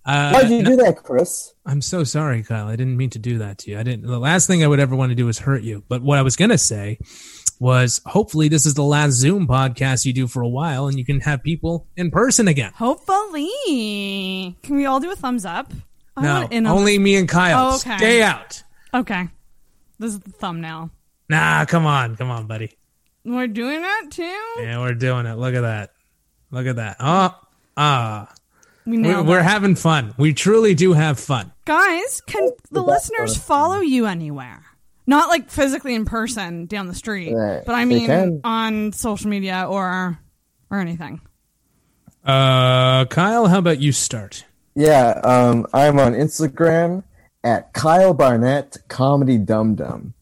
[0.05, 1.53] uh, Why'd you no- do that, Chris?
[1.65, 2.67] I'm so sorry, Kyle.
[2.67, 3.79] I didn't mean to do that to you.
[3.79, 4.05] I didn't.
[4.05, 5.83] The last thing I would ever want to do is hurt you.
[5.87, 6.99] But what I was gonna say
[7.59, 11.05] was, hopefully, this is the last Zoom podcast you do for a while, and you
[11.05, 12.73] can have people in person again.
[12.75, 14.57] Hopefully.
[14.63, 15.71] Can we all do a thumbs up?
[16.17, 17.71] I No, in a- only me and Kyle.
[17.71, 17.97] Oh, okay.
[17.97, 18.61] Stay out.
[18.93, 19.29] Okay.
[19.99, 20.91] This is the thumbnail.
[21.29, 22.71] Nah, come on, come on, buddy.
[23.25, 24.39] We're doing that too?
[24.61, 25.35] Yeah, we're doing it.
[25.35, 25.91] Look at that.
[26.51, 26.97] Look at that.
[26.99, 27.35] Oh,
[27.77, 28.33] ah.
[28.85, 30.13] We We're, we're having fun.
[30.17, 31.53] We truly do have fun.
[31.63, 34.61] Guys, can the listeners follow you anywhere?
[35.07, 37.63] Not like physically in person down the street, Right.
[37.65, 40.19] but I mean on social media or
[40.69, 41.21] or anything.
[42.25, 44.45] Uh, Kyle, how about you start?
[44.75, 47.03] Yeah, um, I'm on Instagram
[47.43, 50.13] at Kyle Barnett Comedy Dum Dum.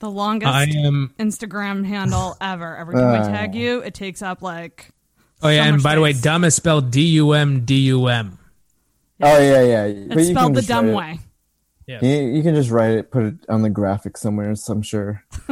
[0.00, 1.14] The longest I am.
[1.18, 2.76] Instagram handle ever.
[2.76, 3.28] Every time I Uh.
[3.28, 4.90] tag you, it takes up like.
[5.42, 7.74] Oh yeah, so and much by the way, dumb is spelled D U M D
[7.86, 8.38] U M.
[9.22, 10.06] Oh yeah, yeah.
[10.08, 11.18] But It's you spelled the dumb way.
[11.86, 12.02] it.
[12.02, 14.54] You, you can just write it, put it on the graphic somewhere.
[14.54, 15.22] So I'm sure.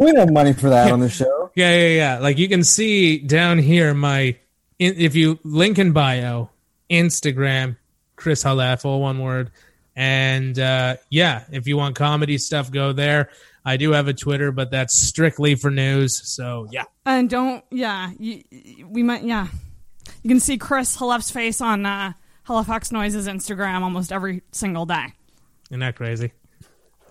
[0.00, 1.50] we have money for that on the show.
[1.54, 2.18] Yeah, yeah, yeah.
[2.18, 4.36] Like you can see down here, my
[4.78, 6.50] if you link in bio,
[6.90, 7.76] Instagram,
[8.16, 9.50] Chris Halef, all one word,
[9.98, 13.30] and uh, yeah, if you want comedy stuff, go there.
[13.64, 16.16] I do have a Twitter, but that's strictly for news.
[16.24, 18.44] So yeah, And don't, yeah, you,
[18.86, 19.48] we might, yeah.
[20.22, 22.12] You can see Chris Halef's face on uh,
[22.44, 25.14] Halifax Noises Instagram almost every single day.
[25.68, 26.30] isn't that crazy?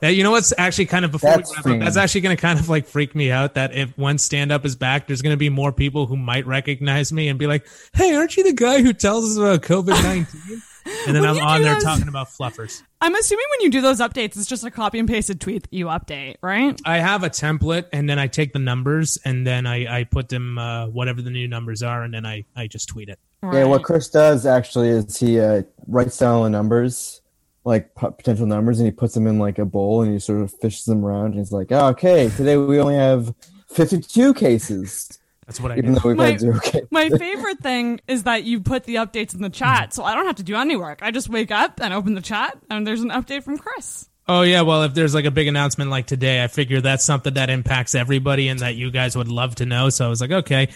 [0.02, 2.38] Uh, you know what's actually kind of before That's we wrap up, that's actually going
[2.38, 5.22] to kind of like freak me out that if one stand up is back, there's
[5.22, 8.44] going to be more people who might recognize me and be like, "Hey, aren't you
[8.44, 10.62] the guy who tells us about COVID 19
[11.06, 12.82] And then When I'm on there those- talking about fluffers.
[13.02, 15.74] I'm assuming when you do those updates, it's just a copy and pasted tweet that
[15.74, 16.80] you update, right?
[16.86, 20.30] I have a template, and then I take the numbers, and then I, I put
[20.30, 23.20] them uh, whatever the new numbers are, and then I, I just tweet it.
[23.44, 27.22] Yeah, what Chris does actually is he uh, writes down the numbers,
[27.66, 30.42] like p- potential numbers, and he puts them in like a bowl, and he sort
[30.42, 31.28] of fishes them around.
[31.28, 33.34] And he's like, oh, "Okay, today we only have
[33.70, 36.00] fifty-two cases." That's what I Even do.
[36.02, 36.88] though we've My, had zero cases.
[36.92, 40.26] my favorite thing is that you put the updates in the chat, so I don't
[40.26, 41.00] have to do any work.
[41.02, 44.10] I just wake up and open the chat, and there's an update from Chris.
[44.28, 47.36] Oh yeah, well if there's like a big announcement like today, I figure that's something
[47.36, 49.90] that impacts everybody and that you guys would love to know.
[49.90, 50.68] So I was like, okay,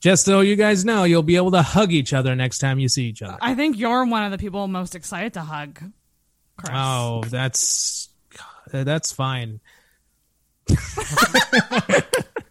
[0.00, 2.88] just so you guys know, you'll be able to hug each other next time you
[2.88, 3.38] see each other.
[3.40, 5.80] I think you're one of the people most excited to hug.
[6.56, 6.72] Chris.
[6.74, 8.08] Oh, that's
[8.72, 9.60] that's fine.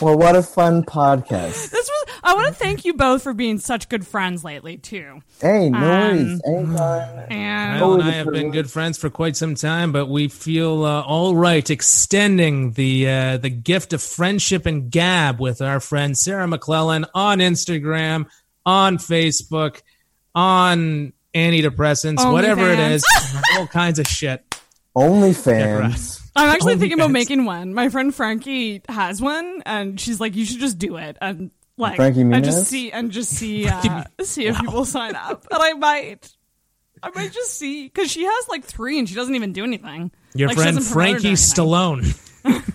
[0.00, 1.70] Well, what a fun podcast!
[1.70, 2.06] This was.
[2.22, 5.20] I want to thank you both for being such good friends lately too.
[5.40, 6.40] Hey, no Um, worries.
[6.46, 7.26] Anytime.
[7.30, 10.84] And Kyle and I have been good friends for quite some time, but we feel
[10.84, 16.16] uh, all right extending the uh, the gift of friendship and gab with our friend
[16.16, 18.26] Sarah McClellan on Instagram,
[18.66, 19.80] on Facebook,
[20.34, 23.04] on antidepressants, whatever it is,
[23.58, 24.44] all kinds of shit.
[24.96, 26.19] OnlyFans.
[26.36, 27.74] I'm actually thinking about making one.
[27.74, 31.96] My friend Frankie has one, and she's like, "You should just do it." And like,
[31.96, 32.44] Frankie and Muniz?
[32.44, 35.46] just see and just see uh, see if people sign up.
[35.50, 36.32] And I might,
[37.02, 40.12] I might just see because she has like three, and she doesn't even do anything.
[40.34, 41.32] Your Like, friend doesn't promote it or Frankie.
[41.36, 42.26] Stallone.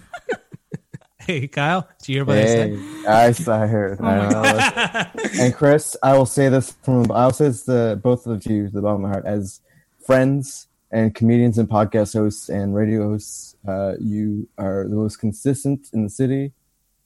[1.20, 3.06] hey, Kyle, did you hear what I Hey, said?
[3.08, 4.00] I, s- I heard.
[4.02, 5.22] Oh I know.
[5.40, 8.72] and Chris, I will say this from I'll say this to both of you to
[8.72, 9.62] the bottom of my heart as
[10.06, 13.56] friends and comedians and podcast hosts and radio hosts.
[13.68, 16.54] Uh, you are the most consistent in the city,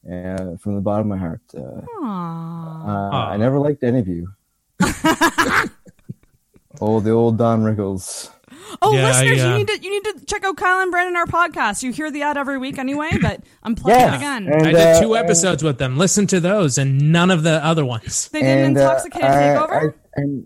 [0.08, 4.28] and from the bottom of my heart, uh, uh, I never liked any of you.
[6.82, 8.30] oh, the old Don Rickles.
[8.82, 10.92] Oh, Yeah, listeners, I, uh, you need to you need to check out Kyle and
[10.92, 11.82] Brandon our podcast.
[11.84, 14.48] You hear the ad every week anyway, but I'm plugging Yeah, it again.
[14.48, 15.98] and, I did uh, two episodes with them.
[15.98, 18.30] Listen to those and none of the other ones.
[18.30, 19.94] they did an and uh, intoxicated I- takeover.
[19.94, 20.46] I- and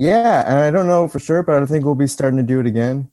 [0.00, 2.58] yeah, and I don't know for sure, but I think we'll be starting to do
[2.60, 3.10] it again.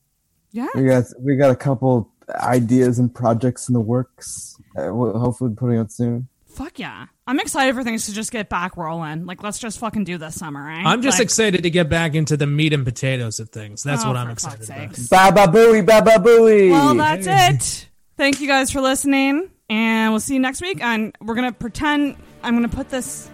[0.52, 4.56] yeah, We got we got a couple ideas and projects in the works.
[4.78, 6.28] Uh, we'll hopefully putting out soon.
[6.48, 7.08] fuck yeah.
[7.28, 9.26] I'm excited for things to just get back rolling.
[9.26, 10.86] Like, let's just fucking do this summer, right?
[10.86, 13.84] I'm just Like, excited to get back into the meat and potatoes of things.
[13.84, 15.36] That's oh, what I'm excited fuck's about.
[15.36, 16.72] Baba booey, baba booey.
[16.72, 17.90] Well, that's it.
[18.18, 20.82] Thank you guys for listening, and we'll see you next week.
[20.82, 22.16] And we're gonna pretend.
[22.44, 23.30] I'm gonna put this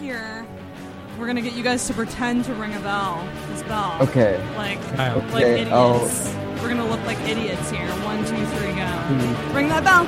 [0.00, 0.46] here.
[1.18, 3.26] We're gonna get you guys to pretend to ring a bell.
[3.48, 3.96] This bell.
[4.02, 4.38] Okay.
[4.54, 5.32] Like, okay.
[5.32, 5.70] like idiots.
[5.72, 6.58] Oh.
[6.60, 7.88] We're gonna look like idiots here.
[8.04, 8.84] One, two, three, go.
[8.84, 9.56] Mm-hmm.
[9.56, 10.04] Ring that bell.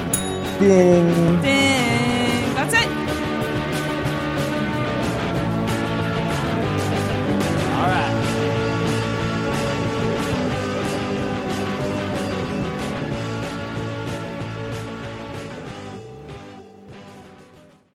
[0.58, 1.40] Ding.
[1.40, 2.54] Ding.
[2.54, 2.88] That's it.
[7.72, 8.17] All right.